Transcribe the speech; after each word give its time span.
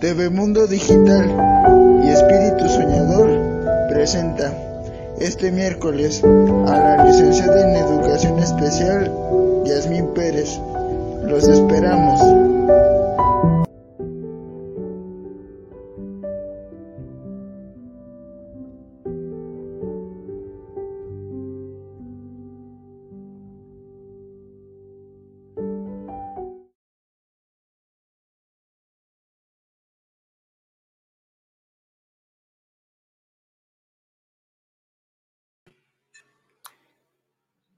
TV 0.00 0.30
Mundo 0.30 0.66
Digital 0.66 1.26
y 2.04 2.08
Espíritu 2.08 2.68
Soñador 2.68 3.28
presenta 3.88 4.52
este 5.18 5.50
miércoles 5.50 6.22
a 6.22 6.78
la 6.78 7.04
licenciada 7.04 7.68
en 7.68 7.76
Educación 7.76 8.38
Especial 8.38 9.12
Yasmín 9.64 10.06
Pérez. 10.14 10.60
Los 11.24 11.48
esperamos. 11.48 12.97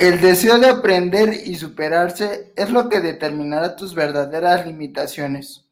El 0.00 0.18
deseo 0.22 0.58
de 0.58 0.66
aprender 0.66 1.34
y 1.44 1.56
superarse 1.56 2.54
es 2.56 2.70
lo 2.70 2.88
que 2.88 3.00
determinará 3.00 3.76
tus 3.76 3.94
verdaderas 3.94 4.64
limitaciones. 4.66 5.66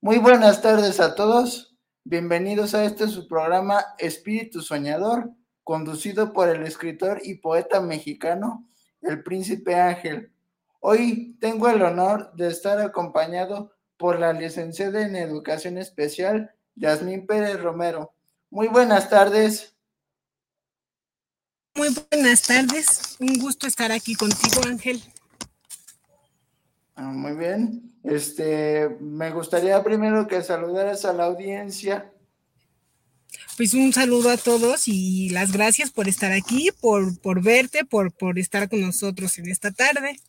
Muy 0.00 0.18
buenas 0.18 0.60
tardes 0.60 0.98
a 0.98 1.14
todos. 1.14 1.78
Bienvenidos 2.02 2.74
a 2.74 2.84
este 2.84 3.06
su 3.06 3.28
programa 3.28 3.94
Espíritu 3.98 4.60
Soñador, 4.60 5.30
conducido 5.62 6.32
por 6.32 6.48
el 6.48 6.64
escritor 6.64 7.20
y 7.22 7.36
poeta 7.36 7.80
mexicano, 7.80 8.68
el 9.02 9.22
Príncipe 9.22 9.76
Ángel. 9.76 10.32
Hoy 10.80 11.36
tengo 11.40 11.68
el 11.68 11.80
honor 11.82 12.32
de 12.34 12.48
estar 12.48 12.80
acompañado 12.80 13.70
por 13.96 14.18
la 14.18 14.32
licenciada 14.32 15.06
en 15.06 15.14
Educación 15.14 15.78
Especial, 15.78 16.50
Yasmín 16.74 17.24
Pérez 17.24 17.62
Romero. 17.62 18.14
Muy 18.50 18.66
buenas 18.66 19.08
tardes. 19.08 19.73
Muy 21.76 21.88
buenas 22.10 22.42
tardes, 22.42 23.16
un 23.18 23.38
gusto 23.40 23.66
estar 23.66 23.90
aquí 23.90 24.14
contigo, 24.14 24.62
Ángel. 24.64 25.02
Ah, 26.94 27.10
muy 27.10 27.32
bien. 27.32 27.92
Este, 28.04 28.88
me 29.00 29.30
gustaría 29.30 29.82
primero 29.82 30.28
que 30.28 30.42
saludaras 30.42 31.04
a 31.04 31.12
la 31.12 31.24
audiencia. 31.24 32.12
Pues 33.56 33.74
un 33.74 33.92
saludo 33.92 34.30
a 34.30 34.36
todos 34.36 34.86
y 34.86 35.30
las 35.30 35.52
gracias 35.52 35.90
por 35.90 36.08
estar 36.08 36.30
aquí, 36.30 36.70
por, 36.80 37.18
por 37.20 37.42
verte, 37.42 37.84
por, 37.84 38.12
por 38.12 38.38
estar 38.38 38.68
con 38.68 38.80
nosotros 38.80 39.36
en 39.38 39.48
esta 39.50 39.72
tarde. 39.72 40.20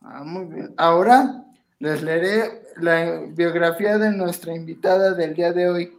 Ah, 0.00 0.22
muy 0.24 0.46
bien. 0.46 0.74
Ahora 0.78 1.44
les 1.78 2.02
leeré 2.02 2.62
la 2.76 3.20
biografía 3.28 3.98
de 3.98 4.10
nuestra 4.10 4.54
invitada 4.54 5.12
del 5.12 5.34
día 5.34 5.52
de 5.52 5.68
hoy. 5.68 5.92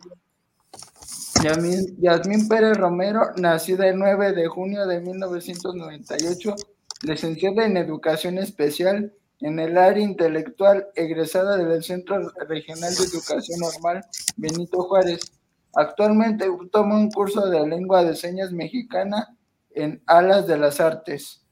Yasmín 1.43 2.47
Pérez 2.47 2.77
Romero, 2.77 3.31
nacida 3.37 3.87
el 3.87 3.97
9 3.97 4.33
de 4.33 4.47
junio 4.47 4.85
de 4.87 4.99
1998, 5.01 6.55
licenciada 7.03 7.65
en 7.65 7.77
Educación 7.77 8.37
Especial 8.37 9.13
en 9.39 9.59
el 9.59 9.77
área 9.77 10.03
intelectual, 10.03 10.87
egresada 10.95 11.57
del 11.57 11.83
Centro 11.83 12.31
Regional 12.47 12.93
de 12.95 13.03
Educación 13.03 13.59
Normal 13.59 14.03
Benito 14.35 14.81
Juárez. 14.83 15.31
Actualmente 15.75 16.47
toma 16.71 16.95
un 16.95 17.11
curso 17.11 17.47
de 17.47 17.67
lengua 17.67 18.03
de 18.03 18.15
señas 18.15 18.51
mexicana 18.51 19.37
en 19.71 20.01
Alas 20.07 20.47
de 20.47 20.57
las 20.57 20.79
Artes. 20.79 21.43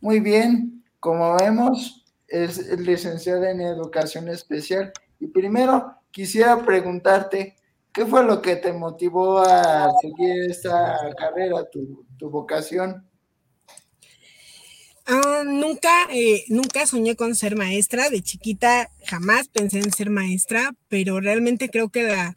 Muy 0.00 0.20
bien, 0.20 0.84
como 1.00 1.36
vemos, 1.36 2.06
es 2.28 2.78
licenciada 2.78 3.50
en 3.50 3.60
Educación 3.60 4.28
Especial. 4.28 4.92
Y 5.20 5.26
primero 5.26 5.96
quisiera 6.10 6.64
preguntarte, 6.64 7.56
¿Qué 7.94 8.04
fue 8.04 8.24
lo 8.24 8.42
que 8.42 8.56
te 8.56 8.72
motivó 8.72 9.38
a 9.38 9.88
seguir 10.00 10.50
esta 10.50 10.98
carrera, 11.16 11.64
tu, 11.70 12.04
vocación? 12.28 13.08
Ah, 15.06 15.44
nunca, 15.46 16.08
eh, 16.10 16.44
nunca 16.48 16.86
soñé 16.86 17.14
con 17.14 17.36
ser 17.36 17.54
maestra. 17.54 18.10
De 18.10 18.20
chiquita 18.20 18.90
jamás 19.06 19.46
pensé 19.46 19.78
en 19.78 19.92
ser 19.92 20.10
maestra, 20.10 20.74
pero 20.88 21.20
realmente 21.20 21.70
creo 21.70 21.88
que 21.88 22.02
la, 22.02 22.36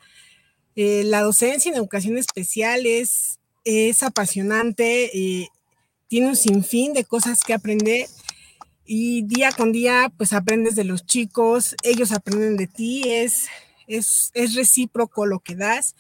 eh, 0.76 1.04
la 1.04 1.22
docencia 1.22 1.72
en 1.72 1.78
educación 1.78 2.20
especial 2.20 2.86
es, 2.86 3.40
es 3.66 4.04
apasionante, 4.04 5.06
eh, 5.18 5.48
tiene 6.08 6.28
un 6.28 6.36
sinfín 6.36 6.94
de 6.94 7.04
cosas 7.04 7.44
que 7.44 7.56
aprender 7.56 8.06
y 8.86 9.24
día 9.24 9.52
con 9.52 9.72
día 9.72 10.14
pues 10.18 10.34
aprendes 10.34 10.76
de 10.76 10.84
los 10.84 11.04
chicos, 11.04 11.76
ellos 11.82 12.12
aprenden 12.12 12.58
de 12.58 12.68
ti, 12.68 13.04
es, 13.08 13.48
es, 13.88 14.32
recíproco 14.56 15.26
lo 15.26 15.40
que 15.40 15.56
das 15.56 15.96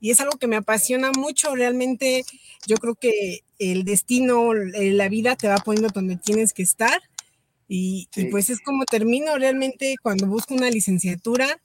y 0.00 0.10
es 0.10 0.20
algo 0.20 0.38
que 0.38 0.46
me 0.46 0.56
apasiona 0.56 1.10
mucho. 1.16 1.54
Realmente 1.54 2.24
yo 2.66 2.76
creo 2.76 2.94
que 2.94 3.40
el 3.58 3.84
destino, 3.84 4.54
eh, 4.54 4.92
la 4.92 5.08
vida 5.08 5.36
te 5.36 5.48
va 5.48 5.56
poniendo 5.56 5.88
donde 5.88 6.16
tienes 6.16 6.52
que 6.52 6.62
estar 6.62 7.00
y, 7.72 8.08
pues 8.32 8.50
es 8.50 8.60
como 8.60 8.84
termino 8.84 9.36
realmente 9.38 9.94
cuando 10.02 10.26
busco 10.26 10.54
una 10.54 10.70
licenciatura. 10.70 11.60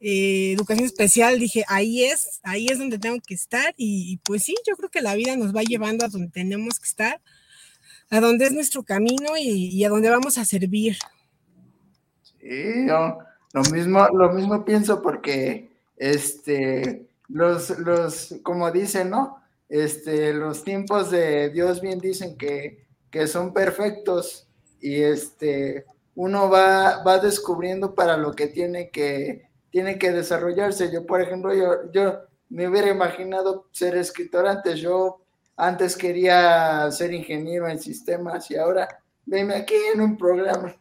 Eh, 0.00 0.52
educación 0.52 0.86
especial, 0.86 1.38
dije, 1.38 1.64
ahí 1.68 2.04
es, 2.04 2.40
ahí 2.42 2.66
es 2.68 2.78
donde 2.78 2.98
tengo 2.98 3.18
que 3.24 3.34
estar 3.34 3.74
y, 3.76 4.18
pues 4.24 4.44
sí, 4.44 4.54
yo 4.66 4.76
creo 4.76 4.90
que 4.90 5.00
la 5.00 5.14
vida 5.14 5.36
nos 5.36 5.54
va 5.54 5.62
llevando 5.62 6.04
a 6.04 6.08
donde 6.08 6.28
tenemos 6.28 6.78
que 6.78 6.88
estar, 6.88 7.20
a 8.10 8.20
donde 8.20 8.46
es 8.46 8.52
nuestro 8.52 8.82
camino 8.82 9.36
y, 9.36 9.84
a 9.84 9.88
donde 9.88 10.10
vamos 10.10 10.38
a 10.38 10.44
servir. 10.44 10.96
Sí, 12.22 12.86
yo, 12.88 13.18
lo 13.52 13.62
mismo, 13.62 14.06
lo 14.12 14.32
mismo 14.32 14.64
pienso 14.64 15.02
porque 15.02 15.70
este 15.96 17.06
los, 17.28 17.78
los, 17.78 18.34
como 18.42 18.70
dicen, 18.70 19.10
¿no? 19.10 19.42
Este, 19.68 20.32
los 20.32 20.64
tiempos 20.64 21.10
de 21.10 21.50
Dios 21.50 21.80
bien 21.80 21.98
dicen 21.98 22.38
que, 22.38 22.86
que 23.10 23.26
son 23.26 23.52
perfectos 23.52 24.48
y 24.80 25.02
este 25.02 25.84
uno 26.14 26.48
va, 26.50 27.02
va 27.02 27.18
descubriendo 27.18 27.94
para 27.94 28.16
lo 28.16 28.32
que 28.32 28.48
tiene 28.48 28.90
que 28.90 29.48
tiene 29.70 29.98
que 29.98 30.10
desarrollarse. 30.10 30.90
Yo, 30.90 31.06
por 31.06 31.20
ejemplo, 31.20 31.54
yo, 31.54 31.92
yo 31.92 32.20
me 32.48 32.66
hubiera 32.66 32.88
imaginado 32.88 33.68
ser 33.70 33.96
escritor 33.96 34.46
antes. 34.46 34.80
Yo 34.80 35.20
antes 35.56 35.96
quería 35.96 36.90
ser 36.90 37.12
ingeniero 37.12 37.68
en 37.68 37.78
sistemas 37.78 38.50
y 38.50 38.56
ahora 38.56 38.88
venme 39.26 39.54
aquí 39.54 39.74
en 39.94 40.00
un 40.00 40.16
programa. 40.16 40.74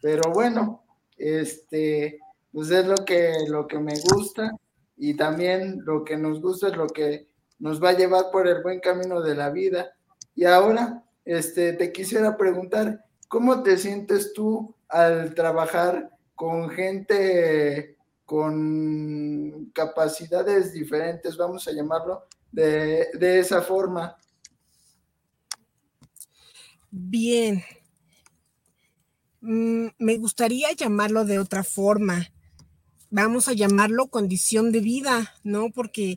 Pero 0.00 0.30
bueno, 0.32 0.84
este, 1.18 2.20
pues 2.52 2.70
es 2.70 2.86
lo 2.86 2.96
que, 3.04 3.32
lo 3.48 3.66
que 3.66 3.78
me 3.78 3.94
gusta 4.12 4.52
y 4.96 5.14
también 5.14 5.80
lo 5.84 6.04
que 6.04 6.16
nos 6.16 6.40
gusta 6.40 6.68
es 6.68 6.76
lo 6.76 6.86
que 6.86 7.28
nos 7.58 7.82
va 7.82 7.90
a 7.90 7.96
llevar 7.96 8.30
por 8.32 8.46
el 8.46 8.62
buen 8.62 8.80
camino 8.80 9.20
de 9.20 9.34
la 9.34 9.50
vida. 9.50 9.92
Y 10.34 10.44
ahora, 10.44 11.04
este, 11.24 11.72
te 11.72 11.92
quisiera 11.92 12.36
preguntar, 12.36 13.04
¿cómo 13.28 13.62
te 13.62 13.76
sientes 13.76 14.32
tú 14.32 14.74
al 14.88 15.34
trabajar 15.34 16.10
con 16.34 16.70
gente 16.70 17.96
con 18.24 19.70
capacidades 19.72 20.72
diferentes, 20.72 21.36
vamos 21.36 21.66
a 21.66 21.72
llamarlo, 21.72 22.24
de, 22.52 23.08
de 23.14 23.38
esa 23.38 23.62
forma? 23.62 24.16
Bien, 26.90 27.62
Mm, 29.40 29.88
me 29.98 30.18
gustaría 30.18 30.72
llamarlo 30.72 31.24
de 31.24 31.38
otra 31.38 31.62
forma. 31.62 32.30
Vamos 33.10 33.48
a 33.48 33.52
llamarlo 33.52 34.08
condición 34.08 34.72
de 34.72 34.80
vida, 34.80 35.34
¿no? 35.44 35.70
Porque, 35.70 36.16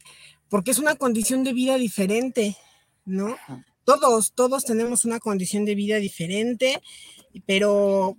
porque 0.50 0.72
es 0.72 0.80
una 0.80 0.96
condición 0.96 1.44
de 1.44 1.54
vida 1.54 1.78
diferente, 1.78 2.58
¿no? 3.06 3.38
Todos, 3.86 4.34
todos 4.34 4.66
tenemos 4.66 5.06
una 5.06 5.20
condición 5.20 5.66
de 5.66 5.76
vida 5.76 5.98
diferente, 5.98 6.82
pero, 7.46 8.18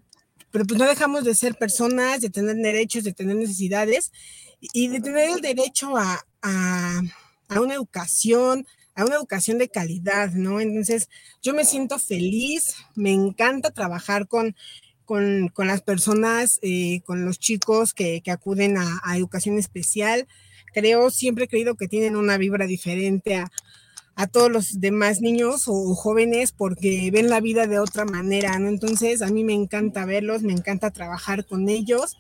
pero 0.50 0.64
pues 0.64 0.78
no 0.78 0.86
dejamos 0.86 1.24
de 1.24 1.34
ser 1.34 1.56
personas, 1.56 2.20
de 2.20 2.30
tener 2.30 2.56
derechos, 2.56 3.04
de 3.04 3.12
tener 3.12 3.36
necesidades 3.36 4.12
y 4.60 4.88
de 4.88 5.00
tener 5.00 5.30
el 5.30 5.40
derecho 5.40 5.96
a, 5.96 6.24
a, 6.40 7.00
a 7.48 7.60
una 7.60 7.74
educación, 7.74 8.66
a 8.94 9.04
una 9.04 9.16
educación 9.16 9.58
de 9.58 9.68
calidad, 9.68 10.30
¿no? 10.32 10.60
Entonces, 10.60 11.08
yo 11.42 11.52
me 11.54 11.64
siento 11.64 11.98
feliz, 11.98 12.76
me 12.94 13.12
encanta 13.12 13.70
trabajar 13.70 14.28
con, 14.28 14.54
con, 15.52 15.66
las 15.66 15.82
personas, 15.82 16.58
eh, 16.62 17.02
con 17.04 17.26
los 17.26 17.38
chicos 17.38 17.92
que, 17.92 18.22
acuden 18.28 18.78
a, 18.78 19.16
educación 19.16 19.58
especial. 19.58 20.26
Creo, 20.72 21.10
siempre 21.10 21.44
he 21.44 21.48
creído 21.48 21.74
que 21.74 21.86
tienen 21.86 22.16
una 22.16 22.38
vibra 22.38 22.66
diferente 22.66 23.36
a, 23.36 23.50
todos 24.30 24.50
los 24.50 24.80
demás 24.80 25.20
niños 25.20 25.64
o, 25.66 25.94
jóvenes 25.94 26.52
porque 26.52 27.10
ven 27.12 27.28
la 27.28 27.40
vida 27.40 27.66
de 27.66 27.78
otra 27.78 28.06
manera, 28.06 28.58
¿no? 28.58 28.68
Entonces, 28.68 29.20
a 29.20 29.28
mí 29.28 29.44
me 29.44 29.52
encanta 29.52 30.06
verlos, 30.06 30.42
me 30.42 30.54
encanta 30.54 30.90
trabajar 30.90 31.44
con 31.44 31.68
ellos 31.68 32.16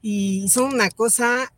y 0.00 0.48
son 0.50 0.74
una 0.74 0.88
cosa 0.90 1.52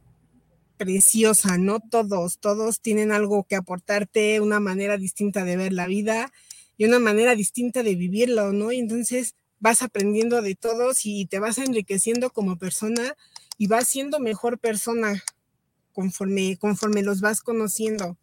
preciosa, 0.78 1.58
¿no? 1.58 1.80
Todos, 1.80 2.38
todos 2.38 2.80
tienen 2.80 3.12
algo 3.12 3.44
que 3.44 3.56
aportarte, 3.56 4.40
una 4.40 4.60
manera 4.60 4.96
distinta 4.96 5.44
de 5.44 5.58
ver 5.58 5.74
la 5.74 5.86
vida 5.86 6.32
y 6.78 6.86
una 6.86 6.98
manera 6.98 7.34
distinta 7.34 7.82
de 7.82 7.94
vivirlo, 7.94 8.52
¿no? 8.52 8.72
Y 8.72 8.78
entonces 8.78 9.34
vas 9.62 9.80
aprendiendo 9.80 10.42
de 10.42 10.56
todos 10.56 11.06
y 11.06 11.26
te 11.26 11.38
vas 11.38 11.56
enriqueciendo 11.56 12.30
como 12.30 12.58
persona 12.58 13.16
y 13.58 13.68
vas 13.68 13.86
siendo 13.86 14.18
mejor 14.18 14.58
persona 14.58 15.22
conforme, 15.92 16.56
conforme 16.58 17.02
los 17.02 17.20
vas 17.20 17.42
conociendo, 17.42 18.18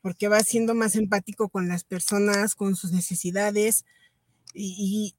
porque 0.00 0.28
vas 0.28 0.46
siendo 0.46 0.74
más 0.74 0.96
empático 0.96 1.50
con 1.50 1.68
las 1.68 1.84
personas, 1.84 2.54
con 2.54 2.76
sus 2.76 2.92
necesidades 2.92 3.84
y, 4.54 5.14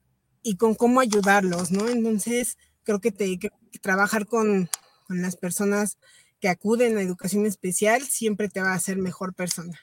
con 0.58 0.74
cómo 0.74 1.00
ayudarlos, 1.00 1.70
¿no? 1.70 1.88
Entonces, 1.88 2.58
creo 2.82 3.00
que, 3.00 3.12
te, 3.12 3.38
trabajar 3.82 4.26
con, 4.26 4.68
con 5.08 5.22
las 5.22 5.36
personas 5.36 6.00
que 6.40 6.50
acuden 6.50 6.98
a 6.98 7.04
educación 7.04 7.46
especial 7.46 8.02
siempre 8.02 8.50
te 8.50 8.62
va 8.62 8.72
a 8.72 8.76
hacer 8.76 8.98
mejor 8.98 9.36
persona. 9.36 9.80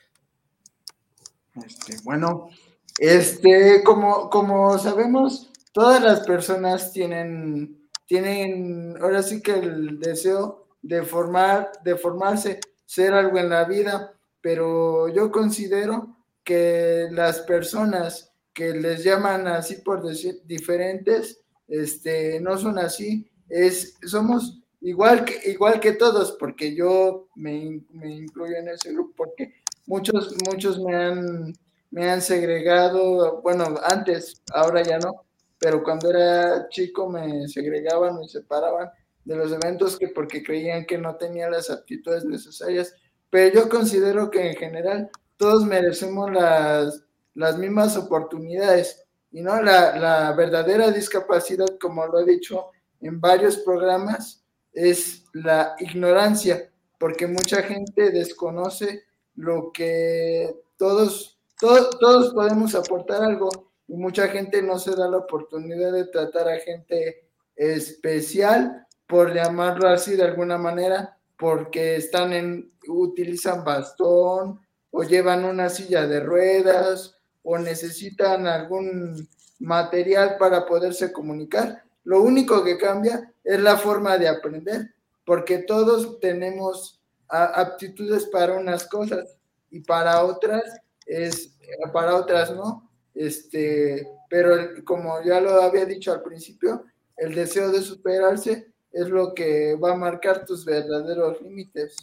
Este, 1.64 1.98
bueno, 2.02 2.50
este, 2.98 3.84
como, 3.84 4.28
como 4.28 4.76
sabemos, 4.80 5.48
todas 5.73 6.03
las 6.03 6.20
personas 6.20 6.93
tienen, 6.93 7.88
tienen 8.06 8.97
ahora 9.00 9.23
sí 9.23 9.43
que 9.43 9.53
el 9.53 9.99
deseo 9.99 10.67
de 10.82 11.03
formar, 11.03 11.70
de 11.85 11.97
formarse, 11.97 12.61
ser 12.85 13.12
algo 13.12 13.38
en 13.38 13.50
la 13.50 13.65
vida, 13.65 14.15
pero 14.41 15.09
yo 15.09 15.31
considero 15.31 16.17
que 16.43 17.09
las 17.11 17.41
personas 17.41 18.32
que 18.55 18.73
les 18.73 19.05
llaman 19.05 19.47
así 19.47 19.76
por 19.76 20.03
decir 20.03 20.41
diferentes, 20.44 21.41
este, 21.69 22.41
no 22.41 22.56
son 22.56 22.79
así, 22.79 23.31
es, 23.49 23.99
somos 24.06 24.61
igual 24.81 25.25
que, 25.25 25.50
igual 25.50 25.79
que 25.81 25.93
todos, 25.93 26.32
porque 26.41 26.75
yo 26.75 27.29
me, 27.35 27.82
me 27.91 28.17
incluyo 28.17 28.56
en 28.56 28.69
ese 28.69 28.93
grupo, 28.93 29.12
porque 29.17 29.55
muchos, 29.87 30.35
muchos 30.47 30.81
me 30.81 30.97
han, 30.97 31.53
me 31.91 32.11
han 32.11 32.23
segregado, 32.23 33.43
bueno, 33.43 33.75
antes, 33.85 34.43
ahora 34.53 34.82
ya 34.82 34.99
no, 34.99 35.25
pero 35.58 35.82
cuando 35.82 36.10
era 36.10 36.69
chico 36.69 37.08
me 37.08 37.49
segregaban, 37.49 38.19
me 38.19 38.28
separaban 38.28 38.90
de 39.25 39.37
los 39.37 39.52
eventos 39.52 39.99
que 39.99 40.08
porque 40.08 40.43
creían 40.43 40.87
que 40.87 40.99
no 40.99 41.16
tenía 41.16 41.50
las 41.50 41.70
aptitudes 41.70 42.25
necesarias, 42.25 42.94
pero 43.31 43.55
yo 43.55 43.69
considero 43.69 44.31
que 44.31 44.50
en 44.50 44.56
general 44.56 45.10
todos 45.37 45.64
merecemos 45.64 46.32
las, 46.32 47.05
las 47.34 47.58
mismas 47.58 47.96
oportunidades 47.96 49.05
y 49.31 49.43
no 49.43 49.60
la, 49.62 49.99
la 49.99 50.32
verdadera 50.32 50.90
discapacidad, 50.90 51.66
como 51.81 52.06
lo 52.06 52.20
he 52.20 52.25
dicho 52.25 52.70
en 53.00 53.20
varios 53.20 53.58
programas, 53.58 54.43
es 54.72 55.25
la 55.32 55.75
ignorancia, 55.78 56.70
porque 56.99 57.26
mucha 57.26 57.62
gente 57.62 58.11
desconoce 58.11 59.04
lo 59.34 59.70
que 59.72 60.56
todos, 60.76 61.38
todos, 61.61 61.99
todos 61.99 62.32
podemos 62.32 62.75
aportar 62.75 63.22
algo 63.22 63.68
y 63.88 63.96
mucha 63.96 64.29
gente 64.29 64.62
no 64.62 64.79
se 64.79 64.94
da 64.94 65.08
la 65.08 65.17
oportunidad 65.17 65.93
de 65.93 66.05
tratar 66.05 66.49
a 66.49 66.61
gente 66.61 67.25
especial, 67.56 68.87
por 69.06 69.32
llamarlo 69.32 69.88
así 69.88 70.14
de 70.14 70.25
alguna 70.25 70.58
manera, 70.58 71.17
porque 71.38 71.96
están 71.96 72.35
en, 72.35 72.73
utilizan 72.87 73.64
bastón 73.64 74.61
o 74.90 75.02
llevan 75.02 75.44
una 75.44 75.70
silla 75.70 76.06
de 76.06 76.20
ruedas 76.20 77.17
o 77.43 77.58
necesitan 77.58 78.46
algún 78.46 79.26
material 79.58 80.37
para 80.38 80.67
poderse 80.67 81.12
comunicar. 81.12 81.82
Lo 82.05 82.23
único 82.23 82.62
que 82.62 82.76
cambia 82.76 83.32
es 83.43 83.61
la 83.61 83.79
forma 83.79 84.19
de 84.19 84.29
aprender, 84.29 84.94
porque 85.25 85.58
todos 85.58 86.20
tenemos 86.20 87.00
aptitudes 87.29 88.26
para 88.26 88.55
unas 88.55 88.87
cosas 88.87 89.37
y 89.70 89.81
para 89.81 90.25
otras 90.25 90.62
es 91.06 91.55
para 91.93 92.17
otras 92.17 92.50
no. 92.55 92.88
Este, 93.19 94.06
pero 94.31 94.85
como 94.85 95.23
ya 95.25 95.41
lo 95.41 95.62
había 95.62 95.85
dicho 95.85 96.12
al 96.12 96.23
principio, 96.23 96.85
el 97.17 97.35
deseo 97.35 97.70
de 97.70 97.82
superarse 97.82 98.73
es 98.93 99.09
lo 99.09 99.35
que 99.35 99.75
va 99.75 99.93
a 99.93 99.97
marcar 99.97 100.44
tus 100.47 100.65
verdaderos 100.65 101.41
límites. 101.43 101.97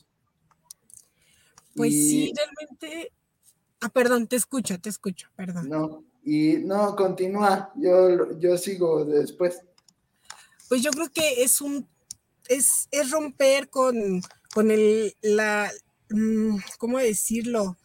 Pues 1.73 1.91
sí, 1.91 2.33
realmente. 2.35 3.11
Ah, 3.81 3.89
perdón, 3.89 4.27
te 4.27 4.35
escucho, 4.35 4.79
te 4.79 4.89
escucho, 4.89 5.29
perdón. 5.35 5.69
No, 5.69 6.03
y 6.23 6.57
no, 6.57 6.95
continúa, 6.95 7.71
yo, 7.75 8.37
yo 8.39 8.57
sigo 8.57 9.05
después 9.05 9.61
pues 10.67 10.81
yo 10.81 10.91
creo 10.91 11.09
que 11.09 11.43
es 11.43 11.61
un, 11.61 11.87
es, 12.47 12.87
es 12.91 13.11
romper 13.11 13.69
con, 13.69 14.21
con 14.53 14.71
el, 14.71 15.15
la, 15.21 15.71
mm, 16.09 16.57
¿cómo 16.77 16.97
decirlo? 16.97 17.77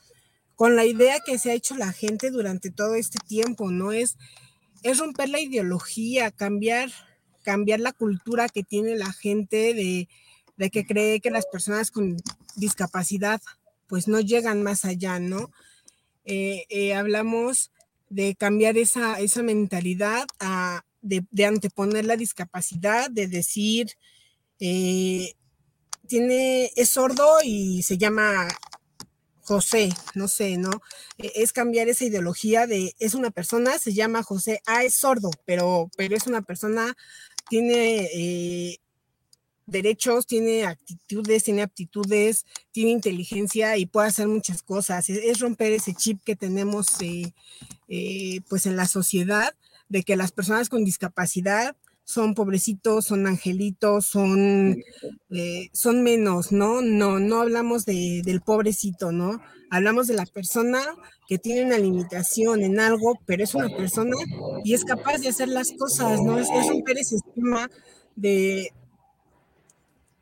Con 0.60 0.76
la 0.76 0.84
idea 0.84 1.20
que 1.20 1.38
se 1.38 1.50
ha 1.50 1.54
hecho 1.54 1.74
la 1.74 1.90
gente 1.90 2.30
durante 2.30 2.70
todo 2.70 2.94
este 2.94 3.18
tiempo, 3.26 3.70
¿no? 3.70 3.92
Es, 3.92 4.18
es 4.82 4.98
romper 4.98 5.30
la 5.30 5.40
ideología, 5.40 6.30
cambiar, 6.30 6.90
cambiar 7.42 7.80
la 7.80 7.94
cultura 7.94 8.46
que 8.46 8.62
tiene 8.62 8.94
la 8.94 9.10
gente 9.10 9.72
de, 9.72 10.06
de 10.58 10.70
que 10.70 10.84
cree 10.84 11.20
que 11.20 11.30
las 11.30 11.46
personas 11.46 11.90
con 11.90 12.18
discapacidad 12.56 13.40
pues 13.86 14.06
no 14.06 14.20
llegan 14.20 14.62
más 14.62 14.84
allá, 14.84 15.18
¿no? 15.18 15.50
Eh, 16.26 16.66
eh, 16.68 16.92
hablamos 16.92 17.72
de 18.10 18.34
cambiar 18.34 18.76
esa, 18.76 19.18
esa 19.18 19.42
mentalidad 19.42 20.26
a, 20.40 20.84
de, 21.00 21.24
anteponer 21.46 22.04
la 22.04 22.18
discapacidad, 22.18 23.10
de 23.10 23.28
decir, 23.28 23.92
eh, 24.58 25.32
tiene, 26.06 26.70
es 26.76 26.90
sordo 26.90 27.38
y 27.42 27.82
se 27.82 27.96
llama 27.96 28.46
José, 29.50 29.88
no 30.14 30.28
sé, 30.28 30.58
¿no? 30.58 30.70
E, 31.18 31.32
es 31.34 31.52
cambiar 31.52 31.88
esa 31.88 32.04
ideología 32.04 32.68
de, 32.68 32.94
es 33.00 33.14
una 33.14 33.32
persona, 33.32 33.78
se 33.78 33.92
llama 33.92 34.22
José, 34.22 34.62
ah, 34.64 34.84
es 34.84 34.94
sordo, 34.94 35.32
pero, 35.44 35.90
pero 35.96 36.16
es 36.16 36.28
una 36.28 36.40
persona, 36.40 36.96
tiene 37.48 38.08
eh, 38.14 38.78
derechos, 39.66 40.28
tiene 40.28 40.66
actitudes, 40.66 41.42
tiene 41.42 41.62
aptitudes, 41.62 42.46
tiene 42.70 42.92
inteligencia 42.92 43.76
y 43.76 43.86
puede 43.86 44.06
hacer 44.06 44.28
muchas 44.28 44.62
cosas. 44.62 45.10
Es, 45.10 45.40
romper 45.40 45.72
ese 45.72 45.94
chip 45.94 46.22
que 46.24 46.36
tenemos 46.36 46.86
eh, 47.88 48.40
pues 48.48 48.66
en 48.66 48.76
la 48.76 48.86
sociedad 48.86 49.52
de 49.88 50.04
que 50.04 50.14
las 50.14 50.30
personas 50.30 50.68
con 50.68 50.84
discapacidad 50.84 51.74
son 52.10 52.34
pobrecitos, 52.34 53.06
son 53.06 53.26
angelitos, 53.26 54.06
son, 54.06 54.76
eh, 55.30 55.68
son 55.72 56.02
menos, 56.02 56.52
¿no? 56.52 56.82
No, 56.82 57.18
no 57.18 57.40
hablamos 57.40 57.84
de, 57.86 58.22
del 58.24 58.40
pobrecito, 58.40 59.12
¿no? 59.12 59.40
Hablamos 59.70 60.08
de 60.08 60.14
la 60.14 60.26
persona 60.26 60.80
que 61.28 61.38
tiene 61.38 61.64
una 61.64 61.78
limitación 61.78 62.62
en 62.62 62.80
algo, 62.80 63.18
pero 63.26 63.44
es 63.44 63.54
una 63.54 63.68
persona 63.68 64.16
y 64.64 64.74
es 64.74 64.84
capaz 64.84 65.18
de 65.18 65.28
hacer 65.28 65.48
las 65.48 65.72
cosas, 65.78 66.20
¿no? 66.20 66.38
Es, 66.38 66.48
es 66.50 66.66
ese 66.98 67.16
esquema 67.16 67.70
de, 68.16 68.72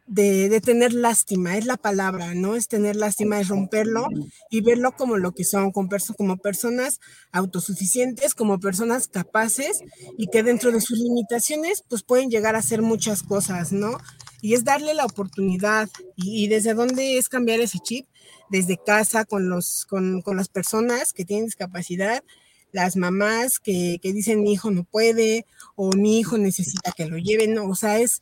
de, 0.08 0.60
tener 0.60 0.94
lástima, 0.94 1.56
es 1.56 1.66
la 1.66 1.76
palabra, 1.76 2.34
¿no? 2.34 2.56
Es 2.56 2.66
tener 2.66 2.96
lástima, 2.96 3.40
es 3.40 3.48
romperlo 3.48 4.08
y 4.50 4.62
verlo 4.62 4.92
como 4.92 5.18
lo 5.18 5.32
que 5.32 5.44
son, 5.44 5.70
como, 5.70 5.90
como 6.16 6.36
personas 6.38 6.98
autosuficientes, 7.30 8.34
como 8.34 8.58
personas 8.58 9.08
capaces 9.08 9.80
y 10.16 10.28
que 10.28 10.42
dentro 10.42 10.72
de 10.72 10.80
sus 10.80 10.98
limitaciones, 10.98 11.84
pues 11.88 12.02
pueden 12.02 12.30
llegar 12.30 12.56
a 12.56 12.60
hacer 12.60 12.80
muchas 12.80 13.22
cosas, 13.22 13.72
¿no? 13.72 13.98
Y 14.40 14.54
es 14.54 14.64
darle 14.64 14.94
la 14.94 15.04
oportunidad. 15.04 15.88
¿Y, 16.16 16.48
desde 16.48 16.74
dónde 16.74 17.18
es 17.18 17.28
cambiar 17.28 17.60
ese 17.60 17.78
chip? 17.78 18.06
Desde 18.50 18.78
casa, 18.78 19.24
con, 19.24 19.48
los, 19.48 19.84
con, 19.86 20.22
con 20.22 20.36
las 20.36 20.48
personas 20.48 21.12
que 21.12 21.24
tienen 21.24 21.46
discapacidad, 21.46 22.24
las 22.72 22.96
mamás 22.96 23.58
que, 23.58 23.98
que 24.00 24.12
dicen 24.12 24.42
mi 24.42 24.52
hijo 24.52 24.70
no 24.70 24.84
puede 24.84 25.44
o 25.74 25.92
mi 25.92 26.18
hijo 26.18 26.38
necesita 26.38 26.92
que 26.92 27.06
lo 27.06 27.18
lleven, 27.18 27.54
¿no? 27.54 27.68
O 27.68 27.74
sea, 27.74 27.98
es 27.98 28.20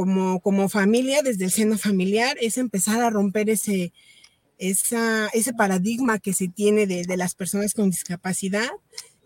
como, 0.00 0.40
como 0.40 0.70
familia, 0.70 1.20
desde 1.20 1.44
el 1.44 1.50
seno 1.50 1.76
familiar, 1.76 2.34
es 2.40 2.56
empezar 2.56 3.02
a 3.02 3.10
romper 3.10 3.50
ese, 3.50 3.92
esa, 4.56 5.26
ese 5.34 5.52
paradigma 5.52 6.18
que 6.18 6.32
se 6.32 6.48
tiene 6.48 6.86
de, 6.86 7.04
de, 7.04 7.16
las 7.18 7.34
personas 7.34 7.74
con 7.74 7.90
discapacidad. 7.90 8.70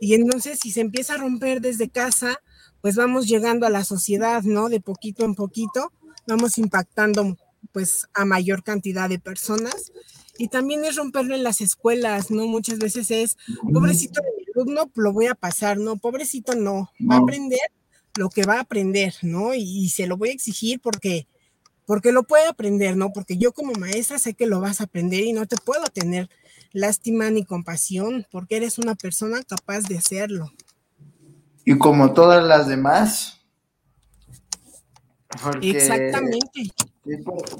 Y 0.01 0.15
entonces, 0.15 0.59
si 0.61 0.73
se 0.73 0.81
empieza 0.81 1.15
a 1.15 1.19
romper 1.19 1.61
desde 1.61 1.91
casa, 1.91 2.41
pues 2.81 2.97
vamos 2.97 3.29
llegando 3.29 3.67
a 3.67 3.71
la 3.71 3.85
sociedad, 3.85 4.43
¿no? 4.43 4.69
De 4.69 4.81
poquito 4.81 5.25
en 5.25 5.37
poquito, 5.37 5.93
vamos 6.27 6.59
impactando 6.59 7.39
pues 7.71 8.09
a 8.13 8.25
mayor 8.25 8.65
cantidad 8.65 9.09
de 9.09 9.21
personas. 9.21 9.93
Y 10.39 10.49
también 10.49 10.85
es 10.85 10.97
romperlo 10.97 11.37
en 11.37 11.45
las 11.45 11.61
escuelas, 11.61 12.33
¿no? 12.33 12.49
Muchas 12.49 12.81
veces 12.81 13.13
es, 13.13 13.37
pobrecito 13.73 14.21
de 14.21 14.29
alumno, 14.57 14.91
lo 14.97 15.13
voy 15.13 15.29
a 15.29 15.37
pasar, 15.37 15.79
¿no? 15.79 15.99
Pobrecito 15.99 16.57
no, 16.57 16.91
va 17.09 17.15
a 17.15 17.19
aprender 17.19 17.61
lo 18.17 18.31
que 18.31 18.45
va 18.45 18.57
a 18.57 18.61
aprender, 18.61 19.15
¿no? 19.23 19.55
Y, 19.55 19.89
se 19.89 20.07
lo 20.07 20.17
voy 20.17 20.31
a 20.31 20.33
exigir 20.33 20.81
porque, 20.81 21.27
porque 21.87 22.13
lo 22.13 22.23
puede 22.25 22.47
aprender, 22.47 22.97
¿no? 22.97 23.13
Porque 23.13 23.37
yo 23.37 23.53
como 23.53 23.73
maestra 23.73 24.19
sé 24.19 24.35
que 24.35 24.47
lo 24.47 24.61
vas 24.61 24.81
a 24.81 24.85
aprender 24.85 25.25
y 25.25 25.33
no 25.33 25.47
te 25.47 25.57
puedo 25.57 25.85
tener 25.87 26.29
lástima 26.73 27.31
ni 27.31 27.45
compasión 27.45 28.27
porque 28.31 28.57
eres 28.57 28.79
una 28.79 28.95
persona 28.95 29.43
capaz 29.43 29.83
de 29.83 29.99
hacerlo. 29.99 30.53
Y 31.65 31.79
como 31.79 32.13
todas 32.13 32.45
las 32.45 32.69
demás. 32.69 33.41
Exactamente. 35.63 36.73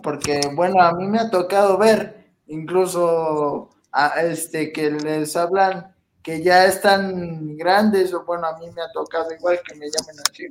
Porque, 0.03 0.41
bueno, 0.55 0.81
a 0.83 0.93
mí 0.95 1.07
me 1.07 1.19
ha 1.19 1.31
tocado 1.31 1.79
ver 1.79 2.33
incluso 2.47 3.71
a 3.93 4.23
este 4.23 4.73
que 4.73 4.91
les 4.91 5.37
hablan 5.37 5.94
que 6.25 6.43
ya 6.43 6.65
están 6.65 7.55
grandes, 7.55 8.15
o 8.15 8.25
bueno, 8.25 8.47
a 8.47 8.59
mí 8.59 8.71
me 8.75 8.81
ha 8.81 8.91
tocado 8.91 9.31
igual 9.35 9.61
que 9.63 9.75
me 9.75 9.91
llamen 9.91 10.17
así, 10.29 10.47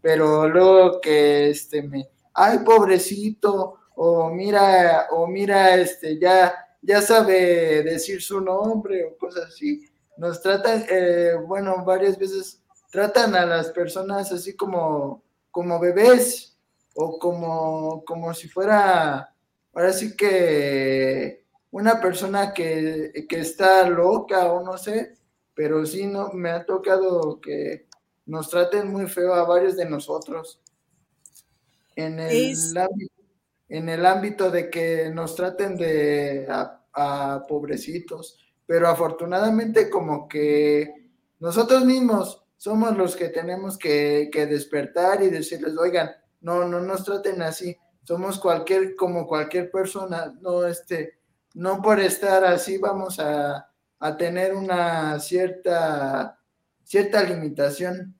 pero 0.00 0.48
luego 0.48 1.02
que 1.02 1.50
este 1.50 1.82
me, 1.82 2.08
ay, 2.32 2.60
pobrecito, 2.60 3.78
o 3.94 4.30
mira, 4.30 5.08
o 5.10 5.26
mira, 5.26 5.74
este, 5.74 6.18
ya, 6.18 6.54
ya 6.80 7.02
sabe 7.02 7.82
decir 7.82 8.22
su 8.22 8.40
nombre, 8.40 9.04
o 9.04 9.18
cosas 9.18 9.48
así. 9.48 9.84
Nos 10.16 10.40
tratan, 10.40 10.86
eh, 10.88 11.34
bueno, 11.46 11.84
varias 11.84 12.16
veces 12.16 12.62
tratan 12.90 13.34
a 13.34 13.44
las 13.44 13.70
personas 13.70 14.32
así 14.32 14.56
como, 14.56 15.22
como 15.50 15.78
bebés, 15.78 16.56
o 16.94 17.18
como, 17.18 18.02
como 18.06 18.32
si 18.32 18.48
fuera, 18.48 19.34
ahora 19.74 19.92
sí 19.92 20.16
que 20.16 21.44
una 21.70 22.00
persona 22.00 22.54
que, 22.54 23.26
que 23.28 23.40
está 23.40 23.86
loca 23.88 24.50
o 24.50 24.64
no 24.64 24.78
sé, 24.78 25.17
pero 25.58 25.84
sí 25.84 26.06
no, 26.06 26.30
me 26.34 26.50
ha 26.50 26.64
tocado 26.64 27.40
que 27.40 27.88
nos 28.26 28.48
traten 28.48 28.92
muy 28.92 29.08
feo 29.08 29.34
a 29.34 29.42
varios 29.42 29.76
de 29.76 29.90
nosotros. 29.90 30.60
En 31.96 32.20
el, 32.20 32.54
ámbito, 32.78 33.14
en 33.68 33.88
el 33.88 34.06
ámbito 34.06 34.52
de 34.52 34.70
que 34.70 35.10
nos 35.12 35.34
traten 35.34 35.76
de 35.76 36.46
a, 36.48 37.42
pobrecitos, 37.48 38.38
pero 38.66 38.86
afortunadamente 38.86 39.90
como 39.90 40.28
que 40.28 41.10
nosotros 41.40 41.84
mismos 41.84 42.44
somos 42.56 42.96
los 42.96 43.16
que 43.16 43.28
tenemos 43.28 43.76
que, 43.76 44.30
que, 44.32 44.46
despertar 44.46 45.24
y 45.24 45.28
decirles, 45.28 45.76
oigan, 45.76 46.08
no, 46.40 46.68
no 46.68 46.78
nos 46.78 47.02
traten 47.02 47.42
así, 47.42 47.76
somos 48.04 48.38
cualquier, 48.38 48.94
como 48.94 49.26
cualquier 49.26 49.72
persona, 49.72 50.32
no, 50.40 50.64
este, 50.68 51.18
no 51.54 51.82
por 51.82 51.98
estar 51.98 52.44
así 52.44 52.78
vamos 52.78 53.18
a, 53.18 53.67
a 53.98 54.16
tener 54.16 54.54
una 54.54 55.18
cierta, 55.20 56.38
cierta 56.84 57.22
limitación. 57.22 58.14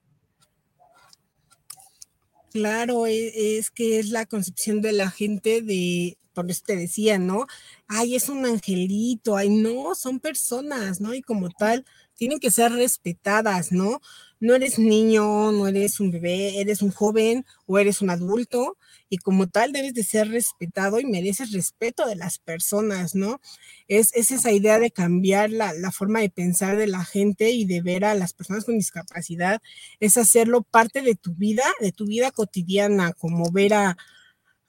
Claro, 2.50 3.06
e, 3.06 3.58
es, 3.58 3.70
que 3.70 3.98
es 3.98 4.10
la 4.10 4.26
concepción 4.26 4.80
de 4.80 4.92
la 4.92 5.10
gente 5.10 5.62
de, 5.62 6.18
por 6.32 6.50
eso 6.50 6.62
te 6.66 6.76
decía, 6.76 7.18
¿no? 7.18 7.46
Ay, 7.86 8.16
es 8.16 8.28
un 8.28 8.46
angelito, 8.46 9.36
ay, 9.36 9.50
no, 9.50 9.94
son 9.94 10.18
personas, 10.20 11.00
¿no? 11.00 11.14
Y 11.14 11.22
como 11.22 11.50
tal, 11.50 11.84
tienen 12.14 12.40
que 12.40 12.50
ser 12.50 12.72
respetadas, 12.72 13.70
¿no? 13.70 14.00
No 14.40 14.54
eres 14.54 14.78
niño, 14.78 15.50
no 15.52 15.66
eres 15.66 15.98
un 15.98 16.10
bebé, 16.12 16.60
eres 16.60 16.82
un 16.82 16.92
joven 16.92 17.44
o 17.66 17.78
eres 17.78 18.00
un 18.02 18.10
adulto 18.10 18.78
y 19.08 19.18
como 19.18 19.48
tal 19.48 19.72
debes 19.72 19.94
de 19.94 20.04
ser 20.04 20.28
respetado 20.28 21.00
y 21.00 21.06
mereces 21.06 21.52
respeto 21.52 22.06
de 22.06 22.14
las 22.14 22.38
personas, 22.38 23.14
¿no? 23.14 23.40
Es, 23.88 24.14
esa 24.14 24.52
idea 24.52 24.78
de 24.78 24.90
cambiar 24.90 25.50
la, 25.50 25.72
forma 25.92 26.20
de 26.20 26.30
pensar 26.30 26.76
de 26.76 26.86
la 26.86 27.04
gente 27.04 27.50
y 27.50 27.64
de 27.64 27.80
ver 27.80 28.04
a 28.04 28.14
las 28.14 28.32
personas 28.32 28.64
con 28.64 28.76
discapacidad, 28.76 29.60
es 30.00 30.16
hacerlo 30.16 30.62
parte 30.62 31.02
de 31.02 31.14
tu 31.14 31.34
vida, 31.34 31.64
de 31.80 31.92
tu 31.92 32.06
vida 32.06 32.30
cotidiana, 32.30 33.12
como 33.14 33.50
ver 33.50 33.74
a, 33.74 33.96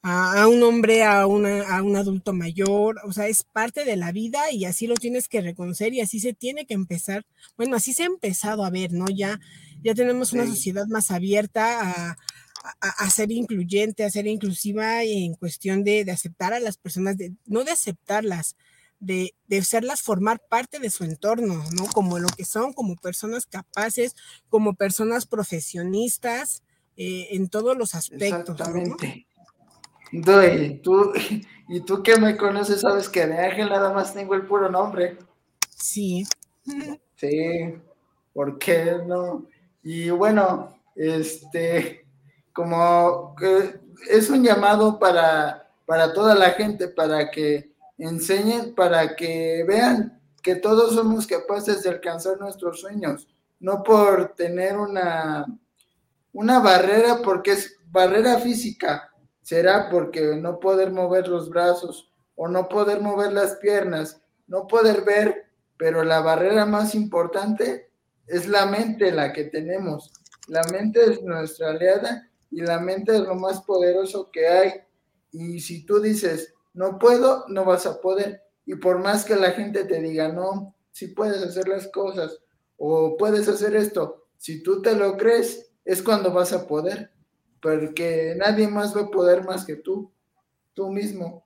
a, 0.01 0.47
un 0.47 0.63
hombre, 0.63 1.03
a, 1.03 1.25
una, 1.27 1.75
a 1.75 1.83
un 1.83 1.95
adulto 1.95 2.33
mayor, 2.33 2.97
o 3.03 3.11
sea, 3.11 3.27
es 3.27 3.43
parte 3.43 3.83
de 3.83 3.97
la 3.97 4.11
vida 4.11 4.51
y 4.51 4.65
así 4.65 4.87
lo 4.87 4.95
tienes 4.95 5.27
que 5.27 5.41
reconocer 5.41 5.93
y 5.93 6.01
así 6.01 6.19
se 6.19 6.33
tiene 6.33 6.65
que 6.65 6.73
empezar, 6.73 7.25
bueno, 7.57 7.75
así 7.75 7.93
se 7.93 8.03
ha 8.03 8.07
empezado 8.07 8.63
a 8.63 8.69
ver, 8.69 8.93
¿no? 8.93 9.07
Ya, 9.09 9.39
ya 9.83 9.93
tenemos 9.93 10.31
una 10.31 10.45
sociedad 10.45 10.87
más 10.87 11.11
abierta 11.11 11.81
a, 11.81 12.17
a, 12.81 13.09
ser 13.09 13.31
incluyente, 13.31 14.03
a 14.03 14.09
ser 14.09 14.27
inclusiva 14.27 15.03
en 15.03 15.35
cuestión 15.35 15.83
de, 15.83 16.05
aceptar 16.11 16.53
a 16.53 16.59
las 16.59 16.77
personas, 16.77 17.17
de, 17.17 17.33
no 17.45 17.63
de 17.63 17.71
aceptarlas, 17.71 18.55
de, 18.99 19.33
de 19.47 19.57
hacerlas 19.59 20.01
formar 20.01 20.41
parte 20.49 20.79
de 20.79 20.89
su 20.89 21.03
entorno, 21.03 21.63
¿no? 21.73 21.85
Como 21.87 22.19
lo 22.19 22.27
que 22.29 22.45
son, 22.45 22.73
como 22.73 22.95
personas 22.95 23.45
capaces, 23.45 24.15
como 24.49 24.75
personas 24.75 25.25
profesionistas 25.25 26.63
eh, 26.97 27.29
en 27.31 27.47
todos 27.47 27.77
los 27.77 27.95
aspectos. 27.95 28.59
Exactamente. 28.59 29.25
Y 30.11 30.75
tú, 30.79 31.11
y 31.67 31.81
tú 31.81 32.01
que 32.03 32.17
me 32.17 32.35
conoces, 32.37 32.81
sabes 32.81 33.09
que 33.09 33.25
de 33.27 33.37
Ángel 33.37 33.69
nada 33.69 33.93
más 33.93 34.13
tengo 34.13 34.35
el 34.35 34.45
puro 34.45 34.69
nombre. 34.69 35.17
Sí. 35.75 36.25
Sí, 37.15 37.75
¿por 38.33 38.57
qué 38.57 38.97
no? 39.05 39.45
Y 39.83 40.09
bueno, 40.09 40.75
este, 40.95 42.05
como 42.53 43.35
que 43.37 43.79
es 44.09 44.29
un 44.29 44.43
llamado 44.43 44.99
para, 44.99 45.69
para 45.85 46.13
toda 46.13 46.35
la 46.35 46.51
gente, 46.51 46.87
para 46.87 47.31
que 47.31 47.71
enseñen, 47.97 48.73
para 48.75 49.15
que 49.15 49.63
vean 49.67 50.19
que 50.41 50.55
todos 50.55 50.95
somos 50.95 51.27
capaces 51.27 51.83
de 51.83 51.89
alcanzar 51.89 52.39
nuestros 52.39 52.79
sueños, 52.79 53.27
no 53.59 53.83
por 53.83 54.35
tener 54.35 54.77
una, 54.77 55.45
una 56.31 56.59
barrera, 56.59 57.19
porque 57.23 57.51
es 57.51 57.77
barrera 57.91 58.37
física, 58.39 59.08
será 59.49 59.89
porque 59.89 60.35
no 60.35 60.59
poder 60.59 60.91
mover 60.91 61.27
los 61.27 61.49
brazos 61.49 62.11
o 62.35 62.47
no 62.47 62.69
poder 62.69 63.01
mover 63.01 63.33
las 63.33 63.55
piernas, 63.55 64.21
no 64.45 64.67
poder 64.67 65.01
ver, 65.01 65.47
pero 65.75 66.03
la 66.03 66.19
barrera 66.19 66.67
más 66.67 66.93
importante 66.93 67.89
es 68.27 68.47
la 68.47 68.67
mente 68.67 69.11
la 69.11 69.33
que 69.33 69.45
tenemos. 69.45 70.13
La 70.49 70.61
mente 70.65 71.03
es 71.03 71.23
nuestra 71.23 71.71
aliada 71.71 72.29
y 72.51 72.61
la 72.61 72.79
mente 72.79 73.15
es 73.15 73.21
lo 73.21 73.33
más 73.33 73.63
poderoso 73.63 74.29
que 74.31 74.47
hay. 74.47 74.73
Y 75.31 75.59
si 75.61 75.83
tú 75.83 75.99
dices, 75.99 76.53
no 76.75 76.99
puedo, 76.99 77.45
no 77.47 77.65
vas 77.65 77.87
a 77.87 77.99
poder. 78.01 78.43
Y 78.67 78.75
por 78.75 78.99
más 78.99 79.25
que 79.25 79.35
la 79.35 79.53
gente 79.53 79.85
te 79.85 79.99
diga, 79.99 80.27
no, 80.27 80.75
si 80.91 81.07
puedes 81.07 81.41
hacer 81.41 81.67
las 81.67 81.87
cosas 81.87 82.37
o 82.77 83.17
puedes 83.17 83.47
hacer 83.47 83.75
esto, 83.75 84.27
si 84.37 84.61
tú 84.61 84.83
te 84.83 84.93
lo 84.93 85.17
crees, 85.17 85.71
es 85.85 86.03
cuando 86.03 86.31
vas 86.31 86.53
a 86.53 86.67
poder. 86.67 87.11
Porque 87.61 88.35
nadie 88.37 88.67
más 88.67 88.95
va 88.95 89.01
a 89.01 89.11
poder 89.11 89.43
más 89.43 89.65
que 89.65 89.75
tú, 89.75 90.11
tú 90.73 90.89
mismo. 90.89 91.45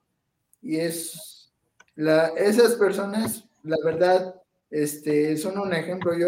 Y 0.61 0.77
es 0.77 1.51
la, 1.95 2.27
esas 2.29 2.75
personas, 2.75 3.45
la 3.63 3.77
verdad, 3.83 4.35
este, 4.69 5.37
son 5.37 5.57
un 5.57 5.73
ejemplo. 5.73 6.17
Yo 6.17 6.27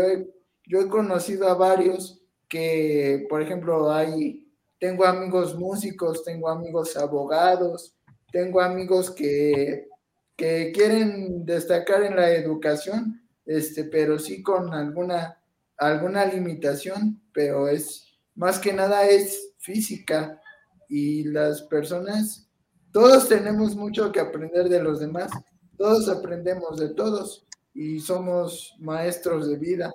yo 0.67 0.81
he 0.81 0.89
conocido 0.89 1.47
a 1.47 1.53
varios 1.53 2.21
que, 2.47 3.25
por 3.29 3.41
ejemplo, 3.41 3.91
hay 3.91 4.45
tengo 4.79 5.05
amigos 5.05 5.55
músicos, 5.57 6.23
tengo 6.23 6.49
amigos 6.49 6.97
abogados, 6.97 7.95
tengo 8.31 8.61
amigos 8.61 9.09
que, 9.09 9.87
que 10.35 10.71
quieren 10.73 11.45
destacar 11.45 12.03
en 12.03 12.15
la 12.15 12.31
educación, 12.31 13.21
este, 13.45 13.85
pero 13.85 14.19
sí 14.19 14.43
con 14.43 14.73
alguna, 14.73 15.41
alguna 15.77 16.25
limitación, 16.25 17.21
pero 17.31 17.67
es 17.67 18.05
más 18.35 18.59
que 18.59 18.73
nada 18.73 19.07
es 19.07 19.53
física 19.65 20.39
y 20.87 21.23
las 21.23 21.63
personas, 21.63 22.47
todos 22.91 23.27
tenemos 23.27 23.75
mucho 23.75 24.11
que 24.11 24.19
aprender 24.19 24.69
de 24.69 24.81
los 24.81 24.99
demás, 24.99 25.31
todos 25.77 26.07
aprendemos 26.07 26.77
de 26.77 26.89
todos 26.89 27.45
y 27.73 27.99
somos 27.99 28.75
maestros 28.79 29.49
de 29.49 29.57
vida. 29.57 29.93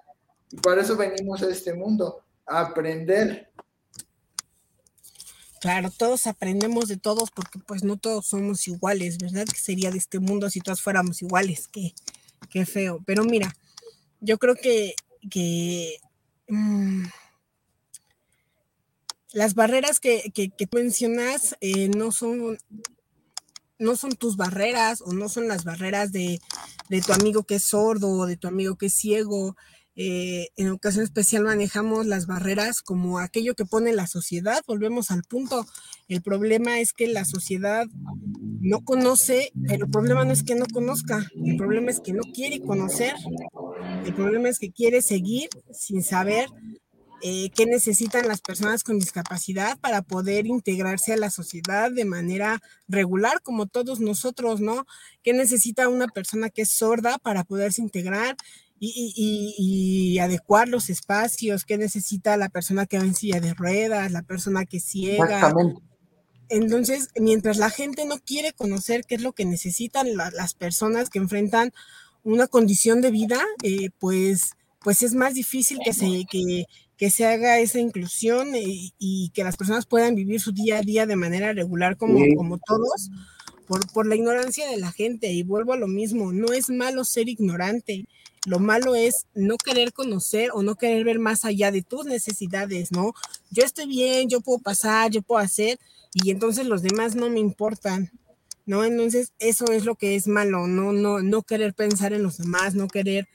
Y 0.51 0.57
para 0.57 0.83
eso 0.83 0.97
venimos 0.97 1.43
a 1.43 1.49
este 1.49 1.73
mundo, 1.73 2.25
a 2.45 2.61
aprender 2.61 3.51
Claro, 5.61 5.91
todos 5.91 6.27
aprendemos 6.27 6.89
de 6.89 6.97
todos 6.97 7.31
porque 7.31 7.59
pues 7.59 7.85
no 7.85 7.99
todos 7.99 8.27
somos 8.27 8.67
iguales, 8.67 9.19
¿verdad? 9.19 9.45
Que 9.45 9.59
sería 9.59 9.91
de 9.91 9.99
este 9.99 10.19
mundo 10.19 10.49
si 10.49 10.61
todos 10.61 10.81
fuéramos 10.81 11.21
iguales, 11.21 11.69
qué, 11.69 11.93
qué 12.49 12.65
feo. 12.65 13.03
Pero 13.05 13.25
mira, 13.25 13.55
yo 14.21 14.39
creo 14.39 14.55
que, 14.55 14.95
que 15.31 15.99
mm, 16.49 17.05
las 19.33 19.55
barreras 19.55 20.01
que, 20.01 20.33
tú 20.35 20.67
mencionas 20.73 21.57
eh, 21.61 21.89
no 21.89 22.13
son 22.13 22.59
no 23.79 23.97
son 23.97 24.13
tus 24.13 24.37
barreras 24.37 25.01
o 25.01 25.13
no 25.13 25.31
son 25.31 25.49
las 25.49 25.65
barreras 25.65 26.13
de, 26.13 26.39
de 26.91 27.01
tu 27.01 27.15
amigo 27.15 27.45
que 27.45 27.55
es 27.55 27.65
sordo 27.65 28.11
o 28.11 28.27
de 28.27 28.37
tu 28.37 28.47
amigo 28.47 28.77
que 28.77 28.87
es 28.87 28.95
ciego, 28.95 29.57
eh, 30.03 30.49
en 30.57 30.71
ocasión 30.71 31.05
especial 31.05 31.45
manejamos 31.45 32.07
las 32.07 32.27
barreras 32.27 32.81
como 32.81 33.19
aquello 33.19 33.55
que 33.55 33.67
pone 33.67 33.93
la 33.93 34.07
sociedad. 34.07 34.63
Volvemos 34.67 35.11
al 35.11 35.25
punto. 35.25 35.67
El 36.09 36.23
problema 36.23 36.81
es 36.81 36.95
que 36.95 37.07
la 37.07 37.27
sociedad 37.27 37.87
no 38.61 38.83
conoce, 38.83 39.53
pero 39.69 39.85
el 39.85 39.91
problema 39.91 40.25
no 40.25 40.33
es 40.33 40.43
que 40.43 40.55
no 40.55 40.65
conozca, 40.73 41.27
el 41.45 41.57
problema 41.57 41.91
es 41.91 42.01
que 42.01 42.15
no 42.15 42.23
quiere 42.33 42.61
conocer. 42.61 43.15
El 44.07 44.15
problema 44.15 44.49
es 44.49 44.59
que 44.59 44.71
quiere 44.71 45.03
seguir 45.03 45.51
sin 45.73 46.03
saber 46.03 46.49
eh, 47.23 47.51
qué 47.55 47.67
necesitan 47.67 48.27
las 48.29 48.41
personas 48.41 48.83
con 48.83 48.99
discapacidad 48.99 49.79
para 49.79 50.03
poder 50.03 50.47
integrarse 50.47 51.13
a 51.13 51.17
la 51.17 51.31
sociedad 51.31 51.91
de 51.91 52.05
manera 52.05 52.61
regular, 52.89 53.41
como 53.43 53.67
todos 53.67 54.01
nosotros, 54.01 54.61
¿no? 54.61 54.87
¿Qué 55.23 55.33
necesita 55.33 55.89
una 55.89 56.09
persona 56.09 56.51
que 56.51 56.63
es 56.63 56.71
sorda 56.71 57.19
para 57.19 57.45
poderse 57.45 57.83
integrar? 57.83 58.37
y, 58.83 60.19
adecuar 60.21 60.67
los 60.67 60.89
espacios 60.89 61.67
que 61.67 61.77
necesita 61.77 62.39
la 62.39 62.49
persona 62.49 62.87
que 62.87 62.99
va 62.99 63.05
en 63.05 63.15
silla 63.15 63.39
de 63.39 63.53
ruedas, 63.53 64.11
la 64.11 64.23
persona 64.23 64.65
que 64.65 64.81
ciega. 64.81 65.53
Entonces, 66.49 67.11
mientras 67.17 67.59
la 67.59 67.69
gente 67.69 68.07
no 68.07 68.19
quiere 68.19 68.55
conocer 68.55 69.05
qué 69.05 69.17
es 69.17 69.21
lo 69.21 69.35
que 69.35 69.45
necesitan 69.45 70.09
las 70.17 70.55
personas 70.55 71.11
que 71.11 71.19
enfrentan 71.19 71.73
una 72.25 72.47
condición 72.47 73.03
de 73.03 73.11
vida, 73.11 73.39
eh, 73.63 73.91
pues 73.99 74.53
pues 74.83 75.03
es 75.03 75.15
más 75.15 75.35
difícil 75.35 75.79
que 75.85 75.93
se, 75.93 76.25
que, 76.31 76.65
que 77.01 77.09
se 77.09 77.25
haga 77.25 77.59
esa 77.61 77.81
inclusión 77.81 78.51
y, 78.55 79.31
que 79.33 79.43
las 79.43 79.57
personas 79.57 79.87
puedan 79.87 80.15
vivir 80.15 80.39
su 80.39 80.53
día 80.53 80.77
a 80.77 80.83
día 80.83 81.07
de 81.07 81.17
manera 81.17 81.55
regular 81.55 81.97
como, 81.97 82.21
como 82.37 82.59
todos, 82.59 83.11
por, 83.67 83.91
por 83.91 84.07
la 84.07 84.17
ignorancia 84.17 84.69
de 84.69 84.77
la 84.77 84.93
gente. 84.93 85.33
Y 85.33 85.43
vuelvo 85.43 85.73
a 85.73 85.79
lo 85.79 85.89
mismo, 85.89 86.31
no 86.31 86.53
es 86.53 86.69
malo 86.69 87.05
ser 87.05 87.31
ignorante, 87.31 88.05
lo 88.45 88.59
malo 88.59 88.95
es 88.95 89.27
no 89.33 89.57
querer 89.57 89.95
conocer 89.95 90.51
o 90.53 90.63
no 90.63 90.75
querer 90.75 91.05
ver 91.05 91.19
más 91.19 91.47
allá 91.47 91.71
de 91.71 91.81
tus 91.81 92.05
necesidades, 92.05 92.93
¿no? 92.93 93.15
Yo 93.51 93.65
estoy 93.65 93.87
bien, 93.87 94.29
yo 94.29 94.43
puedo 94.43 94.59
pasar, 94.59 95.11
yo 95.11 95.23
puedo 95.23 95.41
hacer, 95.41 95.79
y 96.13 96.31
entonces 96.31 96.67
los 96.67 96.83
demás 96.83 97.15
no 97.15 97.31
me 97.31 97.41
importan, 97.41 98.11
¿no? 98.67 98.85
Entonces 98.85 99.33
eso 99.39 99.73
es 99.73 99.87
lo 99.87 99.95
que 99.95 100.17
es 100.17 100.27
malo, 100.27 100.67
no, 100.67 100.93
no, 100.93 101.23
no 101.23 101.41
querer 101.45 101.73
pensar 101.73 102.13
en 102.13 102.23
los 102.23 102.37
demás, 102.37 102.75
no 102.75 102.89
querer 102.89 103.27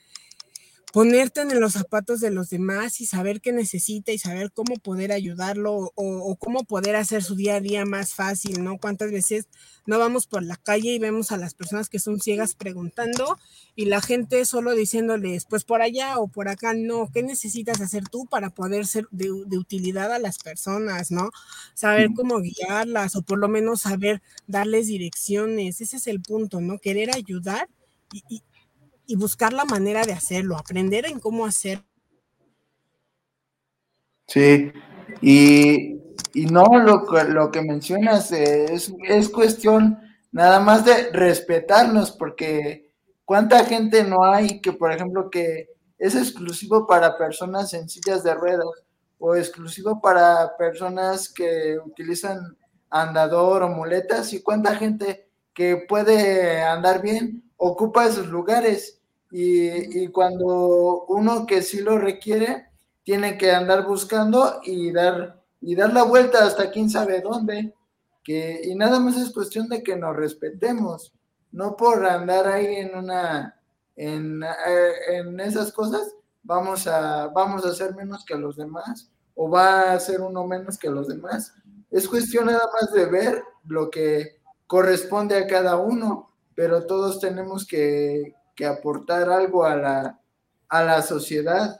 ponerte 0.92 1.42
en 1.42 1.60
los 1.60 1.72
zapatos 1.72 2.20
de 2.20 2.30
los 2.30 2.48
demás 2.48 3.00
y 3.00 3.06
saber 3.06 3.40
qué 3.40 3.52
necesita 3.52 4.12
y 4.12 4.18
saber 4.18 4.52
cómo 4.52 4.76
poder 4.76 5.12
ayudarlo 5.12 5.92
o, 5.94 6.36
cómo 6.36 6.64
poder 6.64 6.96
hacer 6.96 7.22
su 7.22 7.34
día 7.34 7.56
a 7.56 7.60
día 7.60 7.84
más 7.84 8.14
fácil, 8.14 8.62
¿no? 8.64 8.78
¿Cuántas 8.78 9.10
veces 9.10 9.48
no 9.84 9.98
vamos 9.98 10.26
por 10.26 10.42
la 10.42 10.56
calle 10.56 10.92
y 10.94 10.98
vemos 10.98 11.32
a 11.32 11.36
las 11.36 11.54
personas 11.54 11.88
que 11.88 11.98
son 11.98 12.20
ciegas 12.20 12.54
preguntando 12.54 13.38
y 13.74 13.86
la 13.86 14.00
gente 14.00 14.44
solo 14.46 14.72
diciéndoles, 14.74 15.44
pues 15.44 15.64
por 15.64 15.82
allá 15.82 16.18
o 16.18 16.28
por 16.28 16.48
acá, 16.48 16.72
no, 16.74 17.10
¿qué 17.12 17.22
necesitas 17.22 17.80
hacer 17.80 18.08
tú 18.08 18.26
para 18.26 18.50
poder 18.50 18.86
ser 18.86 19.06
de, 19.10 19.30
utilidad 19.30 20.12
a 20.12 20.18
las 20.18 20.38
personas, 20.38 21.10
¿no? 21.10 21.30
Saber 21.74 22.10
cómo 22.14 22.40
guiarlas 22.40 23.16
o 23.16 23.22
por 23.22 23.38
lo 23.38 23.48
menos 23.48 23.82
saber 23.82 24.22
darles 24.46 24.86
direcciones, 24.86 25.80
ese 25.80 25.96
es 25.96 26.06
el 26.06 26.22
punto, 26.22 26.60
¿no? 26.60 26.78
Querer 26.78 27.14
ayudar 27.14 27.68
y, 28.12 28.22
y 28.28 28.42
buscar 29.14 29.52
la 29.52 29.64
manera 29.64 30.04
de 30.04 30.12
hacerlo, 30.12 30.56
aprender 30.56 31.06
en 31.06 31.20
cómo 31.20 31.46
hacer. 31.46 31.84
Sí, 34.26 34.72
y, 35.20 36.00
no 36.50 36.64
lo, 36.78 37.06
lo 37.28 37.50
que 37.50 37.62
mencionas 37.62 38.32
es, 38.32 38.92
es 39.04 39.28
cuestión 39.28 39.98
nada 40.32 40.58
más 40.58 40.84
de 40.84 41.10
respetarnos, 41.12 42.10
porque 42.10 42.90
cuánta 43.24 43.64
gente 43.64 44.02
no 44.04 44.24
hay 44.24 44.60
que, 44.60 44.72
por 44.72 44.92
ejemplo, 44.92 45.30
que 45.30 45.68
es 45.98 46.14
exclusivo 46.14 46.86
para 46.86 47.16
personas 47.16 47.72
en 47.74 47.88
sillas 47.88 48.22
de 48.22 48.34
ruedas 48.34 48.66
o 49.18 49.34
exclusivo 49.34 50.00
para 50.00 50.56
personas 50.56 51.28
que 51.28 51.78
utilizan 51.84 52.56
andador 52.90 53.62
o 53.62 53.68
muletas 53.68 54.32
y 54.32 54.42
cuánta 54.42 54.76
gente 54.76 55.30
que 55.54 55.84
puede 55.88 56.62
andar 56.62 57.00
bien 57.00 57.45
ocupa 57.56 58.06
esos 58.06 58.28
lugares 58.28 59.00
y, 59.30 60.08
cuando 60.08 61.04
uno 61.08 61.46
que 61.46 61.62
sí 61.62 61.80
lo 61.80 61.98
requiere, 61.98 62.68
tiene 63.02 63.36
que 63.36 63.52
andar 63.52 63.86
buscando 63.86 64.60
y 64.64 64.92
dar, 64.92 65.42
y 65.60 65.74
dar 65.74 65.92
la 65.92 66.04
vuelta 66.04 66.44
hasta 66.44 66.70
quién 66.70 66.88
sabe 66.88 67.20
dónde. 67.20 67.74
Que, 68.22 68.60
y 68.64 68.74
nada 68.74 68.98
más 68.98 69.16
es 69.16 69.32
cuestión 69.32 69.68
de 69.68 69.82
que 69.82 69.96
nos 69.96 70.16
respetemos, 70.16 71.12
no 71.52 71.76
por 71.76 72.04
andar 72.04 72.48
ahí 72.48 72.76
en 72.76 72.96
una, 72.96 73.60
en, 73.94 74.42
eh, 74.42 74.92
en 75.18 75.38
esas 75.38 75.72
cosas, 75.72 76.14
vamos 76.42 76.86
a, 76.86 77.28
vamos 77.28 77.64
a 77.64 77.74
ser 77.74 77.94
menos 77.94 78.24
que 78.24 78.36
los 78.36 78.56
demás, 78.56 79.10
o 79.34 79.48
va 79.48 79.92
a 79.92 80.00
ser 80.00 80.20
uno 80.20 80.44
menos 80.46 80.78
que 80.78 80.90
los 80.90 81.08
demás. 81.08 81.54
Es 81.90 82.08
cuestión 82.08 82.46
nada 82.46 82.68
más 82.72 82.92
de 82.92 83.06
ver 83.06 83.44
lo 83.64 83.90
que 83.90 84.40
corresponde 84.66 85.36
a 85.36 85.46
cada 85.46 85.76
uno, 85.76 86.25
pero 86.56 86.86
todos 86.86 87.20
tenemos 87.20 87.64
que, 87.64 88.34
que 88.56 88.66
aportar 88.66 89.30
algo 89.30 89.64
a 89.64 89.76
la, 89.76 90.20
a 90.68 90.82
la 90.82 91.02
sociedad. 91.02 91.78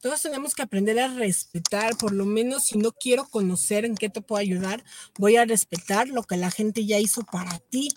Todos 0.00 0.22
tenemos 0.22 0.54
que 0.54 0.62
aprender 0.62 1.00
a 1.00 1.08
respetar, 1.08 1.96
por 1.96 2.12
lo 2.12 2.24
menos 2.24 2.64
si 2.66 2.78
no 2.78 2.92
quiero 2.92 3.26
conocer 3.28 3.84
en 3.84 3.96
qué 3.96 4.08
te 4.08 4.20
puedo 4.20 4.40
ayudar, 4.40 4.84
voy 5.18 5.36
a 5.36 5.44
respetar 5.44 6.08
lo 6.08 6.22
que 6.22 6.36
la 6.36 6.50
gente 6.50 6.86
ya 6.86 6.98
hizo 6.98 7.22
para 7.24 7.58
ti. 7.58 7.88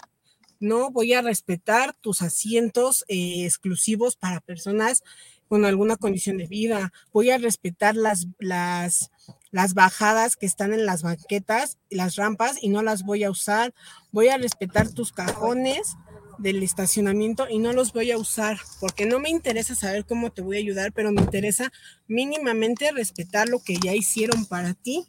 No 0.60 0.90
voy 0.90 1.14
a 1.14 1.22
respetar 1.22 1.96
tus 2.02 2.22
asientos 2.22 3.06
eh, 3.08 3.46
exclusivos 3.46 4.16
para 4.16 4.42
personas 4.42 5.04
con 5.48 5.66
alguna 5.66 5.98
condición 5.98 6.38
de 6.38 6.48
vida. 6.48 6.92
Voy 7.14 7.30
a 7.30 7.38
respetar 7.38 7.96
las, 7.96 8.28
las, 8.40 9.12
las 9.52 9.74
bajadas 9.74 10.36
que 10.36 10.46
están 10.46 10.74
en 10.74 10.86
las 10.86 11.02
banquetas, 11.02 11.78
las 11.90 12.16
rampas 12.16 12.58
y 12.62 12.70
no 12.70 12.84
las 12.84 13.04
voy 13.04 13.24
a 13.24 13.32
usar. 13.32 13.74
Voy 14.12 14.30
a 14.30 14.38
respetar 14.38 14.90
tus 14.90 15.12
cajones 15.12 15.96
del 16.38 16.64
estacionamiento 16.64 17.50
y 17.50 17.60
no 17.60 17.74
los 17.74 17.92
voy 17.92 18.12
a 18.12 18.18
usar 18.18 18.60
porque 18.80 19.06
no 19.06 19.20
me 19.20 19.30
interesa 19.30 19.76
saber 19.76 20.06
cómo 20.06 20.32
te 20.32 20.42
voy 20.42 20.58
a 20.58 20.60
ayudar, 20.60 20.94
pero 20.94 21.12
me 21.12 21.22
interesa 21.22 21.72
mínimamente 22.08 22.92
respetar 22.92 23.50
lo 23.50 23.60
que 23.60 23.78
ya 23.78 23.94
hicieron 23.94 24.46
para 24.46 24.74
ti. 24.74 25.06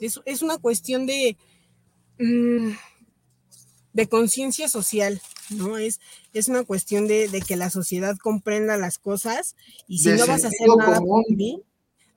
Es, 0.00 0.20
es 0.24 0.42
una 0.42 0.58
cuestión 0.58 1.06
de, 1.06 1.36
mm, 2.18 2.70
de 3.92 4.08
conciencia 4.08 4.68
social, 4.68 5.20
¿no? 5.50 5.78
Es, 5.78 6.00
es 6.32 6.48
una 6.48 6.64
cuestión 6.64 7.06
de, 7.08 7.42
que 7.46 7.56
la 7.56 7.70
sociedad 7.70 8.16
comprenda 8.16 8.76
las 8.76 8.98
cosas 8.98 9.56
y 9.88 9.98
si 9.98 10.10
no 10.10 10.26
vas 10.26 10.44
a 10.44 10.48
hacer 10.48 10.68
nada 10.78 11.00
por 11.00 11.28
mí, 11.30 11.62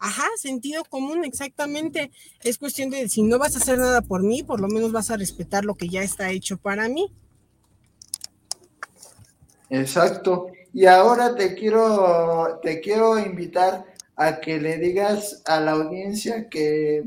Ajá, 0.06 0.28
sentido 0.36 0.84
común, 0.84 1.24
exactamente. 1.24 2.12
Es 2.44 2.58
cuestión 2.58 2.90
de 2.90 3.08
si 3.08 3.24
no 3.24 3.40
vas 3.40 3.56
a 3.56 3.60
hacer 3.60 3.78
nada 3.78 4.02
por 4.02 4.22
mí, 4.22 4.44
por 4.44 4.60
lo 4.60 4.68
menos 4.68 4.92
vas 4.92 5.10
a 5.10 5.16
respetar 5.16 5.64
lo 5.64 5.76
que 5.76 5.88
ya 5.88 6.04
está 6.04 6.30
hecho 6.30 6.58
para 6.58 6.90
mí. 6.90 7.10
Exacto. 9.70 10.48
Y 10.74 10.88
ahora 10.88 11.36
te 11.36 11.56
quiero, 11.56 12.60
te 12.62 12.82
quiero 12.82 13.18
invitar 13.18 13.86
a 14.18 14.42
que 14.42 14.60
le 14.60 14.78
digas 14.78 15.42
a 15.46 15.62
la 15.62 15.72
audiencia 15.72 16.50
que, 16.50 17.06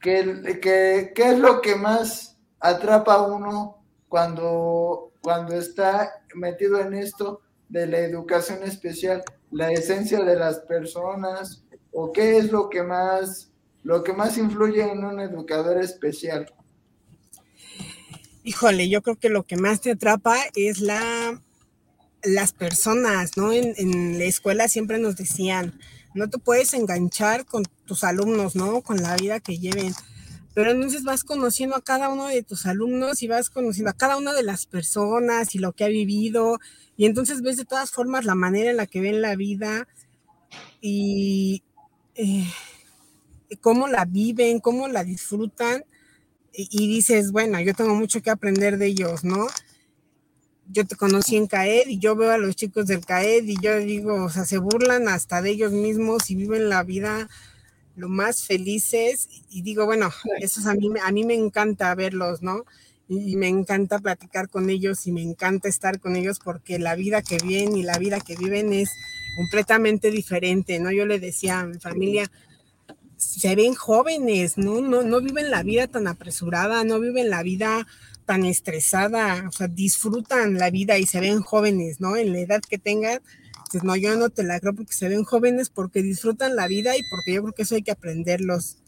que, 0.00 1.12
es 1.14 1.38
lo 1.38 1.60
que 1.60 1.76
más 1.76 2.38
atrapa 2.60 3.12
a 3.12 3.26
uno 3.26 3.76
cuando, 4.08 5.12
cuando 5.20 5.54
está 5.54 6.22
metido 6.34 6.80
en 6.80 6.94
esto 6.94 7.42
de 7.68 7.86
la 7.86 7.98
educación 7.98 8.62
especial, 8.62 9.22
la 9.50 9.70
esencia 9.70 10.24
de 10.24 10.36
las 10.36 10.60
personas, 10.60 11.65
o 11.98 12.12
qué 12.12 12.36
es 12.36 12.52
lo 12.52 12.68
que 12.68 12.82
más, 12.82 13.50
lo 13.82 14.04
que 14.04 14.12
más 14.12 14.36
influye 14.36 14.82
en 14.82 15.02
un 15.02 15.18
educador 15.18 15.78
especial. 15.78 16.52
Híjole, 18.44 18.90
yo 18.90 19.00
creo 19.00 19.16
que 19.16 19.30
lo 19.30 19.44
que 19.44 19.56
más 19.56 19.80
te 19.80 19.92
atrapa 19.92 20.36
es 20.54 20.80
la 20.80 21.40
las 22.22 22.52
personas, 22.52 23.38
¿no? 23.38 23.50
En, 23.50 24.18
la 24.18 24.24
escuela 24.24 24.68
siempre 24.68 24.98
nos 24.98 25.16
decían, 25.16 25.78
no 26.14 26.28
te 26.28 26.36
puedes 26.36 26.74
enganchar 26.74 27.46
con 27.46 27.62
tus 27.86 28.04
alumnos, 28.04 28.56
¿no? 28.56 28.82
Con 28.82 29.02
la 29.02 29.16
vida 29.16 29.40
que 29.40 29.58
lleven. 29.58 29.94
Pero 30.52 30.72
entonces 30.72 31.02
vas 31.02 31.24
conociendo 31.24 31.76
a 31.76 31.82
cada 31.82 32.10
uno 32.10 32.26
de 32.26 32.42
tus 32.42 32.66
alumnos 32.66 33.22
y 33.22 33.28
vas 33.28 33.48
conociendo 33.48 33.90
a 33.90 33.96
cada 33.96 34.18
una 34.18 34.34
de 34.34 34.42
las 34.42 34.66
personas 34.66 35.54
y 35.54 35.60
lo 35.60 35.72
que 35.72 35.84
ha 35.84 35.88
vivido. 35.88 36.58
Y 36.98 37.06
entonces 37.06 37.40
ves 37.40 37.56
de 37.56 37.64
todas 37.64 37.90
formas 37.90 38.26
la 38.26 38.34
manera 38.34 38.70
en 38.70 38.76
la 38.76 38.86
que 38.86 39.00
ven 39.00 39.22
la 39.22 39.34
vida 39.34 39.88
y 40.82 41.62
eh, 42.16 42.46
cómo 43.60 43.88
la 43.88 44.04
viven, 44.04 44.60
cómo 44.60 44.88
la 44.88 45.04
disfrutan. 45.04 45.84
y 46.52 46.88
dices, 46.88 47.32
bueno, 47.32 47.60
yo 47.60 47.74
tengo 47.74 47.94
mucho 47.94 48.22
que 48.22 48.30
aprender 48.30 48.78
de 48.78 48.86
ellos, 48.86 49.24
¿no? 49.24 49.46
yo 50.68 50.86
te 50.86 50.96
conocí 50.96 51.36
en 51.36 51.46
CAED 51.46 51.88
y 51.88 51.98
yo 51.98 52.16
veo 52.16 52.32
a 52.32 52.38
los 52.38 52.56
chicos 52.56 52.86
del 52.86 53.04
CAED 53.04 53.44
y 53.44 53.56
yo 53.60 53.76
digo, 53.78 54.24
o 54.24 54.30
sea, 54.30 54.44
se 54.44 54.58
burlan 54.58 55.08
hasta 55.08 55.42
de 55.42 55.50
ellos 55.50 55.72
mismos 55.72 56.30
y 56.30 56.34
viven 56.36 56.68
la 56.68 56.82
vida 56.82 57.28
lo 57.94 58.08
más 58.08 58.44
felices 58.44 59.28
y 59.50 59.62
digo, 59.62 59.86
bueno, 59.86 60.10
eso 60.40 60.68
a 60.68 60.74
mí, 60.74 60.90
a 61.02 61.12
mí 61.12 61.24
me 61.24 61.34
encanta 61.34 61.94
verlos, 61.94 62.42
¿no? 62.42 62.64
Y, 63.08 63.36
me 63.36 63.48
encanta 63.48 64.00
platicar 64.00 64.48
con 64.48 64.68
ellos 64.68 65.06
y 65.06 65.12
me 65.12 65.22
encanta 65.22 65.68
estar 65.68 66.00
con 66.00 66.16
ellos 66.16 66.40
porque 66.42 66.78
la 66.78 66.96
vida 66.96 67.22
que 67.22 67.38
viven 67.38 67.76
y 67.76 67.84
la 67.84 67.98
vida 67.98 68.20
que 68.20 68.36
viven 68.36 68.72
es 68.72 68.90
completamente 69.36 70.10
diferente, 70.10 70.78
¿no? 70.78 70.90
Yo 70.90 71.06
le 71.06 71.20
decía 71.20 71.60
a 71.60 71.66
mi 71.66 71.78
familia, 71.78 72.30
se 73.16 73.54
ven 73.54 73.74
jóvenes, 73.74 74.58
¿no? 74.58 74.80
No, 74.80 75.02
no 75.02 75.20
viven 75.20 75.50
la 75.50 75.62
vida 75.62 75.86
tan 75.86 76.06
apresurada, 76.06 76.84
no 76.84 77.00
viven 77.00 77.30
la 77.30 77.42
vida 77.42 77.86
tan 78.24 78.44
estresada, 78.44 79.44
o 79.48 79.52
sea, 79.52 79.68
disfrutan 79.68 80.54
la 80.58 80.70
vida 80.70 80.98
y 80.98 81.06
se 81.06 81.20
ven 81.20 81.40
jóvenes, 81.40 82.00
¿no? 82.00 82.16
En 82.16 82.32
la 82.32 82.40
edad 82.40 82.60
que 82.60 82.76
tengan, 82.76 83.20
pues 83.70 83.84
no, 83.84 83.94
yo 83.96 84.16
no 84.16 84.30
te 84.30 84.42
la 84.42 84.58
creo 84.60 84.74
porque 84.74 84.92
se 84.92 85.08
ven 85.08 85.24
jóvenes 85.24 85.70
porque 85.70 86.02
disfrutan 86.02 86.56
la 86.56 86.66
vida 86.66 86.96
y 86.96 87.00
porque 87.08 87.34
yo 87.34 87.42
creo 87.42 87.54
que 87.54 87.62
eso 87.62 87.76
hay 87.76 87.82
que 87.82 87.92
aprenderlos. 87.92 88.78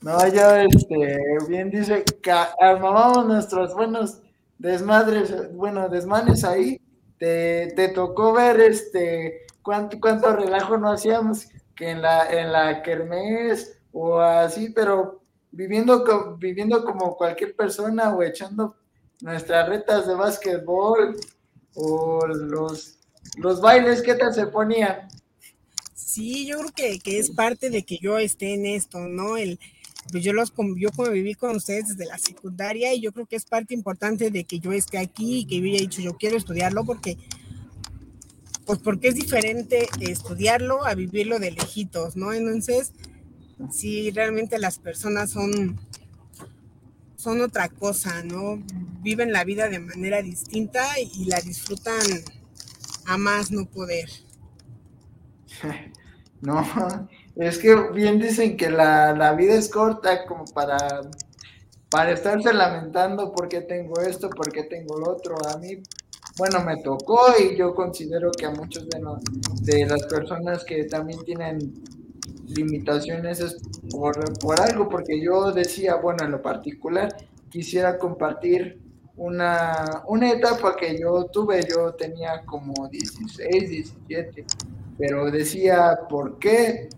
No, 0.00 0.26
yo, 0.28 0.56
este, 0.56 1.18
bien 1.48 1.70
dice 1.70 2.04
que 2.22 2.30
armábamos 2.30 3.26
nuestros 3.26 3.74
buenos 3.74 4.22
desmadres, 4.58 5.34
bueno, 5.54 5.88
desmanes 5.88 6.42
ahí. 6.44 6.80
Te, 7.20 7.74
te 7.76 7.88
tocó 7.88 8.32
ver, 8.32 8.58
este, 8.62 9.44
cuánto, 9.60 10.00
cuánto 10.00 10.34
relajo 10.34 10.78
no 10.78 10.90
hacíamos 10.90 11.48
que 11.76 11.90
en 11.90 12.00
la, 12.00 12.30
en 12.30 12.50
la 12.50 12.82
kermés 12.82 13.78
o 13.92 14.18
así, 14.18 14.70
pero 14.70 15.22
viviendo, 15.50 16.38
viviendo 16.38 16.82
como 16.82 17.18
cualquier 17.18 17.54
persona 17.54 18.16
o 18.16 18.22
echando 18.22 18.74
nuestras 19.20 19.68
retas 19.68 20.06
de 20.06 20.14
básquetbol 20.14 21.14
o 21.74 22.26
los, 22.26 22.98
los 23.36 23.60
bailes, 23.60 24.00
¿qué 24.00 24.14
tal 24.14 24.32
se 24.32 24.46
ponían? 24.46 25.06
Sí, 25.94 26.46
yo 26.46 26.56
creo 26.60 26.72
que, 26.74 26.98
que, 27.00 27.18
es 27.18 27.30
parte 27.30 27.68
de 27.68 27.84
que 27.84 27.98
yo 27.98 28.16
esté 28.16 28.54
en 28.54 28.64
esto, 28.64 28.98
¿no? 28.98 29.36
El, 29.36 29.60
pues 30.10 30.24
yo 30.24 30.32
los 30.32 30.52
yo 30.76 30.90
conviví 30.90 31.34
con 31.34 31.56
ustedes 31.56 31.88
desde 31.88 32.06
la 32.06 32.18
secundaria 32.18 32.94
y 32.94 33.00
yo 33.00 33.12
creo 33.12 33.26
que 33.26 33.36
es 33.36 33.44
parte 33.44 33.74
importante 33.74 34.30
de 34.30 34.44
que 34.44 34.58
yo 34.58 34.72
esté 34.72 34.98
aquí 34.98 35.40
y 35.40 35.44
que 35.44 35.58
yo 35.60 35.64
haya 35.66 35.80
dicho 35.80 36.00
yo 36.00 36.16
quiero 36.16 36.36
estudiarlo 36.36 36.84
porque 36.84 37.16
pues 38.64 38.78
porque 38.78 39.08
es 39.08 39.14
diferente 39.14 39.88
estudiarlo 40.00 40.86
a 40.86 40.94
vivirlo 40.94 41.38
de 41.38 41.50
lejitos, 41.50 42.16
¿no? 42.16 42.32
Entonces, 42.32 42.92
si 43.70 44.10
realmente 44.10 44.58
las 44.58 44.78
personas 44.78 45.30
son 45.30 45.80
son 47.16 47.40
otra 47.42 47.68
cosa, 47.68 48.22
¿no? 48.22 48.62
Viven 49.02 49.32
la 49.32 49.44
vida 49.44 49.68
de 49.68 49.78
manera 49.78 50.22
distinta 50.22 50.82
y 50.98 51.26
la 51.26 51.40
disfrutan 51.40 52.00
a 53.06 53.18
más 53.18 53.50
no 53.50 53.66
poder. 53.66 54.08
No, 56.42 56.64
es 57.36 57.58
que 57.58 57.74
bien 57.92 58.18
dicen 58.18 58.56
que 58.56 58.70
la, 58.70 59.34
vida 59.36 59.54
es 59.54 59.68
corta 59.68 60.26
como 60.26 60.44
para, 60.46 61.00
para 61.90 62.12
estarse 62.12 62.52
lamentando 62.52 63.32
por 63.32 63.48
qué 63.48 63.62
tengo 63.62 64.00
esto, 64.00 64.30
por 64.30 64.52
qué 64.52 64.64
tengo 64.64 64.98
lo 64.98 65.12
otro. 65.12 65.36
A 65.48 65.58
mí, 65.58 65.82
bueno, 66.36 66.62
me 66.64 66.82
tocó 66.82 67.20
y 67.38 67.56
yo 67.56 67.74
considero 67.74 68.30
que 68.32 68.46
a 68.46 68.50
muchos 68.50 68.88
de, 68.88 69.00
de 69.62 69.86
las 69.86 70.02
personas 70.06 70.64
que 70.64 70.84
también 70.84 71.22
tienen 71.24 71.82
limitaciones 72.46 73.40
es 73.40 73.56
por, 73.90 74.38
por 74.38 74.60
algo, 74.60 74.88
porque 74.88 75.20
yo 75.20 75.52
decía, 75.52 75.96
bueno, 75.96 76.24
en 76.24 76.32
lo 76.32 76.42
particular, 76.42 77.14
quisiera 77.48 77.98
compartir 77.98 78.80
una, 79.16 80.02
una 80.06 80.32
etapa 80.32 80.76
que 80.76 80.98
yo 80.98 81.26
tuve, 81.26 81.66
yo 81.68 81.94
tenía 81.94 82.42
como 82.44 82.88
16, 82.88 83.70
17 83.70 84.44
pero 85.00 85.30
decía, 85.30 85.98
¿por 86.10 86.38
qué? 86.38 86.90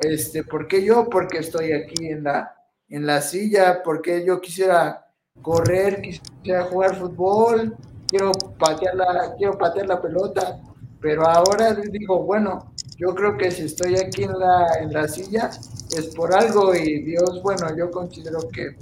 Este, 0.00 0.44
¿por 0.44 0.66
qué 0.66 0.82
yo? 0.82 1.08
Porque 1.10 1.38
estoy 1.38 1.72
aquí 1.72 2.08
en 2.08 2.24
la, 2.24 2.54
en 2.88 3.06
la 3.06 3.20
silla, 3.20 3.82
porque 3.82 4.24
yo 4.24 4.40
quisiera 4.40 5.06
correr, 5.42 6.00
quisiera 6.00 6.64
jugar 6.64 6.96
fútbol, 6.96 7.76
quiero 8.08 8.32
patear 8.58 8.94
la, 8.94 9.34
quiero 9.36 9.58
patear 9.58 9.86
la 9.86 10.00
pelota, 10.00 10.60
pero 11.00 11.26
ahora 11.26 11.74
digo, 11.74 12.22
bueno, 12.24 12.72
yo 12.96 13.14
creo 13.14 13.36
que 13.36 13.50
si 13.50 13.64
estoy 13.64 13.96
aquí 13.96 14.24
en 14.24 14.38
la, 14.38 14.66
en 14.80 14.92
la 14.92 15.08
silla 15.08 15.50
es 15.96 16.06
por 16.14 16.34
algo 16.34 16.74
y 16.74 17.02
Dios, 17.02 17.42
bueno, 17.42 17.74
yo 17.76 17.90
considero 17.90 18.40
que, 18.52 18.76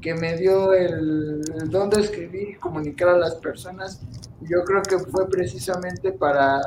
que 0.00 0.14
me 0.14 0.36
dio 0.36 0.72
el, 0.72 1.42
el 1.60 1.70
don 1.70 1.90
de 1.90 2.00
escribir 2.00 2.50
y 2.50 2.54
comunicar 2.54 3.08
a 3.08 3.18
las 3.18 3.34
personas. 3.36 4.00
Yo 4.40 4.62
creo 4.64 4.82
que 4.82 4.98
fue 4.98 5.28
precisamente 5.28 6.12
para, 6.12 6.60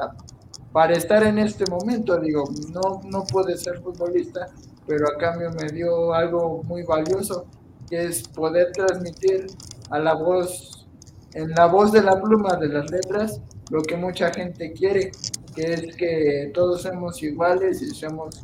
para 0.71 0.93
estar 0.93 1.23
en 1.23 1.37
este 1.37 1.65
momento. 1.69 2.17
Digo, 2.19 2.45
no, 2.71 3.01
no 3.09 3.23
puede 3.25 3.57
ser 3.57 3.81
futbolista, 3.81 4.47
pero 4.87 5.07
a 5.07 5.17
cambio 5.17 5.51
me 5.51 5.69
dio 5.69 6.13
algo 6.13 6.63
muy 6.63 6.83
valioso, 6.83 7.45
que 7.89 8.05
es 8.05 8.27
poder 8.27 8.71
transmitir 8.71 9.47
a 9.89 9.99
la 9.99 10.13
voz, 10.13 10.87
en 11.33 11.49
la 11.51 11.67
voz 11.67 11.91
de 11.91 12.01
la 12.01 12.21
pluma 12.21 12.55
de 12.55 12.67
las 12.67 12.89
letras, 12.89 13.41
lo 13.69 13.81
que 13.83 13.95
mucha 13.95 14.31
gente 14.33 14.73
quiere, 14.73 15.11
que 15.55 15.73
es 15.73 15.95
que 15.95 16.51
todos 16.53 16.83
somos 16.83 17.21
iguales 17.23 17.81
y 17.81 17.93
seamos 17.93 18.43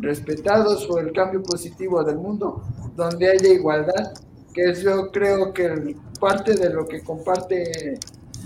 respetados 0.00 0.88
o 0.90 0.98
el 0.98 1.12
cambio 1.12 1.42
positivo 1.42 2.02
del 2.04 2.16
mundo, 2.16 2.62
donde 2.96 3.30
haya 3.30 3.48
igualdad, 3.48 4.12
que 4.52 4.70
es 4.70 4.82
yo 4.82 5.10
creo 5.10 5.52
que 5.52 5.96
parte 6.20 6.54
de 6.54 6.70
lo 6.70 6.86
que 6.86 7.02
comparte 7.02 7.98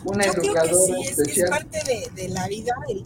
una 0.05 0.25
educadora 0.25 1.01
especial. 1.01 1.45
Es, 1.45 1.51
parte 1.51 1.79
de, 1.85 2.23
de 2.23 2.29
la 2.29 2.47
vida, 2.49 2.73
el, 2.88 3.05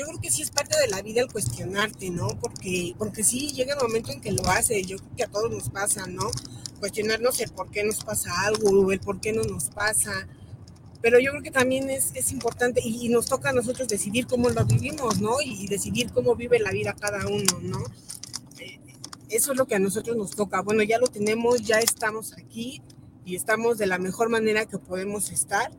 yo 0.00 0.06
creo 0.06 0.20
que 0.20 0.30
sí 0.30 0.42
es 0.42 0.50
parte 0.50 0.78
de 0.80 0.88
la 0.88 1.02
vida 1.02 1.20
el 1.20 1.30
cuestionarte, 1.30 2.08
¿no? 2.10 2.28
Porque, 2.40 2.94
porque 2.96 3.22
sí 3.22 3.52
llega 3.52 3.74
el 3.74 3.80
momento 3.80 4.12
en 4.12 4.20
que 4.20 4.32
lo 4.32 4.48
hace, 4.48 4.82
yo 4.82 4.96
creo 4.96 5.16
que 5.16 5.24
a 5.24 5.28
todos 5.28 5.50
nos 5.50 5.68
pasa, 5.68 6.06
¿no? 6.06 6.30
Cuestionarnos 6.78 7.38
el 7.40 7.50
por 7.50 7.70
qué 7.70 7.84
nos 7.84 8.02
pasa 8.02 8.32
algo, 8.46 8.92
el 8.92 9.00
por 9.00 9.20
qué 9.20 9.32
no 9.32 9.42
nos 9.42 9.68
pasa. 9.68 10.26
Pero 11.02 11.18
yo 11.18 11.32
creo 11.32 11.42
que 11.42 11.50
también 11.50 11.90
es, 11.90 12.12
es 12.14 12.32
importante 12.32 12.80
y, 12.82 13.08
nos 13.10 13.26
toca 13.26 13.50
a 13.50 13.52
nosotros 13.52 13.88
decidir 13.88 14.26
cómo 14.26 14.48
lo 14.48 14.64
vivimos, 14.64 15.20
¿no? 15.20 15.40
Y, 15.44 15.66
decidir 15.66 16.10
cómo 16.12 16.34
vive 16.34 16.58
la 16.58 16.70
vida 16.70 16.94
cada 16.98 17.26
uno, 17.26 17.60
¿no? 17.60 17.84
Eh, 18.58 18.80
eso 19.28 19.52
es 19.52 19.58
lo 19.58 19.66
que 19.66 19.74
a 19.74 19.78
nosotros 19.78 20.16
nos 20.16 20.30
toca. 20.30 20.62
Bueno, 20.62 20.82
ya 20.82 20.98
lo 20.98 21.08
tenemos, 21.08 21.60
ya 21.62 21.78
estamos 21.80 22.32
aquí 22.38 22.80
y 23.26 23.36
estamos 23.36 23.76
de 23.76 23.86
la 23.86 23.98
mejor 23.98 24.30
manera 24.30 24.64
que 24.64 24.78
podemos 24.78 25.30
estar 25.30 25.70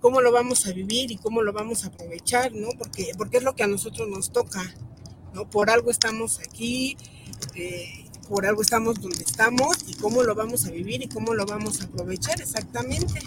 cómo 0.00 0.20
lo 0.20 0.32
vamos 0.32 0.66
a 0.66 0.72
vivir 0.72 1.10
y 1.10 1.16
cómo 1.16 1.42
lo 1.42 1.52
vamos 1.52 1.84
a 1.84 1.88
aprovechar, 1.88 2.52
¿no? 2.52 2.68
Porque, 2.78 3.12
porque 3.16 3.38
es 3.38 3.42
lo 3.42 3.54
que 3.54 3.62
a 3.62 3.66
nosotros 3.66 4.08
nos 4.08 4.30
toca, 4.30 4.62
¿no? 5.34 5.48
Por 5.48 5.70
algo 5.70 5.90
estamos 5.90 6.40
aquí, 6.40 6.96
eh, 7.54 8.06
por 8.28 8.46
algo 8.46 8.62
estamos 8.62 9.00
donde 9.00 9.24
estamos 9.24 9.76
y 9.86 9.94
cómo 9.94 10.22
lo 10.22 10.34
vamos 10.34 10.66
a 10.66 10.70
vivir 10.70 11.02
y 11.02 11.08
cómo 11.08 11.34
lo 11.34 11.46
vamos 11.46 11.80
a 11.80 11.84
aprovechar 11.84 12.40
exactamente. 12.40 13.20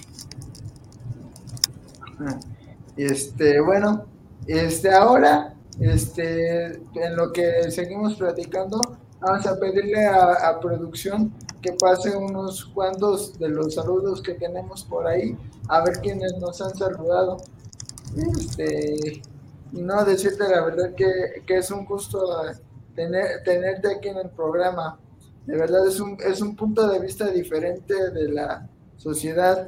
Este, 2.98 3.60
bueno, 3.62 4.06
este, 4.46 4.94
ahora, 4.94 5.56
este, 5.80 6.74
en 6.76 7.16
lo 7.16 7.32
que 7.32 7.72
seguimos 7.72 8.16
platicando, 8.16 8.80
vamos 9.22 9.46
a 9.46 9.60
pedirle 9.60 10.06
a, 10.06 10.50
a 10.50 10.60
producción 10.60 11.32
que 11.62 11.74
pase 11.74 12.16
unos 12.18 12.66
cuantos 12.66 13.38
de 13.38 13.50
los 13.50 13.76
saludos 13.76 14.22
que 14.22 14.34
tenemos 14.34 14.84
por 14.84 15.08
ahí 15.08 15.38
a 15.70 15.84
ver 15.84 16.00
quiénes 16.02 16.36
nos 16.38 16.62
han 16.62 16.76
saludado. 16.76 17.38
Este, 18.18 19.22
y 19.72 19.82
no 19.82 20.04
decirte 20.04 20.48
la 20.50 20.66
verdad 20.66 20.94
que, 20.96 21.44
es 21.48 21.72
un 21.72 21.86
gusto 21.86 22.20
tener, 22.96 23.44
tenerte 23.44 23.96
aquí 23.96 24.10
en 24.10 24.18
el 24.18 24.30
programa. 24.30 25.00
De 25.46 25.58
verdad 25.58 25.88
es 25.88 26.00
un, 26.00 26.18
es 26.20 26.42
un 26.42 26.56
punto 26.56 26.88
de 26.88 27.00
vista 27.00 27.28
diferente 27.30 28.10
de 28.12 28.30
la 28.30 28.68
sociedad. 28.98 29.68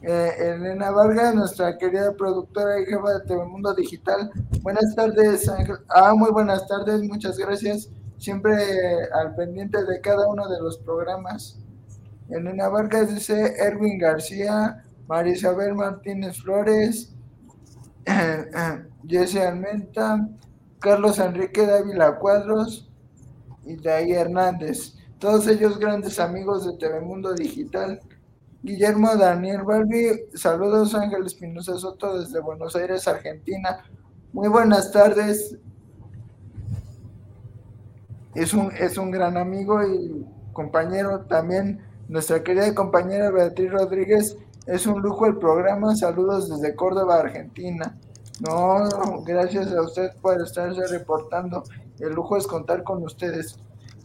Eh, 0.00 0.32
Elena 0.38 0.92
Vargas, 0.92 1.34
nuestra 1.34 1.76
querida 1.76 2.12
productora 2.14 2.80
y 2.80 2.86
jefa 2.86 3.18
de 3.18 3.26
Telemundo 3.26 3.74
Digital. 3.74 4.30
Buenas 4.62 4.94
tardes, 4.94 5.48
Ángel. 5.48 5.76
Ah, 5.88 6.14
muy 6.14 6.30
buenas 6.30 6.66
tardes, 6.68 7.02
muchas 7.02 7.36
gracias. 7.36 7.90
Siempre 8.18 8.54
al 9.12 9.34
pendiente 9.34 9.84
de 9.84 10.00
cada 10.00 10.28
uno 10.28 10.48
de 10.48 10.60
los 10.60 10.78
programas. 10.78 11.58
Elena 12.28 12.68
Vargas 12.68 13.14
dice 13.14 13.54
Erwin 13.58 13.98
García, 13.98 14.84
María 15.06 15.32
Isabel 15.32 15.74
Martínez 15.74 16.42
Flores, 16.42 17.14
Jesse 19.08 19.36
Almenta, 19.36 20.28
Carlos 20.78 21.18
Enrique 21.18 21.66
Dávila 21.66 22.18
Cuadros 22.18 22.90
y 23.64 23.76
Daí 23.76 24.12
Hernández. 24.12 24.94
Todos 25.18 25.48
ellos 25.48 25.78
grandes 25.78 26.20
amigos 26.20 26.66
de 26.66 26.76
Telemundo 26.78 27.34
Digital. 27.34 28.00
Guillermo 28.62 29.16
Daniel 29.16 29.62
Balbi, 29.62 30.24
saludos 30.34 30.94
Ángel 30.94 31.26
Espinosa 31.26 31.78
Soto 31.78 32.20
desde 32.20 32.40
Buenos 32.40 32.74
Aires, 32.76 33.06
Argentina. 33.08 33.84
Muy 34.32 34.48
buenas 34.48 34.92
tardes. 34.92 35.56
Es 38.34 38.54
un, 38.54 38.72
es 38.72 38.98
un 38.98 39.10
gran 39.10 39.36
amigo 39.36 39.82
y 39.82 40.26
compañero 40.52 41.20
también. 41.20 41.80
Nuestra 42.08 42.42
querida 42.42 42.74
compañera 42.74 43.30
Beatriz 43.30 43.70
Rodríguez 43.70 44.36
es 44.66 44.86
un 44.86 45.00
lujo 45.00 45.26
el 45.26 45.36
programa. 45.36 45.96
Saludos 45.96 46.48
desde 46.48 46.74
Córdoba, 46.74 47.16
Argentina. 47.20 47.96
No, 48.40 49.22
gracias 49.24 49.72
a 49.72 49.82
usted 49.82 50.10
por 50.20 50.40
estarse 50.40 50.86
reportando. 50.86 51.64
El 51.98 52.12
lujo 52.12 52.36
es 52.36 52.46
contar 52.46 52.84
con 52.84 53.02
ustedes. 53.02 53.58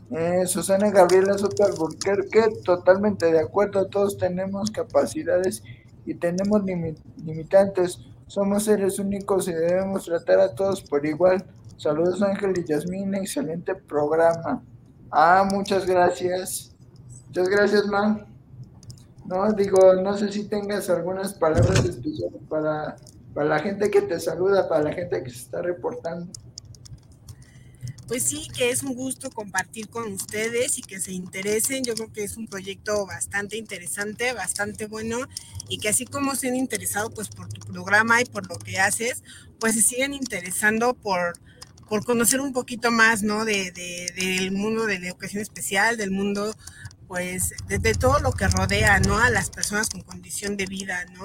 Eh, 0.09 0.45
Susana 0.47 0.89
Gabriela 0.89 1.38
Soto 1.38 1.63
Alburquerque, 1.63 2.49
totalmente 2.63 3.31
de 3.31 3.39
acuerdo. 3.39 3.88
Todos 3.88 4.17
tenemos 4.17 4.71
capacidades 4.71 5.63
y 6.05 6.15
tenemos 6.15 6.63
limitantes. 6.63 7.99
Somos 8.27 8.63
seres 8.63 8.99
únicos 8.99 9.47
y 9.47 9.53
debemos 9.53 10.05
tratar 10.05 10.39
a 10.39 10.55
todos 10.55 10.81
por 10.81 11.05
igual. 11.05 11.45
Saludos 11.77 12.21
Ángel 12.21 12.53
y 12.57 12.63
Yasmina, 12.63 13.17
excelente 13.17 13.75
programa. 13.75 14.63
Ah, 15.12 15.47
muchas 15.51 15.86
gracias. 15.86 16.75
Muchas 17.27 17.49
gracias, 17.49 17.86
man. 17.88 18.25
No, 19.25 19.51
digo, 19.53 19.95
no 19.95 20.17
sé 20.17 20.31
si 20.31 20.45
tengas 20.45 20.89
algunas 20.89 21.33
palabras 21.33 21.83
especiales 21.86 22.41
para, 22.49 22.95
para 23.33 23.47
la 23.47 23.59
gente 23.59 23.89
que 23.89 24.01
te 24.01 24.19
saluda, 24.19 24.67
para 24.67 24.83
la 24.83 24.93
gente 24.93 25.23
que 25.23 25.29
se 25.29 25.38
está 25.38 25.62
reportando. 25.62 26.31
Pues 28.07 28.23
sí, 28.23 28.47
que 28.55 28.69
es 28.69 28.83
un 28.83 28.95
gusto 28.95 29.31
compartir 29.31 29.89
con 29.89 30.12
ustedes 30.12 30.77
y 30.77 30.81
que 30.81 30.99
se 30.99 31.13
interesen. 31.13 31.83
Yo 31.83 31.95
creo 31.95 32.12
que 32.12 32.23
es 32.23 32.36
un 32.36 32.47
proyecto 32.47 33.05
bastante 33.05 33.57
interesante, 33.57 34.33
bastante 34.33 34.88
bueno 34.88 35.19
y 35.69 35.77
que 35.77 35.89
así 35.89 36.05
como 36.05 36.36
se 36.36 36.49
han 36.49 36.55
interesado 36.55 37.09
pues 37.12 37.29
por 37.29 37.47
tu 37.47 37.65
programa 37.65 38.21
y 38.21 38.25
por 38.25 38.47
lo 38.49 38.57
que 38.59 38.77
haces, 38.77 39.23
pues 39.59 39.75
se 39.75 39.81
siguen 39.81 40.13
interesando 40.13 40.93
por, 40.93 41.39
por 41.88 42.06
conocer 42.06 42.41
un 42.41 42.54
poquito 42.54 42.91
más, 42.91 43.24
¿no? 43.24 43.46
De, 43.46 43.72
de, 43.72 44.12
del 44.15 44.52
mundo 44.52 44.86
de 44.86 45.00
la 45.00 45.08
educación 45.08 45.41
especial, 45.41 45.98
del 45.98 46.12
mundo 46.12 46.56
pues 47.08 47.54
de, 47.67 47.93
todo 47.93 48.19
lo 48.19 48.32
que 48.32 48.48
rodea, 48.48 49.00
¿no? 49.00 49.17
A 49.17 49.30
las 49.30 49.50
personas 49.50 49.89
con 49.89 50.02
condición 50.02 50.58
de 50.58 50.65
vida, 50.65 51.06
¿no? 51.13 51.24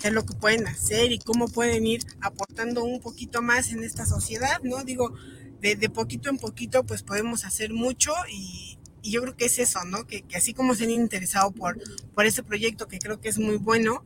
qué 0.00 0.08
es 0.08 0.14
lo 0.14 0.24
que 0.24 0.34
pueden 0.34 0.66
hacer 0.68 1.10
y 1.10 1.18
cómo 1.18 1.48
pueden 1.48 1.84
ir 1.84 2.04
aportando 2.20 2.84
un 2.84 3.00
poquito 3.00 3.42
más 3.42 3.72
en 3.72 3.82
esta 3.82 4.06
sociedad, 4.06 4.60
¿no? 4.62 4.84
Digo, 4.84 5.12
de, 5.60 5.74
de 5.74 5.90
poquito 5.90 6.30
en 6.30 6.38
poquito 6.38 6.84
pues 6.84 7.02
podemos 7.02 7.44
hacer 7.44 7.72
mucho 7.72 8.12
y, 8.30 8.78
yo 9.02 9.22
creo 9.22 9.36
que 9.36 9.46
es 9.46 9.58
eso, 9.58 9.84
¿no? 9.84 10.06
Que, 10.06 10.24
así 10.34 10.52
como 10.52 10.74
se 10.74 10.84
han 10.84 10.90
interesado 10.90 11.50
por, 11.50 11.78
por 12.14 12.26
este 12.26 12.42
proyecto 12.42 12.88
que 12.88 12.98
creo 12.98 13.20
que 13.20 13.28
es 13.28 13.38
muy 13.38 13.56
bueno, 13.56 14.04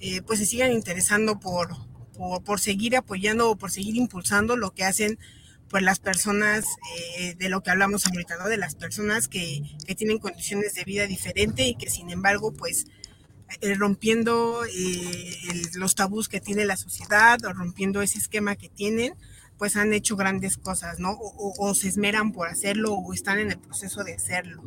eh, 0.00 0.22
pues 0.22 0.38
se 0.40 0.46
sigan 0.46 0.72
interesando 0.72 1.38
por, 1.38 1.68
por, 2.44 2.58
seguir 2.58 2.96
apoyando 2.96 3.50
o 3.50 3.56
por 3.56 3.70
seguir 3.70 3.96
impulsando 3.96 4.56
lo 4.56 4.72
que 4.72 4.84
hacen 4.84 5.18
pues 5.70 5.82
las 5.82 6.00
personas 6.00 6.64
eh, 7.18 7.34
de 7.38 7.48
lo 7.48 7.62
que 7.62 7.70
hablamos 7.70 8.06
ahorita, 8.06 8.36
¿no? 8.36 8.48
De 8.48 8.56
las 8.56 8.74
personas 8.74 9.28
que, 9.28 9.62
que 9.86 9.94
tienen 9.94 10.18
condiciones 10.18 10.74
de 10.74 10.84
vida 10.84 11.06
diferentes 11.06 11.66
y 11.66 11.76
que 11.76 11.88
sin 11.88 12.10
embargo 12.10 12.52
pues 12.52 12.86
eh, 13.60 13.74
rompiendo 13.74 14.64
eh, 14.64 15.62
los 15.74 15.94
tabús 15.94 16.28
que 16.28 16.40
tiene 16.40 16.64
la 16.64 16.76
sociedad 16.76 17.38
o 17.44 17.52
rompiendo 17.52 18.00
ese 18.00 18.18
esquema 18.18 18.54
que 18.54 18.68
tienen, 18.68 19.14
pues 19.58 19.76
han 19.76 19.92
hecho 19.92 20.16
grandes 20.16 20.56
cosas, 20.56 21.00
¿no? 21.00 21.18
O, 21.18 21.74
se 21.74 21.88
esmeran 21.88 22.32
por 22.32 22.48
hacerlo 22.48 22.94
o 22.94 23.12
están 23.12 23.40
en 23.40 23.50
el 23.50 23.58
proceso 23.58 24.04
de 24.04 24.14
hacerlo. 24.14 24.62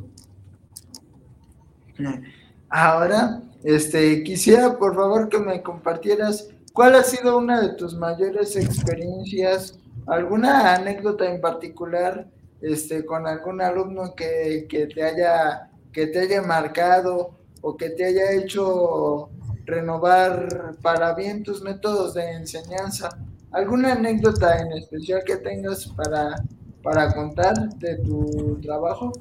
Ahora, 2.69 3.41
este, 3.63 4.23
quisiera 4.23 4.77
por 4.77 4.95
favor 4.95 5.29
que 5.29 5.39
me 5.39 5.61
compartieras 5.61 6.49
cuál 6.73 6.95
ha 6.95 7.03
sido 7.03 7.37
una 7.37 7.61
de 7.61 7.75
tus 7.75 7.95
mayores 7.95 8.55
experiencias, 8.55 9.79
alguna 10.07 10.75
anécdota 10.75 11.25
en 11.25 11.41
particular, 11.41 12.27
este, 12.61 13.05
con 13.05 13.27
algún 13.27 13.61
alumno 13.61 14.15
que, 14.15 14.65
que 14.69 14.87
te 14.87 15.03
haya, 15.03 15.69
que 15.91 16.07
te 16.07 16.19
haya 16.19 16.41
marcado 16.41 17.37
o 17.61 17.75
que 17.77 17.89
te 17.89 18.05
haya 18.05 18.31
hecho 18.31 19.29
renovar 19.65 20.75
para 20.81 21.13
bien 21.13 21.43
tus 21.43 21.61
métodos 21.61 22.13
de 22.13 22.31
enseñanza. 22.31 23.09
¿Alguna 23.51 23.93
anécdota 23.93 24.57
en 24.59 24.73
especial 24.73 25.23
que 25.25 25.37
tengas 25.37 25.87
para, 25.87 26.43
para 26.81 27.13
contar 27.13 27.55
de 27.75 27.97
tu 27.97 28.59
trabajo? 28.61 29.11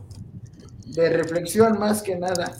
De 0.87 1.11
reflexión 1.11 1.79
más 1.79 2.03
que 2.03 2.17
nada. 2.17 2.57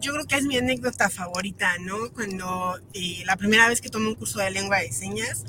Yo 0.00 0.12
creo 0.12 0.26
que 0.26 0.36
es 0.36 0.44
mi 0.44 0.56
anécdota 0.56 1.08
favorita, 1.08 1.78
¿no? 1.80 2.12
Cuando 2.12 2.76
eh, 2.92 3.22
la 3.24 3.36
primera 3.36 3.68
vez 3.68 3.80
que 3.80 3.88
tomé 3.88 4.08
un 4.08 4.14
curso 4.14 4.38
de 4.38 4.50
lengua 4.50 4.78
de 4.78 4.92
señas, 4.92 5.44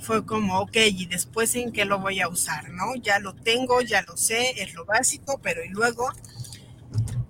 fue 0.00 0.24
como, 0.24 0.60
ok, 0.60 0.76
y 0.92 1.06
después 1.06 1.54
en 1.54 1.72
qué 1.72 1.84
lo 1.84 1.98
voy 1.98 2.20
a 2.20 2.28
usar, 2.28 2.70
¿no? 2.70 2.94
Ya 2.96 3.18
lo 3.18 3.34
tengo, 3.34 3.80
ya 3.80 4.02
lo 4.02 4.16
sé, 4.16 4.62
es 4.62 4.74
lo 4.74 4.84
básico, 4.84 5.40
pero 5.42 5.64
y 5.64 5.68
luego 5.68 6.08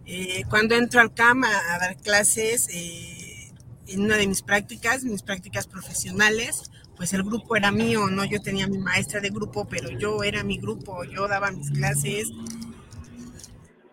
eh, 0.07 0.45
cuando 0.49 0.75
entro 0.75 1.01
al 1.01 1.15
CAM 1.15 1.45
a, 1.45 1.79
dar 1.79 1.97
clases, 1.97 2.69
eh, 2.73 3.53
en 3.87 4.03
una 4.03 4.17
de 4.17 4.27
mis 4.27 4.43
prácticas, 4.43 5.05
mis 5.05 5.23
prácticas 5.23 5.67
profesionales, 5.67 6.71
pues 6.97 7.13
el 7.13 7.23
grupo 7.23 7.57
era 7.57 7.71
mío, 7.71 8.09
¿no? 8.09 8.25
Yo 8.25 8.43
tenía 8.43 8.67
mi 8.67 8.79
maestra 8.79 9.21
de 9.21 9.31
grupo, 9.31 9.67
pero 9.69 9.91
yo 9.91 10.23
era 10.23 10.43
mi 10.45 10.59
grupo, 10.59 11.05
yo 11.05 11.29
daba 11.29 11.51
mis 11.51 11.71
clases. 11.71 12.29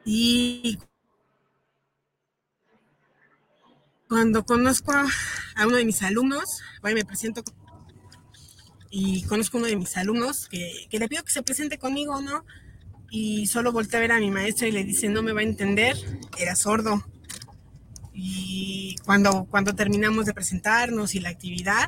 Y 0.06 0.80
cuando 4.08 4.44
conozco 4.44 4.92
a 4.92 5.68
uno 5.68 5.78
de 5.78 5.86
mis 5.86 6.02
alumnos, 6.02 6.62
bueno, 6.82 6.96
me 6.96 7.06
presento 7.06 7.44
y 8.90 9.24
conozco 9.24 9.58
uno 9.58 9.68
de 9.68 9.76
mis 9.76 9.96
alumnos 9.98 10.48
que, 10.48 10.88
que 10.90 11.00
le 11.00 11.08
pido 11.08 11.24
que 11.24 11.32
se 11.32 11.44
presente 11.44 11.78
conmigo, 11.78 12.22
¿no? 12.22 12.44
y 13.10 13.48
solo 13.48 13.72
volteé 13.72 13.98
a 13.98 14.02
ver 14.02 14.12
a 14.12 14.20
mi 14.20 14.32
maestra 14.32 14.68
y 14.68 14.72
le 14.72 14.84
dice, 14.84 15.10
no 15.10 15.22
me 15.22 15.34
va 15.34 15.42
a 15.42 15.44
entender, 15.44 15.98
era 16.38 16.56
sordo. 16.56 17.06
Y 18.14 18.96
cuando, 19.06 19.46
cuando 19.50 19.76
terminamos 19.76 20.26
de 20.26 20.34
presentarnos 20.34 21.16
y 21.16 21.20
la 21.20 21.30
actividad, 21.30 21.86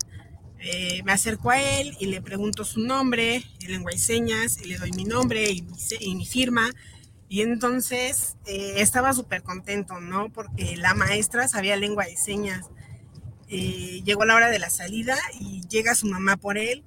eh, 0.60 1.02
me 1.04 1.12
acerco 1.12 1.50
a 1.50 1.60
él 1.60 1.96
y 2.00 2.06
le 2.08 2.22
pregunto 2.22 2.64
su 2.64 2.82
nombre, 2.82 3.44
en 3.62 3.72
lengua 3.72 3.94
y 3.94 3.98
señas, 3.98 4.62
y 4.62 4.68
le 4.68 4.78
doy 4.78 4.92
mi 4.92 5.06
nombre 5.06 5.50
y 5.50 6.16
mi, 6.16 6.26
firma. 6.26 6.70
Y 7.28 7.42
entonces 7.42 8.38
eh, 8.46 8.76
estaba 8.78 9.14
súper 9.14 9.44
contento, 9.44 10.00
¿no? 10.00 10.30
Porque 10.32 10.78
la 10.78 10.94
maestra 10.94 11.48
sabía 11.48 11.76
lengua 11.76 12.10
y 12.10 12.16
señas. 12.16 12.66
Eh, 13.50 14.02
llegó 14.06 14.26
la 14.26 14.36
hora 14.36 14.50
de 14.50 14.60
la 14.60 14.70
salida 14.70 15.18
y 15.40 15.62
llega 15.68 15.96
su 15.96 16.08
mamá 16.08 16.38
por 16.38 16.58
él 16.58 16.84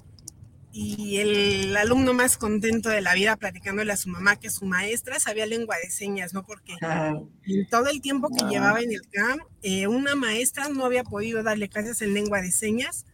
y 0.72 1.18
el 1.18 1.76
alumno 1.76 2.14
más 2.14 2.38
contento 2.38 2.88
de 2.88 3.02
la 3.02 3.12
vida 3.14 3.36
platicándole 3.36 3.92
a 3.92 3.96
su 3.96 4.08
mamá 4.08 4.36
que 4.36 4.48
su 4.48 4.64
maestra 4.64 5.20
sabía 5.20 5.44
lengua 5.44 5.76
de 5.82 5.90
señas, 5.90 6.32
¿no? 6.32 6.46
Porque 6.46 6.76
en 7.44 7.68
todo 7.68 7.88
el 7.88 8.00
tiempo 8.00 8.30
que 8.30 8.46
llevaba 8.46 8.80
en 8.80 8.90
el 8.92 9.02
CAM, 9.10 9.40
eh, 9.62 9.86
una 9.86 10.14
maestra 10.14 10.68
no 10.68 10.86
había 10.86 11.04
podido 11.04 11.42
darle 11.42 11.68
clases 11.68 12.00
en 12.00 12.14
lengua 12.14 12.40
de 12.40 12.50
señas 12.50 13.04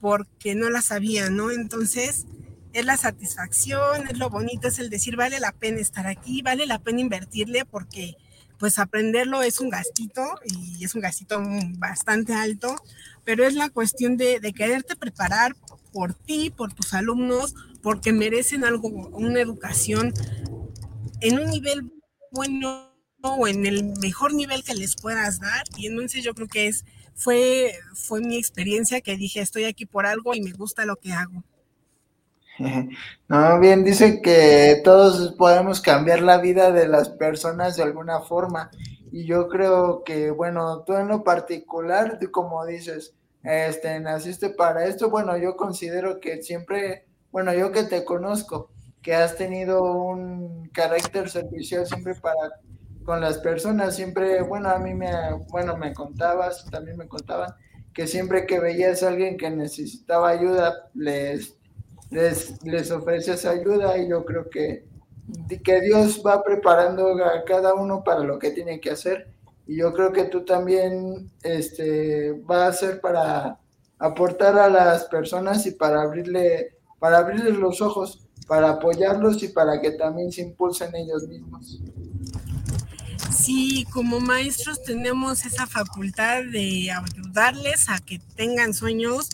porque 0.00 0.56
no 0.56 0.68
la 0.68 0.82
sabía, 0.82 1.30
¿no? 1.30 1.52
Entonces, 1.52 2.26
es 2.72 2.84
la 2.84 2.96
satisfacción, 2.96 4.08
es 4.08 4.18
lo 4.18 4.28
bonito, 4.30 4.66
es 4.66 4.78
el 4.80 4.90
decir, 4.90 5.14
vale 5.14 5.38
la 5.38 5.52
pena 5.52 5.80
estar 5.80 6.08
aquí, 6.08 6.42
vale 6.42 6.66
la 6.66 6.80
pena 6.80 7.00
invertirle 7.00 7.64
porque 7.66 8.16
pues 8.60 8.78
aprenderlo 8.78 9.42
es 9.42 9.58
un 9.58 9.70
gastito 9.70 10.22
y 10.44 10.84
es 10.84 10.94
un 10.94 11.00
gastito 11.00 11.42
bastante 11.78 12.34
alto, 12.34 12.76
pero 13.24 13.44
es 13.44 13.54
la 13.54 13.70
cuestión 13.70 14.18
de, 14.18 14.38
de 14.38 14.52
quererte 14.52 14.96
preparar 14.96 15.56
por 15.92 16.12
ti, 16.12 16.50
por 16.50 16.72
tus 16.74 16.92
alumnos, 16.92 17.54
porque 17.82 18.12
merecen 18.12 18.64
algo, 18.64 18.88
una 18.88 19.40
educación 19.40 20.12
en 21.20 21.38
un 21.38 21.46
nivel 21.46 21.90
bueno 22.30 22.90
o 23.22 23.48
en 23.48 23.64
el 23.64 23.94
mejor 24.00 24.34
nivel 24.34 24.62
que 24.62 24.74
les 24.74 24.94
puedas 24.94 25.40
dar. 25.40 25.64
Y 25.78 25.86
entonces 25.86 26.22
yo 26.22 26.34
creo 26.34 26.48
que 26.48 26.66
es, 26.68 26.84
fue, 27.14 27.72
fue 27.94 28.20
mi 28.20 28.36
experiencia 28.36 29.00
que 29.00 29.16
dije, 29.16 29.40
estoy 29.40 29.64
aquí 29.64 29.86
por 29.86 30.06
algo 30.06 30.34
y 30.34 30.42
me 30.42 30.52
gusta 30.52 30.84
lo 30.84 30.96
que 30.96 31.12
hago. 31.12 31.44
No, 33.28 33.60
bien, 33.60 33.84
dice 33.84 34.20
que 34.22 34.80
todos 34.84 35.34
podemos 35.38 35.80
cambiar 35.80 36.20
la 36.20 36.38
vida 36.38 36.72
de 36.72 36.88
las 36.88 37.08
personas 37.08 37.76
de 37.76 37.82
alguna 37.82 38.20
forma. 38.20 38.70
Y 39.12 39.24
yo 39.26 39.48
creo 39.48 40.02
que, 40.04 40.30
bueno, 40.30 40.82
tú 40.84 40.94
en 40.94 41.08
lo 41.08 41.24
particular, 41.24 42.18
como 42.30 42.64
dices, 42.66 43.14
este, 43.42 43.98
naciste 44.00 44.50
para 44.50 44.84
esto. 44.84 45.10
Bueno, 45.10 45.36
yo 45.36 45.56
considero 45.56 46.20
que 46.20 46.42
siempre, 46.42 47.06
bueno, 47.32 47.54
yo 47.54 47.72
que 47.72 47.84
te 47.84 48.04
conozco, 48.04 48.70
que 49.02 49.14
has 49.14 49.36
tenido 49.36 49.82
un 49.82 50.68
carácter 50.72 51.30
servicial 51.30 51.86
siempre 51.86 52.14
para 52.14 52.60
con 53.04 53.20
las 53.20 53.38
personas, 53.38 53.96
siempre, 53.96 54.42
bueno, 54.42 54.68
a 54.68 54.78
mí 54.78 54.94
me, 54.94 55.10
bueno, 55.50 55.76
me 55.76 55.94
contabas, 55.94 56.66
también 56.70 56.98
me 56.98 57.08
contaban 57.08 57.54
que 57.94 58.06
siempre 58.06 58.46
que 58.46 58.60
veías 58.60 59.02
a 59.02 59.08
alguien 59.08 59.36
que 59.36 59.50
necesitaba 59.50 60.28
ayuda, 60.28 60.90
les, 60.94 61.58
les, 62.10 62.62
les 62.64 62.90
ofreces 62.90 63.46
ayuda 63.46 63.98
y 63.98 64.08
yo 64.08 64.24
creo 64.24 64.50
que, 64.50 64.84
que 65.62 65.80
Dios 65.80 66.22
va 66.26 66.42
preparando 66.42 67.24
a 67.24 67.44
cada 67.44 67.74
uno 67.74 68.02
para 68.04 68.20
lo 68.20 68.38
que 68.38 68.50
tiene 68.50 68.80
que 68.80 68.90
hacer 68.90 69.28
y 69.66 69.76
yo 69.76 69.92
creo 69.94 70.12
que 70.12 70.24
tú 70.24 70.44
también 70.44 71.30
este, 71.42 72.32
vas 72.44 72.68
a 72.68 72.72
ser 72.72 73.00
para 73.00 73.60
aportar 74.00 74.58
a 74.58 74.68
las 74.68 75.04
personas 75.04 75.64
y 75.66 75.70
para 75.70 76.02
abrirle, 76.02 76.78
para 76.98 77.18
abrirles 77.18 77.56
los 77.56 77.80
ojos, 77.80 78.26
para 78.48 78.70
apoyarlos 78.70 79.40
y 79.44 79.48
para 79.48 79.80
que 79.80 79.92
también 79.92 80.32
se 80.32 80.42
impulsen 80.42 80.94
ellos 80.96 81.28
mismos. 81.28 81.80
Sí, 83.30 83.86
como 83.92 84.18
maestros 84.18 84.82
tenemos 84.82 85.46
esa 85.46 85.66
facultad 85.68 86.42
de 86.50 86.90
ayudarles 86.90 87.88
a 87.88 88.00
que 88.00 88.18
tengan 88.34 88.74
sueños 88.74 89.28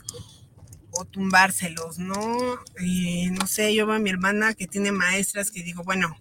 o 0.99 1.05
tumbárselos, 1.05 1.99
¿no? 1.99 2.55
Eh, 2.81 3.31
no 3.31 3.47
sé, 3.47 3.75
yo 3.75 3.87
veo 3.87 3.97
a 3.97 4.01
mi 4.01 4.11
hermana 4.11 4.55
que 4.55 4.67
tiene 4.67 4.93
maestras 4.93 5.51
que 5.51 5.63
digo, 5.63 5.83
bueno, 5.85 6.17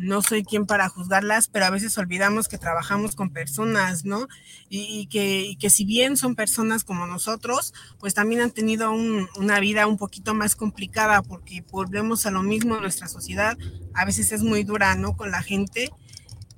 no 0.00 0.22
soy 0.22 0.44
quien 0.44 0.66
para 0.66 0.88
juzgarlas, 0.88 1.48
pero 1.48 1.66
a 1.66 1.70
veces 1.70 1.96
olvidamos 1.98 2.48
que 2.48 2.58
trabajamos 2.58 3.14
con 3.14 3.30
personas, 3.30 4.04
¿no? 4.04 4.28
Y, 4.68 5.06
que, 5.08 5.56
que, 5.60 5.68
si 5.70 5.84
bien 5.84 6.16
son 6.16 6.34
personas 6.34 6.84
como 6.84 7.06
nosotros, 7.06 7.74
pues 7.98 8.14
también 8.14 8.40
han 8.40 8.50
tenido 8.50 8.92
una 8.92 9.60
vida 9.60 9.86
un 9.86 9.98
poquito 9.98 10.34
más 10.34 10.56
complicada 10.56 11.22
porque 11.22 11.62
volvemos 11.70 12.24
a 12.24 12.30
lo 12.30 12.42
mismo, 12.42 12.80
nuestra 12.80 13.08
sociedad 13.08 13.58
a 13.94 14.04
veces 14.04 14.32
es 14.32 14.42
muy 14.42 14.64
dura, 14.64 14.94
¿no? 14.94 15.16
Con 15.16 15.30
la 15.30 15.42
gente. 15.42 15.90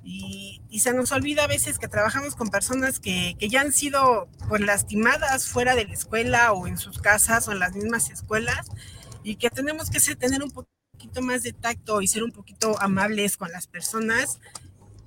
Y, 0.03 0.59
se 0.79 0.93
nos 0.93 1.13
olvida 1.13 1.45
a 1.45 1.47
veces 1.47 1.79
que 1.79 1.87
trabajamos 1.87 2.35
con 2.35 2.49
personas 2.49 2.99
que, 2.99 3.37
que 3.39 3.47
ya 3.47 3.61
han 3.61 3.71
sido 3.71 4.27
pues 4.49 4.59
lastimadas 4.59 5.47
fuera 5.47 5.75
de 5.75 5.85
la 5.85 5.93
escuela 5.93 6.51
o 6.51 6.67
en 6.67 6.77
sus 6.77 6.99
casas 6.99 7.47
o 7.47 7.53
en 7.53 7.59
las 7.59 7.73
mismas 7.73 8.09
escuelas 8.09 8.67
y 9.23 9.35
que 9.35 9.49
tenemos 9.49 9.89
que 9.89 9.99
tener 10.15 10.43
un 10.43 10.51
poco 10.51 10.67
más 11.21 11.43
de 11.43 11.53
tacto 11.53 12.01
y 12.01 12.07
ser 12.07 12.23
un 12.23 12.31
poquito 12.31 12.79
amables 12.81 13.37
con 13.37 13.51
las 13.51 13.67
personas 13.67 14.39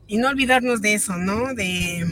y 0.06 0.18
no 0.18 0.28
olvidarnos 0.28 0.80
de 0.80 0.94
eso, 0.94 1.16
¿no? 1.16 1.54
De, 1.54 2.06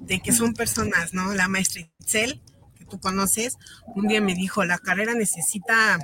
de 0.00 0.20
que 0.20 0.32
son 0.32 0.54
personas, 0.54 1.14
¿no? 1.14 1.34
La 1.34 1.48
maestra 1.48 1.82
Itzel, 2.00 2.42
que 2.74 2.84
tú 2.84 2.98
conoces, 2.98 3.56
un 3.94 4.08
día 4.08 4.20
me 4.20 4.34
dijo, 4.34 4.64
la 4.64 4.78
carrera 4.78 5.14
necesita 5.14 5.98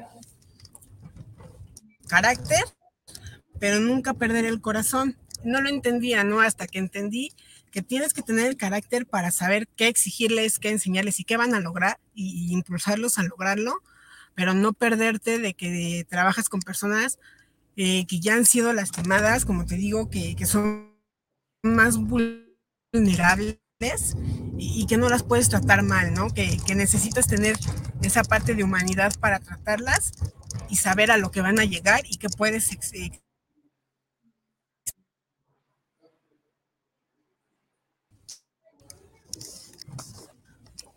carácter, 2.06 2.64
pero 3.58 3.80
nunca 3.80 4.14
perder 4.14 4.44
el 4.44 4.60
corazón. 4.60 5.16
No 5.44 5.60
lo 5.60 5.68
entendía, 5.68 6.24
¿no? 6.24 6.40
Hasta 6.40 6.66
que 6.66 6.78
entendí 6.78 7.30
que 7.74 7.82
tienes 7.82 8.14
que 8.14 8.22
tener 8.22 8.46
el 8.46 8.56
carácter 8.56 9.04
para 9.04 9.32
saber 9.32 9.66
qué 9.66 9.88
exigirles, 9.88 10.60
qué 10.60 10.70
enseñarles 10.70 11.18
y 11.18 11.24
qué 11.24 11.36
van 11.36 11.54
a 11.54 11.60
lograr 11.60 11.98
y, 12.14 12.52
impulsarlos 12.52 13.18
a 13.18 13.24
lograrlo, 13.24 13.82
pero 14.36 14.54
no 14.54 14.72
perderte 14.72 15.40
de 15.40 15.54
que 15.54 16.06
trabajas 16.08 16.48
con 16.48 16.60
personas 16.60 17.18
eh, 17.76 18.06
que 18.06 18.20
ya 18.20 18.34
han 18.34 18.46
sido 18.46 18.72
lastimadas, 18.72 19.44
como 19.44 19.66
te 19.66 19.74
digo, 19.74 20.08
que, 20.08 20.36
que 20.36 20.46
son 20.46 20.94
más 21.64 21.96
vulnerables 21.98 23.58
y, 24.56 24.86
que 24.86 24.96
no 24.96 25.08
las 25.08 25.24
puedes 25.24 25.48
tratar 25.48 25.82
mal, 25.82 26.14
¿no? 26.14 26.30
Que, 26.30 26.58
que, 26.64 26.76
necesitas 26.76 27.26
tener 27.26 27.56
esa 28.02 28.22
parte 28.22 28.54
de 28.54 28.62
humanidad 28.62 29.12
para 29.18 29.40
tratarlas 29.40 30.12
y 30.70 30.76
saber 30.76 31.10
a 31.10 31.16
lo 31.16 31.32
que 31.32 31.40
van 31.40 31.58
a 31.58 31.64
llegar 31.64 32.02
y 32.08 32.18
que 32.18 32.28
puedes 32.28 32.70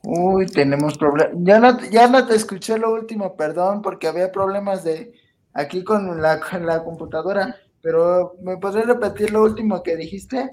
Uy, 0.09 0.45
tenemos 0.45 0.97
problemas. 0.97 1.35
Ya 1.43 1.59
no, 1.59 1.77
ya 1.89 2.07
no 2.07 2.25
te 2.25 2.33
escuché 2.33 2.77
lo 2.77 2.93
último, 2.93 3.35
perdón, 3.35 3.81
porque 3.81 4.07
había 4.07 4.31
problemas 4.31 4.85
de 4.85 5.11
aquí 5.51 5.83
con 5.83 6.21
la, 6.21 6.39
la 6.61 6.81
computadora. 6.85 7.57
Pero, 7.81 8.37
¿me 8.41 8.55
podrías 8.55 8.87
repetir 8.87 9.31
lo 9.31 9.43
último 9.43 9.83
que 9.83 9.97
dijiste? 9.97 10.49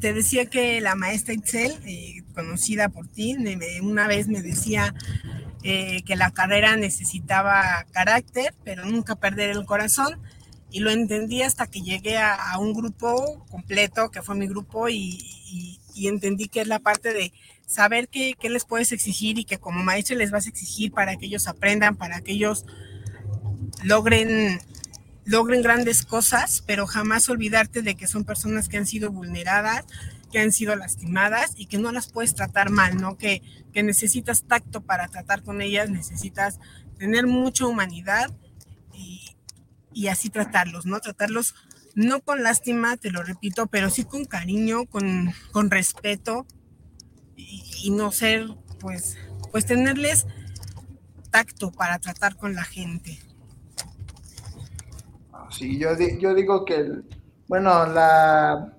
te 0.00 0.12
decía 0.12 0.46
que 0.46 0.80
la 0.80 0.96
maestra 0.96 1.34
Excel, 1.34 1.78
eh, 1.86 2.24
conocida 2.34 2.88
por 2.88 3.06
ti, 3.06 3.36
una 3.82 4.08
vez 4.08 4.26
me 4.26 4.42
decía 4.42 4.92
eh, 5.62 6.02
que 6.02 6.16
la 6.16 6.32
carrera 6.32 6.76
necesitaba 6.76 7.86
carácter, 7.92 8.52
pero 8.64 8.84
nunca 8.84 9.14
perder 9.14 9.50
el 9.50 9.64
corazón. 9.64 10.20
Y 10.72 10.80
lo 10.80 10.90
entendí 10.90 11.42
hasta 11.42 11.68
que 11.68 11.82
llegué 11.82 12.18
a, 12.18 12.58
un 12.58 12.72
grupo 12.72 13.46
completo, 13.48 14.10
que 14.10 14.22
fue 14.22 14.34
mi 14.34 14.48
grupo, 14.48 14.88
y, 14.88 15.20
y 15.46 15.78
entendí 16.04 16.48
que 16.48 16.60
es 16.60 16.68
la 16.68 16.78
parte 16.78 17.12
de 17.12 17.32
saber 17.66 18.08
qué, 18.08 18.34
qué, 18.38 18.50
les 18.50 18.64
puedes 18.64 18.92
exigir 18.92 19.38
y 19.38 19.44
que 19.44 19.58
como 19.58 19.82
maestro 19.82 20.16
les 20.16 20.30
vas 20.30 20.46
a 20.46 20.50
exigir 20.50 20.92
para 20.92 21.16
que 21.16 21.26
ellos 21.26 21.48
aprendan, 21.48 21.96
para 21.96 22.20
que 22.20 22.32
ellos 22.32 22.66
logren, 23.82 24.60
logren 25.24 25.62
grandes 25.62 26.04
cosas, 26.04 26.62
pero 26.66 26.86
jamás 26.86 27.28
olvidarte 27.28 27.82
de 27.82 27.94
que 27.94 28.06
son 28.06 28.24
personas 28.24 28.68
que 28.68 28.76
han 28.76 28.86
sido 28.86 29.10
vulneradas, 29.10 29.84
que 30.30 30.38
han 30.38 30.52
sido 30.52 30.76
lastimadas 30.76 31.52
y 31.56 31.66
que 31.66 31.78
no 31.78 31.92
las 31.92 32.08
puedes 32.08 32.34
tratar 32.34 32.70
mal, 32.70 33.00
¿no? 33.00 33.16
Que, 33.16 33.42
que 33.72 33.82
necesitas 33.82 34.44
tacto 34.44 34.80
para 34.82 35.08
tratar 35.08 35.42
con 35.42 35.60
ellas, 35.60 35.90
necesitas 35.90 36.58
tener 36.98 37.26
mucha 37.26 37.66
humanidad 37.66 38.30
y, 38.30 38.45
y 39.96 40.08
así 40.08 40.28
tratarlos, 40.28 40.84
¿no? 40.84 41.00
Tratarlos 41.00 41.54
no 41.94 42.20
con 42.20 42.42
lástima, 42.42 42.98
te 42.98 43.10
lo 43.10 43.22
repito, 43.22 43.66
pero 43.66 43.88
sí 43.88 44.04
con 44.04 44.26
cariño, 44.26 44.84
con, 44.84 45.32
con 45.52 45.70
respeto 45.70 46.44
y, 47.34 47.90
no 47.92 48.12
ser, 48.12 48.46
pues, 48.78 49.16
pues 49.50 49.64
tenerles 49.64 50.26
tacto 51.30 51.72
para 51.72 51.98
tratar 51.98 52.36
con 52.36 52.54
la 52.54 52.64
gente. 52.64 53.18
Sí, 55.50 55.78
yo, 55.78 55.88
yo 56.18 56.34
digo 56.34 56.66
que, 56.66 57.00
bueno, 57.48 57.86
la, 57.86 58.74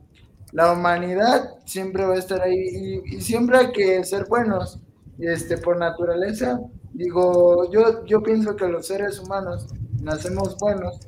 la, 0.52 0.72
humanidad 0.72 1.56
siempre 1.66 2.06
va 2.06 2.14
a 2.14 2.20
estar 2.20 2.42
ahí 2.42 3.02
y, 3.06 3.22
siempre 3.22 3.58
hay 3.58 3.72
que 3.72 4.04
ser 4.04 4.26
buenos, 4.26 4.80
este, 5.18 5.58
por 5.58 5.80
naturaleza. 5.80 6.60
Digo, 6.94 7.72
yo, 7.72 8.06
yo 8.06 8.22
pienso 8.22 8.56
que 8.56 8.68
los 8.68 8.86
seres 8.86 9.20
humanos 9.20 9.68
nacemos 10.02 10.58
buenos 10.58 11.00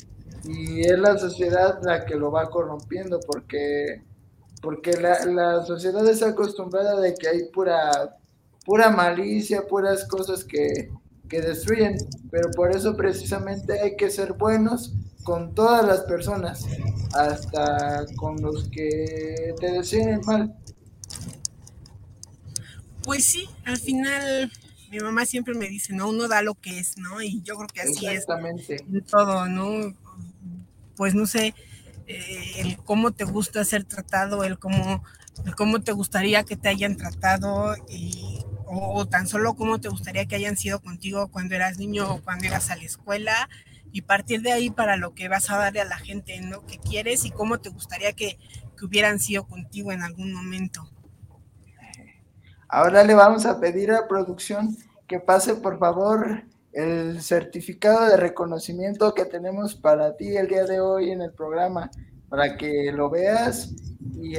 y 0.44 0.82
es 0.82 0.98
la 0.98 1.18
sociedad 1.18 1.80
la 1.84 2.06
que 2.06 2.16
lo 2.16 2.32
va 2.32 2.50
corrompiendo 2.50 3.20
porque 3.20 4.04
porque 4.62 4.92
la, 4.94 5.26
la 5.26 5.66
sociedad 5.66 6.06
está 6.08 6.30
acostumbrada 6.30 7.00
de 7.00 7.14
que 7.14 7.28
hay 7.30 7.46
pura 7.46 8.18
pura 8.66 8.90
malicia, 8.90 9.66
puras 9.68 10.06
cosas 10.06 10.44
que, 10.44 10.92
que 11.28 11.42
destruyen, 11.42 11.98
pero 12.30 12.52
por 12.52 12.76
eso 12.76 12.96
precisamente 12.96 13.80
hay 13.80 13.96
que 13.96 14.10
ser 14.10 14.34
buenos 14.34 14.94
con 15.24 15.54
todas 15.54 15.86
las 15.86 16.02
personas, 16.02 16.66
hasta 17.14 18.06
con 18.16 18.42
los 18.42 18.70
que 18.70 19.54
te 19.60 19.72
deciden 19.72 20.22
mal. 20.26 20.56
Pues 23.04 23.26
sí, 23.26 23.50
al 23.66 23.78
final 23.78 24.52
mi 24.90 25.00
mamá 25.00 25.26
siempre 25.26 25.54
me 25.54 25.68
dice, 25.68 25.94
no, 25.94 26.10
uno 26.10 26.28
da 26.28 26.42
lo 26.42 26.56
que 26.56 26.80
es, 26.80 26.98
¿no? 26.98 27.22
Y 27.22 27.42
yo 27.42 27.56
creo 27.56 27.68
que 27.68 27.82
así 27.82 28.08
es 28.08 28.26
en 28.28 29.02
todo, 29.06 29.48
¿no? 29.48 29.94
pues 31.00 31.16
no 31.16 31.26
sé, 31.26 31.56
eh, 32.08 32.52
el 32.58 32.76
cómo 32.76 33.12
te 33.12 33.24
gusta 33.24 33.64
ser 33.64 33.86
tratado, 33.86 34.44
el 34.44 34.60
cómo, 34.60 35.02
cómo 35.56 35.82
te 35.82 35.94
gustaría 35.94 36.44
que 36.44 36.58
te 36.58 36.68
hayan 36.68 36.98
tratado 36.98 37.74
o, 38.66 39.08
tan 39.08 39.26
solo 39.26 39.54
cómo 39.54 39.80
te 39.80 39.88
gustaría 39.88 40.26
que 40.26 40.36
hayan 40.36 40.58
sido 40.58 40.82
contigo 40.82 41.30
cuando 41.30 41.56
eras 41.56 41.78
niño 41.78 42.16
o 42.16 42.22
cuando 42.22 42.48
ibas 42.48 42.70
a 42.70 42.76
la 42.76 42.84
escuela 42.84 43.50
y 43.94 44.02
partir 44.02 44.42
de 44.42 44.52
ahí 44.52 44.70
para 44.70 44.98
lo 44.98 45.16
que 45.16 45.30
vas 45.30 45.50
a 45.50 45.58
darle 45.58 45.80
a 45.80 45.86
la 45.86 46.00
gente, 46.00 46.42
¿no? 46.42 46.66
Que 46.66 46.80
quieres 46.80 47.24
y 47.24 47.32
cómo 47.32 47.60
te 47.60 47.70
gustaría 47.70 48.12
que, 48.12 48.38
que 48.78 48.86
hubieran 48.86 49.22
sido 49.22 49.48
contigo 49.48 49.94
en 49.94 50.04
algún 50.04 50.34
momento. 50.34 50.90
Ahora 52.70 53.04
le 53.04 53.16
vamos 53.16 53.48
a 53.48 53.60
pedir 53.60 53.92
a 53.92 54.08
producción 54.08 54.78
que 55.08 55.20
pase 55.20 55.56
por 55.56 55.80
favor 55.80 56.44
el 56.72 57.20
certificado 57.20 58.08
de 58.08 58.16
reconocimiento 58.16 59.16
que 59.16 59.26
tenemos 59.26 59.74
para 59.74 60.16
ti 60.16 60.38
el 60.38 60.48
día 60.48 60.66
de 60.66 60.80
hoy 60.80 61.10
en 61.10 61.22
el 61.22 61.34
programa, 61.34 61.90
para 62.30 62.58
que 62.58 62.92
lo 62.92 63.10
veas 63.10 63.74
y, 64.22 64.36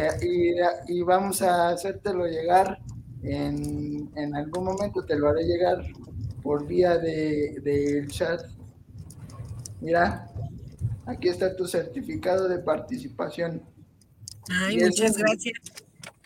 y, 0.87 1.03
vamos 1.03 1.43
a 1.43 1.71
hacértelo 1.71 2.27
llegar 2.27 2.79
en, 3.25 4.09
en, 4.15 4.37
algún 4.37 4.65
momento, 4.65 5.05
te 5.05 5.19
lo 5.19 5.29
haré 5.29 5.43
llegar 5.43 5.85
por 6.41 6.67
vía 6.67 6.99
del 6.99 7.63
de, 7.65 8.07
chat. 8.09 8.43
Mira, 9.81 10.31
aquí 11.05 11.29
está 11.29 11.57
tu 11.57 11.67
certificado 11.67 12.49
de 12.49 12.61
participación. 12.61 13.61
Ay, 14.49 14.79
muchas 14.79 15.17
gracias. 15.17 15.61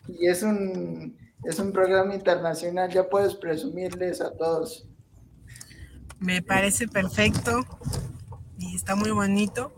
Y 0.07 0.27
es 0.27 0.43
un, 0.43 1.17
es 1.45 1.59
un 1.59 1.73
programa 1.73 2.15
internacional, 2.15 2.91
ya 2.91 3.09
puedes 3.09 3.35
presumirles 3.35 4.21
a 4.21 4.33
todos. 4.33 4.89
Me 6.19 6.43
parece 6.43 6.89
perfecto 6.89 7.61
y 8.59 8.77
está 8.77 8.95
muy 8.95 9.11
bonito. 9.11 9.73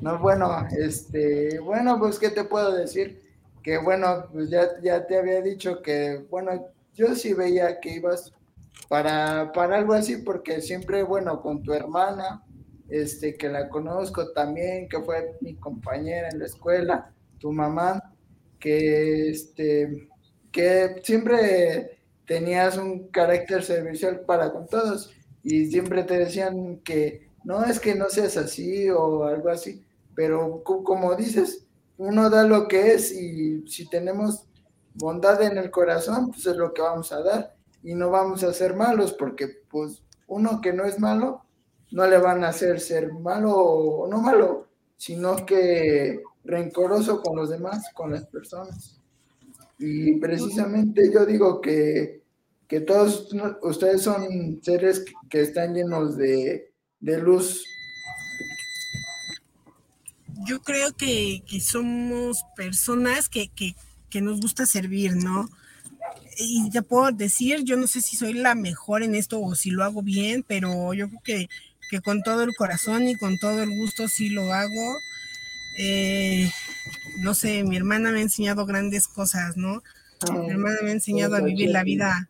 No, 0.00 0.18
bueno, 0.18 0.66
este, 0.78 1.58
bueno, 1.58 1.98
pues, 1.98 2.18
¿qué 2.18 2.30
te 2.30 2.44
puedo 2.44 2.72
decir? 2.72 3.22
Que 3.62 3.78
bueno, 3.78 4.26
pues 4.32 4.50
ya, 4.50 4.80
ya 4.82 5.06
te 5.06 5.18
había 5.18 5.40
dicho 5.42 5.82
que, 5.82 6.24
bueno, 6.30 6.68
yo 6.94 7.14
sí 7.14 7.34
veía 7.34 7.80
que 7.80 7.94
ibas 7.96 8.32
para, 8.88 9.50
para 9.52 9.78
algo 9.78 9.94
así, 9.94 10.18
porque 10.18 10.60
siempre, 10.60 11.02
bueno, 11.02 11.40
con 11.40 11.62
tu 11.62 11.72
hermana, 11.72 12.44
este, 12.88 13.36
que 13.36 13.48
la 13.48 13.68
conozco 13.68 14.32
también, 14.32 14.88
que 14.88 15.02
fue 15.02 15.36
mi 15.40 15.56
compañera 15.56 16.28
en 16.28 16.38
la 16.38 16.46
escuela, 16.46 17.12
tu 17.38 17.52
mamá, 17.52 18.14
que, 18.58 19.30
este, 19.30 20.08
que 20.52 21.00
siempre 21.02 22.00
tenías 22.26 22.76
un 22.76 23.08
carácter 23.08 23.62
servicial 23.62 24.20
para 24.20 24.52
con 24.52 24.66
todos. 24.66 25.12
Y 25.42 25.66
siempre 25.66 26.02
te 26.02 26.18
decían 26.18 26.78
que 26.78 27.30
no 27.44 27.64
es 27.64 27.78
que 27.78 27.94
no 27.94 28.08
seas 28.08 28.36
así 28.36 28.90
o 28.90 29.24
algo 29.24 29.48
así, 29.48 29.84
pero 30.16 30.64
como 30.64 31.14
dices, 31.14 31.66
uno 31.96 32.28
da 32.28 32.42
lo 32.42 32.66
que 32.66 32.92
es 32.94 33.12
y 33.12 33.66
si 33.68 33.88
tenemos 33.88 34.48
bondad 34.94 35.40
en 35.42 35.56
el 35.56 35.70
corazón, 35.70 36.32
pues 36.32 36.46
es 36.46 36.56
lo 36.56 36.74
que 36.74 36.82
vamos 36.82 37.12
a 37.12 37.22
dar. 37.22 37.54
Y 37.82 37.94
no 37.94 38.10
vamos 38.10 38.42
a 38.42 38.52
ser 38.52 38.74
malos 38.74 39.12
porque 39.12 39.48
pues 39.70 40.02
uno 40.26 40.60
que 40.60 40.72
no 40.72 40.84
es 40.84 40.98
malo, 40.98 41.44
no 41.92 42.06
le 42.06 42.18
van 42.18 42.42
a 42.42 42.48
hacer 42.48 42.80
ser 42.80 43.12
malo 43.12 43.52
o 43.54 44.08
no 44.08 44.20
malo, 44.20 44.66
sino 44.96 45.46
que 45.46 46.20
rencoroso 46.46 47.20
con 47.20 47.36
los 47.36 47.50
demás, 47.50 47.84
con 47.94 48.12
las 48.12 48.26
personas. 48.26 49.00
Y 49.78 50.14
precisamente 50.18 51.10
yo 51.12 51.26
digo 51.26 51.60
que, 51.60 52.22
que 52.68 52.80
todos 52.80 53.28
ustedes 53.62 54.02
son 54.02 54.60
seres 54.62 55.04
que 55.28 55.40
están 55.40 55.74
llenos 55.74 56.16
de, 56.16 56.70
luz. 57.00 57.64
Yo 60.46 60.60
creo 60.62 60.92
que, 60.96 61.42
somos 61.60 62.42
personas 62.56 63.28
que, 63.28 63.50
nos 64.22 64.40
gusta 64.40 64.64
servir, 64.64 65.14
¿no? 65.14 65.46
Y 66.38 66.70
ya 66.70 66.80
puedo 66.80 67.12
decir, 67.12 67.64
yo 67.64 67.76
no 67.76 67.86
sé 67.86 68.00
si 68.00 68.16
soy 68.16 68.32
la 68.32 68.54
mejor 68.54 69.02
en 69.02 69.14
esto 69.14 69.40
o 69.40 69.54
si 69.54 69.70
lo 69.70 69.84
hago 69.84 70.02
bien, 70.02 70.42
pero 70.46 70.94
yo 70.94 71.08
creo 71.08 71.20
que, 71.22 71.48
que 71.90 72.00
con 72.00 72.22
todo 72.22 72.42
el 72.42 72.54
corazón 72.56 73.06
y 73.08 73.16
con 73.16 73.38
todo 73.38 73.62
el 73.62 73.68
gusto 73.78 74.08
sí 74.08 74.30
lo 74.30 74.54
hago. 74.54 74.96
Eh, 75.78 76.50
no 77.18 77.34
sé, 77.34 77.62
mi 77.64 77.76
hermana 77.76 78.10
me 78.10 78.18
ha 78.18 78.22
enseñado 78.22 78.66
grandes 78.66 79.08
cosas, 79.08 79.56
¿no? 79.56 79.82
Mi 80.32 80.50
hermana 80.50 80.78
me 80.82 80.90
ha 80.90 80.92
enseñado 80.92 81.36
a 81.36 81.40
vivir 81.40 81.70
la 81.70 81.84
vida 81.84 82.28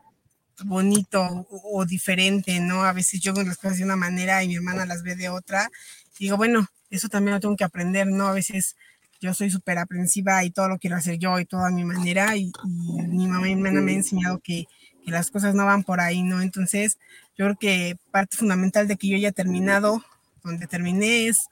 bonito 0.65 1.47
o, 1.51 1.85
diferente, 1.85 2.61
¿no? 2.61 2.85
A 2.85 2.93
veces 2.93 3.21
yo 3.21 3.35
veo 3.35 3.45
las 3.45 3.59
cosas 3.59 3.79
de 3.79 3.85
una 3.85 3.97
manera 3.97 4.43
y 4.43 4.49
mi 4.49 4.57
hermana 4.57 4.87
las 4.87 5.03
ve 5.03 5.15
de 5.15 5.29
otra. 5.29 5.71
digo, 6.19 6.37
bueno, 6.37 6.67
eso 6.91 7.09
también 7.09 7.35
lo 7.35 7.41
tengo 7.41 7.57
que 7.57 7.65
aprender, 7.65 8.07
¿no? 8.07 8.27
A 8.27 8.33
veces 8.33 8.77
yo 9.21 9.35
soy 9.35 9.51
súper 9.51 9.79
aprensiva 9.79 10.45
y 10.45 10.51
todo 10.51 10.69
lo 10.69 10.79
quiero 10.79 10.97
hacer 10.97 11.19
yo 11.19 11.39
y 11.39 11.47
todo 11.47 11.65
a 11.65 11.71
mi 11.71 11.85
manera 11.85 12.37
y, 12.37 12.53
mi 12.65 13.27
mamá 13.29 13.49
y 13.49 13.55
mi 13.55 13.61
hermana 13.63 13.81
me 13.81 13.93
han 13.93 13.99
enseñado 13.99 14.41
que, 14.41 14.67
que, 15.05 15.11
las 15.11 15.31
cosas 15.31 15.55
no 15.55 15.65
van 15.65 15.85
por 15.85 16.01
ahí, 16.01 16.23
¿no? 16.23 16.43
Entonces, 16.43 16.99
yo 17.37 17.47
creo 17.47 17.57
que 17.57 17.97
parte 18.11 18.37
fundamental 18.37 18.89
de 18.89 18.97
que 18.97 19.09
yo 19.09 19.17
haya 19.17 19.33
terminado 19.33 20.03
donde 20.43 20.67
terminé 20.67 21.29
es 21.29 21.49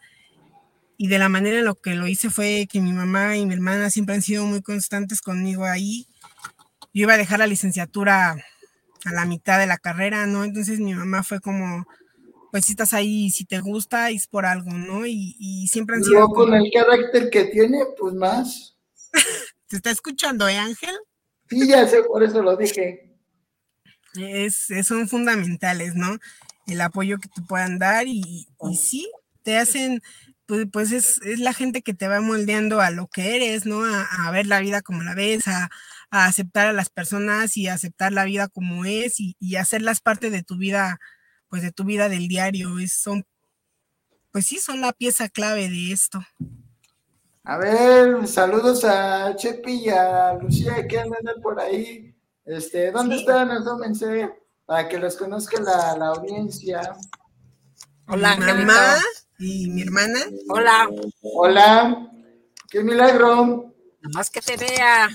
y 0.97 1.09
de 1.09 1.18
la 1.18 1.28
manera 1.28 1.59
en 1.59 1.64
lo 1.64 1.74
que 1.74 1.95
lo 1.95 2.07
hice 2.07 2.30
fue 2.30 2.68
que 2.70 2.80
mi 2.80 2.92
mamá 2.92 3.36
y 3.36 3.47
mi 3.47 3.55
hermana 3.55 3.90
siempre 3.90 4.14
han 4.14 4.22
sido 4.22 4.45
muy 4.45 4.62
constantes 4.62 5.20
conmigo 5.20 5.64
ahí. 5.64 6.07
Yo 6.92 7.03
iba 7.03 7.14
a 7.14 7.18
dejar 7.18 7.40
la 7.40 7.47
licenciatura 7.47 8.36
a 9.05 9.12
la 9.12 9.24
mitad 9.26 9.59
de 9.59 9.66
la 9.66 9.78
carrera, 9.78 10.26
¿no? 10.26 10.45
Entonces 10.45 10.78
mi 10.78 10.95
mamá 10.95 11.22
fue 11.22 11.40
como, 11.40 11.84
pues 12.53 12.66
si 12.66 12.72
estás 12.72 12.95
ahí, 12.95 13.30
si 13.30 13.45
te 13.45 13.61
gusta, 13.61 14.11
es 14.11 14.26
por 14.26 14.47
algo, 14.47 14.70
¿no? 14.70 15.05
Y, 15.07 15.66
siempre 15.70 15.97
han 15.97 16.05
sido... 16.05 16.28
con 16.28 16.55
el 16.55 16.70
carácter 16.72 17.28
que 17.30 17.47
tiene, 17.47 17.80
pues 17.99 18.14
más. 18.14 18.76
¿Te 19.68 19.76
está 19.76 19.90
escuchando, 19.90 20.49
eh, 20.49 20.57
Ángel? 20.57 20.95
Sí, 21.49 21.68
ya 21.68 21.86
sé, 21.88 22.03
por 22.05 22.22
eso 22.22 22.42
lo 22.42 22.57
dije. 22.57 23.11
Es, 24.14 24.68
son 24.84 25.09
fundamentales, 25.09 25.97
¿no? 25.97 26.18
El 26.66 26.80
apoyo 26.80 27.18
que 27.18 27.28
te 27.28 27.42
puedan 27.42 27.78
dar 27.78 28.07
y, 28.07 28.47
y 28.70 28.76
sí, 28.76 29.11
te 29.42 29.59
hacen 29.59 30.01
pues, 30.47 30.66
pues 30.70 30.92
es, 30.92 31.20
la 31.38 31.53
gente 31.53 31.82
que 31.82 31.95
te 31.95 32.09
va 32.09 32.20
moldeando 32.20 32.80
a 32.80 32.90
lo 32.90 33.07
que 33.09 33.36
eres, 33.36 33.66
¿no? 33.66 33.82
A, 33.84 34.30
ver 34.30 34.47
la 34.47 34.61
vida 34.61 34.82
como 34.82 35.03
la 35.03 35.14
ves, 35.14 35.49
a, 35.49 35.70
aceptar 36.11 36.68
a 36.68 36.72
las 36.72 36.90
personas 36.90 37.57
y 37.57 37.66
aceptar 37.66 38.12
la 38.12 38.24
vida 38.24 38.49
como 38.49 38.84
es 38.84 39.16
y, 39.18 39.57
hacerlas 39.57 40.01
parte 40.01 40.30
de 40.30 40.42
tu 40.42 40.57
vida, 40.57 41.01
pues 41.49 41.62
de 41.62 41.72
tu 41.72 41.84
vida 41.84 42.09
del 42.09 42.28
diario. 42.28 42.78
Es, 42.78 42.92
son, 42.92 43.24
pues 44.30 44.47
sí, 44.47 44.59
son 44.59 44.80
la 44.80 44.92
pieza 44.92 45.28
clave 45.28 45.68
de 45.68 45.92
esto. 45.92 46.24
A 47.45 47.59
ver, 47.59 48.26
saludos 48.26 48.84
a 48.84 49.34
Chepi 49.36 49.86
y 49.86 49.88
a 49.90 50.34
Lucía 50.34 50.86
que 50.86 50.99
andan 50.99 51.40
por 51.42 51.61
ahí. 51.61 52.14
Este, 52.45 52.90
¿dónde 52.90 53.16
están? 53.16 53.51
Asómense 53.51 54.30
para 54.66 54.88
que 54.88 54.99
los 54.99 55.16
conozca 55.16 55.61
la, 55.61 55.97
la 55.99 56.09
audiencia. 56.09 56.95
Hola, 58.07 58.36
mamá 58.36 58.99
y 59.39 59.68
mi 59.70 59.82
hermana. 59.82 60.20
Hola. 60.49 60.89
Hola. 61.22 62.11
Qué 62.70 62.82
milagro. 62.82 63.74
Nada 64.01 64.12
más 64.12 64.30
que 64.30 64.41
te 64.41 64.57
vea. 64.57 65.09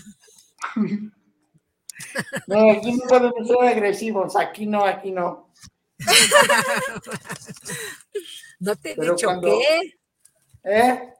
No, 2.47 2.71
aquí 2.71 2.93
no 2.93 3.03
podemos 3.07 3.47
ser 3.47 3.67
agresivos. 3.67 4.35
Aquí 4.35 4.65
no, 4.65 4.85
aquí 4.85 5.11
no. 5.11 5.51
No 8.61 8.75
te 8.75 8.91
he 8.91 8.95
dicho 8.95 9.29
qué. 9.41 9.93
¿Eh? 10.65 11.13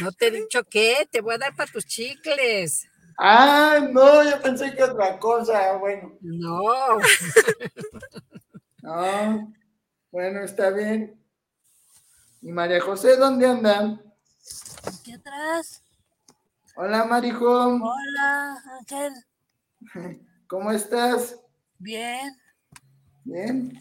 No 0.00 0.10
te 0.10 0.26
he 0.26 0.30
dicho 0.32 0.64
qué. 0.64 1.06
Te 1.08 1.20
voy 1.20 1.34
a 1.34 1.38
dar 1.38 1.54
para 1.54 1.70
tus 1.70 1.86
chicles. 1.86 2.84
Ah, 3.16 3.78
no, 3.92 4.28
yo 4.28 4.42
pensé 4.42 4.74
que 4.74 4.82
otra 4.82 5.16
cosa. 5.18 5.76
Bueno. 5.76 6.16
No. 6.20 6.62
No. 8.82 9.50
Bueno, 10.10 10.44
está 10.44 10.68
bien. 10.68 11.18
¿Y 12.44 12.52
María 12.52 12.78
José 12.78 13.16
dónde 13.16 13.46
andan? 13.46 14.02
Aquí 14.86 15.12
atrás. 15.14 15.82
Hola, 16.76 17.04
Marijo. 17.04 17.46
Hola, 17.48 18.62
Ángel. 18.78 19.14
¿Cómo 20.46 20.70
estás? 20.70 21.40
Bien. 21.78 22.36
Bien. 23.24 23.80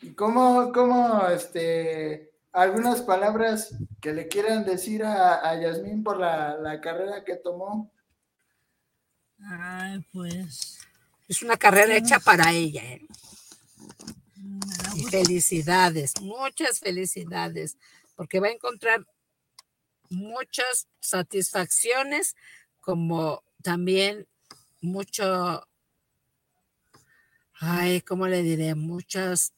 ¿Y 0.00 0.14
cómo, 0.14 0.72
cómo, 0.72 1.28
este, 1.28 2.32
algunas 2.50 3.02
palabras 3.02 3.72
que 4.00 4.12
le 4.12 4.26
quieran 4.26 4.64
decir 4.64 5.04
a, 5.04 5.48
a 5.48 5.60
Yasmín 5.60 6.02
por 6.02 6.18
la, 6.18 6.56
la 6.56 6.80
carrera 6.80 7.22
que 7.22 7.36
tomó? 7.36 7.92
Ay, 9.48 10.04
pues. 10.12 10.80
Es 11.28 11.40
una 11.42 11.56
carrera 11.56 11.94
hecha 11.94 12.18
para 12.18 12.50
ella, 12.50 12.82
¿eh? 12.82 13.06
Felicidades, 15.10 16.12
muchas 16.20 16.80
felicidades, 16.80 17.76
porque 18.16 18.40
va 18.40 18.48
a 18.48 18.52
encontrar 18.52 19.06
muchas 20.10 20.88
satisfacciones 21.00 22.36
como 22.80 23.42
también 23.62 24.26
mucho, 24.80 25.66
ay, 27.54 28.00
¿cómo 28.02 28.26
le 28.26 28.42
diré? 28.42 28.74
Muchas 28.74 29.52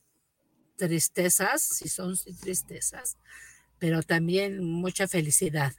tristezas, 0.76 1.62
si 1.62 1.88
son 1.88 2.14
tristezas, 2.40 3.16
pero 3.78 4.02
también 4.02 4.64
mucha 4.64 5.06
felicidad. 5.06 5.72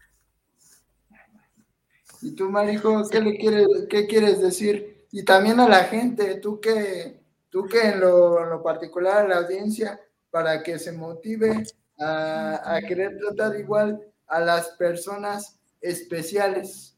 ¿Y 2.21 2.31
tú, 2.31 2.49
Marijo, 2.49 3.09
qué 3.09 3.19
le 3.19 3.37
quieres, 3.37 3.67
qué 3.89 4.05
quieres 4.05 4.41
decir? 4.41 5.07
Y 5.11 5.23
también 5.23 5.59
a 5.59 5.67
la 5.67 5.85
gente, 5.85 6.35
tú 6.35 6.61
que 6.61 7.20
tú 7.51 7.67
que 7.67 7.89
en 7.89 7.99
lo, 7.99 8.63
particular 8.63 9.25
a 9.25 9.27
la 9.27 9.37
audiencia, 9.37 9.99
para 10.31 10.63
que 10.63 10.79
se 10.79 10.93
motive 10.93 11.63
a, 11.99 12.79
querer 12.87 13.19
tratar 13.19 13.59
igual 13.59 14.01
a 14.27 14.39
las 14.39 14.69
personas 14.69 15.59
especiales. 15.81 16.95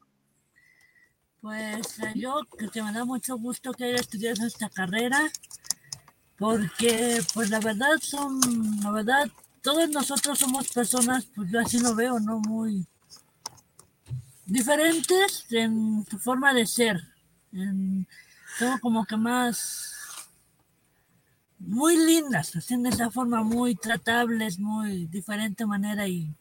Pues 1.42 1.98
yo 2.16 2.40
que 2.72 2.82
me 2.82 2.94
da 2.94 3.04
mucho 3.04 3.38
gusto 3.38 3.74
que 3.74 3.86
haya 3.86 3.96
estudiado 3.96 4.46
esta 4.46 4.70
carrera, 4.70 5.30
porque 6.38 7.22
pues 7.34 7.50
la 7.50 7.60
verdad 7.60 7.98
son, 8.00 8.40
la 8.82 8.92
verdad, 8.92 9.30
todos 9.62 9.90
nosotros 9.90 10.40
somos 10.40 10.72
personas, 10.72 11.26
pues 11.36 11.52
yo 11.52 11.60
así 11.60 11.80
lo 11.80 11.96
veo, 11.96 12.20
¿no? 12.20 12.40
Muy 12.40 12.86
diferentes 14.46 15.46
en 15.50 16.06
su 16.10 16.20
forma 16.20 16.54
de 16.54 16.66
ser. 16.66 17.02
En, 17.52 18.08
como 18.82 19.06
que 19.06 19.18
más 19.18 19.93
muy 21.66 21.98
lindas, 21.98 22.56
hacen 22.56 22.84
de 22.84 22.90
esa 22.90 23.10
forma 23.10 23.44
muy 23.44 23.76
tratables, 23.76 24.60
muy 24.60 25.08
diferente 25.08 25.66
manera 25.66 26.08
y 26.08 26.34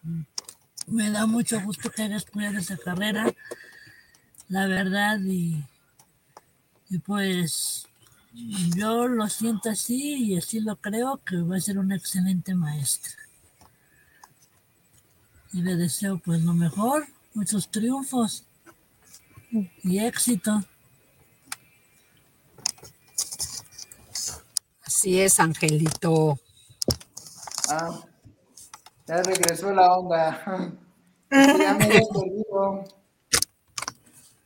me 0.86 1.10
da 1.10 1.26
mucho 1.26 1.60
gusto 1.60 1.90
que 1.90 2.02
hayas 2.02 2.24
estudiado 2.24 2.58
esa 2.58 2.76
carrera, 2.76 3.32
la 4.48 4.66
verdad, 4.66 5.20
y, 5.20 5.64
y 6.90 6.98
pues 6.98 7.86
yo 8.76 9.06
lo 9.06 9.28
siento 9.28 9.70
así 9.70 10.24
y 10.24 10.36
así 10.36 10.60
lo 10.60 10.76
creo 10.76 11.20
que 11.24 11.36
va 11.36 11.56
a 11.56 11.60
ser 11.60 11.78
una 11.78 11.96
excelente 11.96 12.54
maestra. 12.54 13.12
Y 15.52 15.62
le 15.62 15.76
deseo 15.76 16.18
pues 16.18 16.42
lo 16.42 16.54
mejor, 16.54 17.06
muchos 17.34 17.70
triunfos 17.70 18.44
y 19.82 19.98
éxito. 19.98 20.64
Así 25.03 25.20
es, 25.20 25.40
Angelito. 25.40 26.38
Ah, 27.68 27.90
ya 29.05 29.16
regresó 29.16 29.72
la 29.72 29.98
onda. 29.98 30.44
ya 31.32 31.74
me 31.74 31.84
había 31.86 32.03
perdido. 32.03 32.84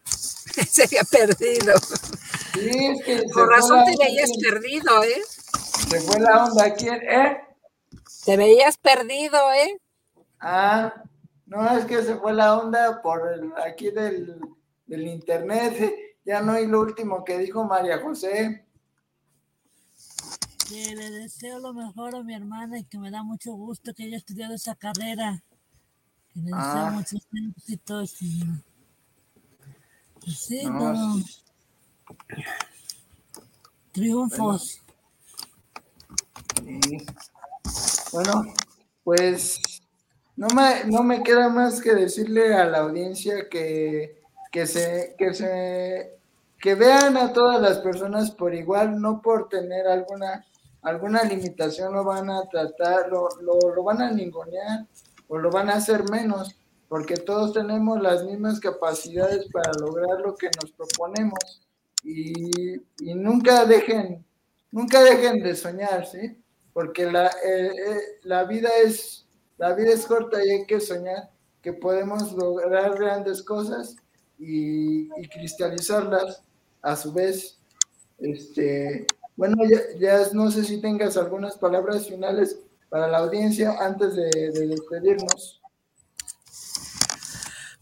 Se 0.67 0.85
había 0.85 1.05
perdido. 1.05 1.75
Sí, 2.55 2.87
es 2.87 3.05
que. 3.05 3.23
Por 3.35 3.51
razón 3.51 3.85
te 3.85 4.03
veías 4.03 4.31
perdido, 4.43 5.05
¿eh? 5.05 5.23
Se 5.91 6.01
fue 6.01 6.21
la 6.21 6.45
onda. 6.47 6.73
¿Quién? 6.73 7.03
¿Eh? 7.03 7.39
Te 8.25 8.39
veías 8.39 8.79
perdido, 8.79 9.53
¿eh? 9.53 9.79
Ah, 10.41 11.05
no, 11.45 11.77
es 11.77 11.85
que 11.85 12.03
se 12.03 12.17
fue 12.17 12.33
la 12.33 12.57
onda 12.57 13.03
por 13.03 13.31
el, 13.31 13.53
aquí 13.63 13.91
del, 13.91 14.41
del 14.87 15.07
internet. 15.07 15.95
Ya 16.25 16.41
no 16.41 16.53
hay 16.53 16.67
lo 16.67 16.81
último 16.81 17.25
que 17.25 17.37
dijo 17.37 17.63
María 17.65 18.01
José 18.01 18.66
que 20.69 20.95
le 20.95 21.11
deseo 21.11 21.59
lo 21.59 21.73
mejor 21.73 22.17
a 22.17 22.23
mi 22.23 22.35
hermana 22.35 22.79
y 22.79 22.85
que 22.85 22.99
me 22.99 23.11
da 23.11 23.23
mucho 23.23 23.53
gusto 23.53 23.95
que 23.95 24.05
haya 24.05 24.17
estudiado 24.17 24.55
esa 24.55 24.75
carrera. 24.75 25.43
Que 26.33 26.41
le 26.41 26.47
deseo 26.47 26.59
ah. 26.59 26.91
muchos 26.93 27.27
éxitos 27.57 28.23
y. 28.23 28.45
Pues 30.21 30.39
sí, 30.39 30.67
no. 30.67 31.17
Triunfos. 33.93 34.83
Bueno, 38.13 38.45
pues 39.05 39.61
no 40.37 40.49
me, 40.49 40.85
no 40.85 41.03
me 41.03 41.23
queda 41.23 41.49
más 41.49 41.81
que 41.81 41.95
decirle 41.95 42.55
a 42.55 42.65
la 42.65 42.79
audiencia 42.79 43.49
que, 43.49 44.23
que 44.51 44.67
se, 44.67 45.15
que 45.17 45.33
se 45.33 46.17
que 46.59 46.75
vean 46.75 47.17
a 47.17 47.33
todas 47.33 47.61
las 47.61 47.79
personas 47.79 48.31
por 48.31 48.55
igual, 48.55 49.01
no 49.01 49.21
por 49.21 49.49
tener 49.49 49.87
alguna 49.87 50.45
alguna 50.87 51.25
limitación 51.25 51.93
lo 51.93 52.05
van 52.05 52.31
a 52.31 52.49
tratar, 52.49 53.09
lo, 53.11 53.29
lo, 53.41 53.83
van 53.83 54.01
a 54.03 54.13
ningunear 54.13 54.87
o 55.27 55.37
lo 55.37 55.51
van 55.51 55.69
a 55.69 55.75
hacer 55.75 56.09
menos, 56.09 56.55
porque 56.89 57.17
todos 57.17 57.53
tenemos 57.53 58.01
las 58.01 58.25
mismas 58.25 58.61
capacidades 58.61 59.49
para 59.53 59.73
lograr 59.81 60.21
lo 60.21 60.37
que 60.37 60.49
nos 60.63 60.71
proponemos 60.71 61.67
y, 62.05 62.81
nunca 63.17 63.65
dejen, 63.65 64.25
nunca 64.71 65.03
dejen 65.03 65.43
de 65.43 65.57
soñar, 65.57 66.07
¿sí? 66.07 66.41
Porque 66.73 67.11
la, 67.11 67.27
eh, 67.27 67.67
eh, 67.67 68.01
la, 68.23 68.45
vida 68.45 68.69
es, 68.85 69.27
la 69.59 69.75
vida 69.75 69.93
es 69.93 70.07
corta 70.07 70.39
y 70.45 70.51
hay 70.51 70.67
que 70.67 70.79
soñar 70.79 71.31
que 71.63 71.73
podemos 71.73 72.33
lograr 72.33 72.97
grandes 72.97 73.43
cosas 73.43 73.97
y, 74.39 75.09
cristalizarlas 75.31 76.45
a 76.81 76.95
su 76.95 77.13
vez. 77.13 77.59
Este, 78.19 79.05
bueno, 79.37 79.57
ya, 79.99 80.21
no 80.33 80.51
sé 80.51 80.65
si 80.65 80.81
tengas 80.81 81.17
algunas 81.17 81.57
palabras 81.57 82.09
finales 82.09 82.59
para 82.89 83.09
la 83.09 83.19
audiencia 83.19 83.77
antes 83.81 84.15
de 84.17 84.51
despedirnos. 84.67 85.61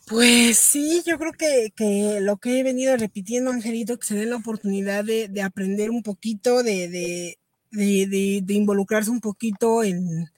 Pues 0.06 0.58
sí, 0.58 1.02
yo 1.06 1.18
creo 1.18 1.32
que, 1.32 2.20
lo 2.20 2.36
que 2.36 2.60
he 2.60 2.62
venido 2.62 2.94
repitiendo, 2.96 3.50
Angelito, 3.50 3.98
que 3.98 4.06
se 4.06 4.14
den 4.14 4.30
la 4.30 4.36
oportunidad 4.36 5.02
de, 5.02 5.30
aprender 5.42 5.90
un 5.90 6.02
poquito, 6.02 6.62
de, 6.62 7.38
involucrarse 7.72 9.10
un 9.10 9.20
poquito 9.20 9.82
en, 9.82 10.30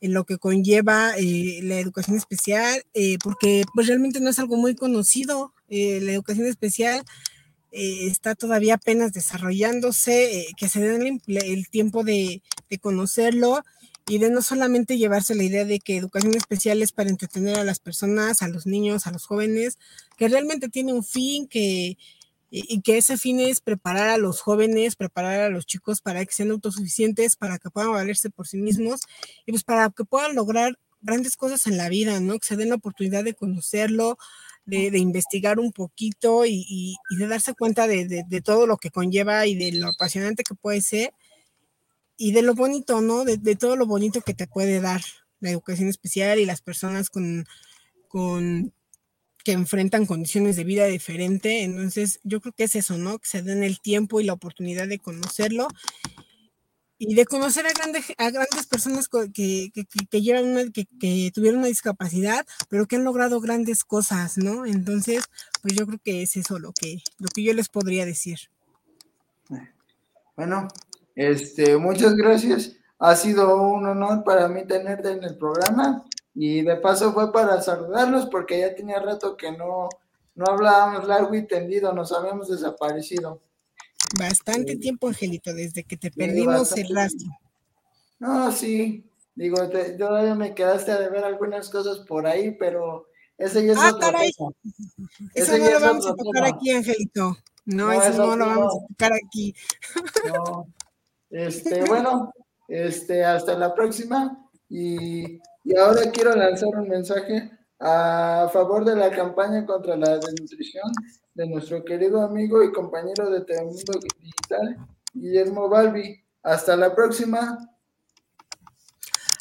lo 0.00 0.24
que 0.24 0.38
conlleva 0.38 1.12
eh, 1.16 1.60
la 1.62 1.80
educación 1.80 2.16
especial, 2.16 2.84
eh, 2.94 3.18
porque 3.22 3.64
pues 3.74 3.86
realmente 3.88 4.20
no 4.20 4.30
es 4.30 4.38
algo 4.38 4.56
muy 4.56 4.74
conocido. 4.76 5.52
Eh, 5.68 6.00
la 6.02 6.12
educación 6.12 6.46
especial 6.46 7.02
está 7.72 8.34
todavía 8.34 8.74
apenas 8.74 9.12
desarrollándose, 9.12 10.46
que 10.56 10.68
se 10.68 10.80
den 10.80 11.20
el, 11.26 11.68
tiempo 11.68 12.04
de, 12.04 12.42
de 12.70 12.78
conocerlo 12.78 13.62
y 14.06 14.18
de 14.18 14.30
no 14.30 14.42
solamente 14.42 14.98
llevarse 14.98 15.34
la 15.34 15.44
idea 15.44 15.64
de 15.64 15.78
que 15.78 15.96
educación 15.96 16.34
especial 16.34 16.82
es 16.82 16.92
para 16.92 17.10
entretener 17.10 17.56
a 17.58 17.64
las 17.64 17.78
personas, 17.78 18.42
a 18.42 18.48
los 18.48 18.66
niños, 18.66 19.06
a 19.06 19.12
los 19.12 19.26
jóvenes, 19.26 19.78
que 20.16 20.28
realmente 20.28 20.68
tiene 20.68 20.92
un 20.92 21.04
fin, 21.04 21.46
que, 21.46 21.96
y, 22.50 22.82
que 22.82 22.98
ese 22.98 23.16
fin 23.16 23.40
es 23.40 23.60
preparar 23.60 24.10
a 24.10 24.18
los 24.18 24.40
jóvenes, 24.40 24.96
preparar 24.96 25.40
a 25.40 25.48
los 25.48 25.66
chicos 25.66 26.00
para 26.00 26.24
que 26.24 26.32
sean 26.34 26.50
autosuficientes, 26.50 27.36
para 27.36 27.58
que 27.58 27.70
puedan 27.70 27.92
valerse 27.92 28.28
por 28.28 28.46
sí 28.46 28.58
mismos 28.58 29.00
y 29.46 29.52
pues 29.52 29.64
para 29.64 29.88
que 29.90 30.04
puedan 30.04 30.34
lograr 30.34 30.78
grandes 31.00 31.36
cosas 31.36 31.66
en 31.66 31.78
la 31.78 31.88
vida, 31.88 32.20
¿no? 32.20 32.38
Que 32.38 32.46
se 32.46 32.56
den 32.56 32.68
la 32.68 32.76
oportunidad 32.76 33.24
de 33.24 33.34
conocerlo, 33.34 34.18
de, 34.64 34.98
investigar 34.98 35.58
un 35.58 35.72
poquito 35.72 36.46
y, 36.46 36.96
de 37.18 37.26
darse 37.26 37.54
cuenta 37.54 37.86
de, 37.86 38.06
de, 38.06 38.40
todo 38.40 38.66
lo 38.66 38.76
que 38.76 38.90
conlleva 38.90 39.46
y 39.46 39.54
de 39.54 39.72
lo 39.72 39.88
apasionante 39.88 40.44
que 40.44 40.54
puede 40.54 40.80
ser 40.80 41.12
y 42.16 42.32
de 42.32 42.42
lo 42.42 42.54
bonito, 42.54 43.00
¿no? 43.00 43.24
De, 43.24 43.56
todo 43.56 43.76
lo 43.76 43.86
bonito 43.86 44.20
que 44.20 44.34
te 44.34 44.46
puede 44.46 44.80
dar 44.80 45.02
la 45.40 45.50
educación 45.50 45.88
especial 45.88 46.38
y 46.38 46.44
las 46.44 46.60
personas 46.60 47.10
con, 47.10 47.46
con 48.08 48.72
que 49.44 49.52
enfrentan 49.52 50.06
condiciones 50.06 50.54
de 50.54 50.62
vida 50.62 50.86
diferente. 50.86 51.64
Entonces, 51.64 52.20
yo 52.22 52.40
creo 52.40 52.52
que 52.52 52.64
es 52.64 52.76
eso, 52.76 52.96
¿no? 52.96 53.18
Que 53.18 53.28
se 53.28 53.42
den 53.42 53.64
el 53.64 53.80
tiempo 53.80 54.20
y 54.20 54.24
la 54.24 54.34
oportunidad 54.34 54.86
de 54.86 55.00
conocerlo 55.00 55.66
y 57.04 57.16
de 57.16 57.26
conocer 57.26 57.66
a 57.66 57.72
grandes, 57.72 58.12
a 58.16 58.30
grandes 58.30 58.66
personas 58.66 59.08
que, 59.08 59.72
que, 59.72 59.84
que, 59.84 61.32
tuvieron 61.34 61.58
una 61.58 61.66
discapacidad, 61.66 62.46
pero 62.68 62.86
que 62.86 62.94
han 62.94 63.02
logrado 63.02 63.40
grandes 63.40 63.82
cosas, 63.82 64.38
¿no? 64.38 64.66
Entonces, 64.66 65.24
pues 65.62 65.74
yo 65.74 65.84
creo 65.84 65.98
que 66.04 66.22
es 66.22 66.36
eso 66.36 66.60
lo 66.60 66.72
que, 66.72 67.02
lo 67.18 67.28
que 67.34 67.42
yo 67.42 67.54
les 67.54 67.68
podría 67.68 68.06
decir. 68.06 68.38
Bueno, 70.36 70.68
este, 71.16 71.76
muchas 71.76 72.14
gracias. 72.14 72.76
Ha 73.00 73.16
sido 73.16 73.60
un 73.60 73.84
honor 73.84 74.22
para 74.22 74.46
mí 74.46 74.64
tenerte 74.64 75.10
en 75.10 75.24
el 75.24 75.36
programa 75.36 76.04
y 76.36 76.62
de 76.62 76.76
paso 76.76 77.12
fue 77.12 77.32
para 77.32 77.60
saludarlos 77.62 78.26
porque 78.26 78.60
ya 78.60 78.76
tenía 78.76 79.00
rato 79.00 79.36
que 79.36 79.50
no, 79.50 79.88
no 80.36 80.44
hablábamos 80.46 81.08
largo 81.08 81.34
y 81.34 81.48
tendido, 81.48 81.92
nos 81.92 82.12
habíamos 82.12 82.48
desaparecido. 82.48 83.40
Bastante 84.18 84.76
tiempo, 84.76 85.08
Angelito, 85.08 85.54
desde 85.54 85.84
que 85.84 85.96
te 85.96 86.10
perdimos 86.10 86.76
el 86.76 86.94
rastro. 86.94 87.28
No, 88.18 88.52
sí, 88.52 89.04
digo, 89.34 89.56
todavía 89.98 90.34
me 90.34 90.54
quedaste 90.54 90.92
a 90.92 91.08
ver 91.08 91.24
algunas 91.24 91.68
cosas 91.70 91.98
por 92.00 92.26
ahí, 92.26 92.52
pero 92.52 93.08
ese 93.38 93.66
ya 93.66 93.72
es 93.72 93.78
ah, 93.80 93.92
cosa. 93.92 94.12
Eso 95.34 95.58
no 95.58 95.70
lo 95.70 95.80
vamos 95.80 96.06
a 96.06 96.14
tocar 96.14 96.44
aquí, 96.44 96.70
Angelito. 96.70 97.36
No, 97.64 97.92
eso, 97.92 98.26
no 98.26 98.36
lo 98.36 98.46
vamos 98.46 98.74
a 98.74 98.86
tocar 98.88 99.12
aquí. 99.12 99.54
No. 100.26 100.66
Este, 101.30 101.84
bueno, 101.84 102.32
este, 102.68 103.24
hasta 103.24 103.56
la 103.56 103.74
próxima. 103.74 104.38
Y, 104.68 105.40
ahora 105.78 106.10
quiero 106.10 106.34
lanzar 106.34 106.68
un 106.68 106.88
mensaje 106.88 107.50
a 107.84 108.48
favor 108.52 108.84
de 108.84 108.94
la 108.94 109.10
campaña 109.10 109.66
contra 109.66 109.96
la 109.96 110.18
desnutrición 110.18 110.90
de 111.34 111.48
nuestro 111.48 111.84
querido 111.84 112.22
amigo 112.22 112.62
y 112.62 112.72
compañero 112.72 113.28
de 113.28 113.40
Telemundo 113.44 113.98
Digital, 114.20 114.86
Guillermo 115.12 115.68
Balbi. 115.68 116.22
Hasta 116.44 116.76
la 116.76 116.94
próxima. 116.94 117.58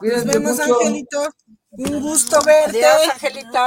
Nos 0.01 0.25
vemos, 0.25 0.59
Angelito. 0.59 1.29
Un 1.71 2.01
gusto 2.01 2.39
verte. 2.43 2.83
Adiós, 2.83 3.13
Angelito. 3.13 3.59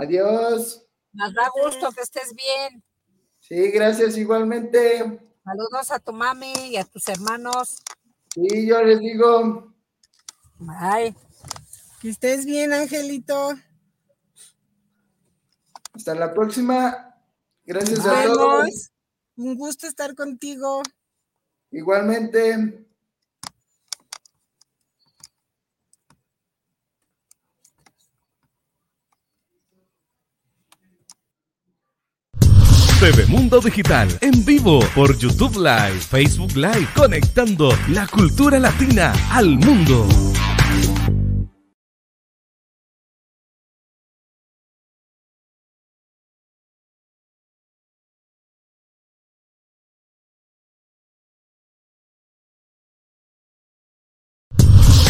Adiós. 0.00 0.86
Nos 1.12 1.34
da 1.34 1.48
gusto 1.62 1.90
que 1.92 2.02
estés 2.02 2.32
bien. 2.34 2.82
Sí, 3.40 3.70
gracias 3.70 4.16
igualmente. 4.16 5.20
Saludos 5.44 5.90
a 5.90 5.98
tu 5.98 6.12
mami 6.12 6.52
y 6.70 6.76
a 6.76 6.84
tus 6.84 7.08
hermanos. 7.08 7.82
Sí, 8.34 8.68
yo 8.68 8.82
les 8.82 9.00
digo. 9.00 9.74
Bye. 10.58 11.14
Que 12.00 12.10
estés 12.10 12.44
bien, 12.44 12.72
Angelito. 12.72 13.54
Hasta 15.92 16.14
la 16.14 16.32
próxima. 16.32 17.14
Gracias 17.64 18.06
a 18.06 18.24
todos. 18.24 18.90
Un 19.36 19.56
gusto 19.56 19.86
estar 19.86 20.14
contigo. 20.14 20.82
Igualmente. 21.70 22.86
TV 33.00 33.24
Mundo 33.28 33.60
Digital 33.60 34.10
en 34.20 34.44
vivo 34.44 34.80
por 34.94 35.16
YouTube 35.16 35.56
Live, 35.56 36.00
Facebook 36.00 36.54
Live, 36.54 36.86
conectando 36.94 37.70
la 37.88 38.06
cultura 38.06 38.58
latina 38.58 39.14
al 39.30 39.56
mundo. 39.56 40.06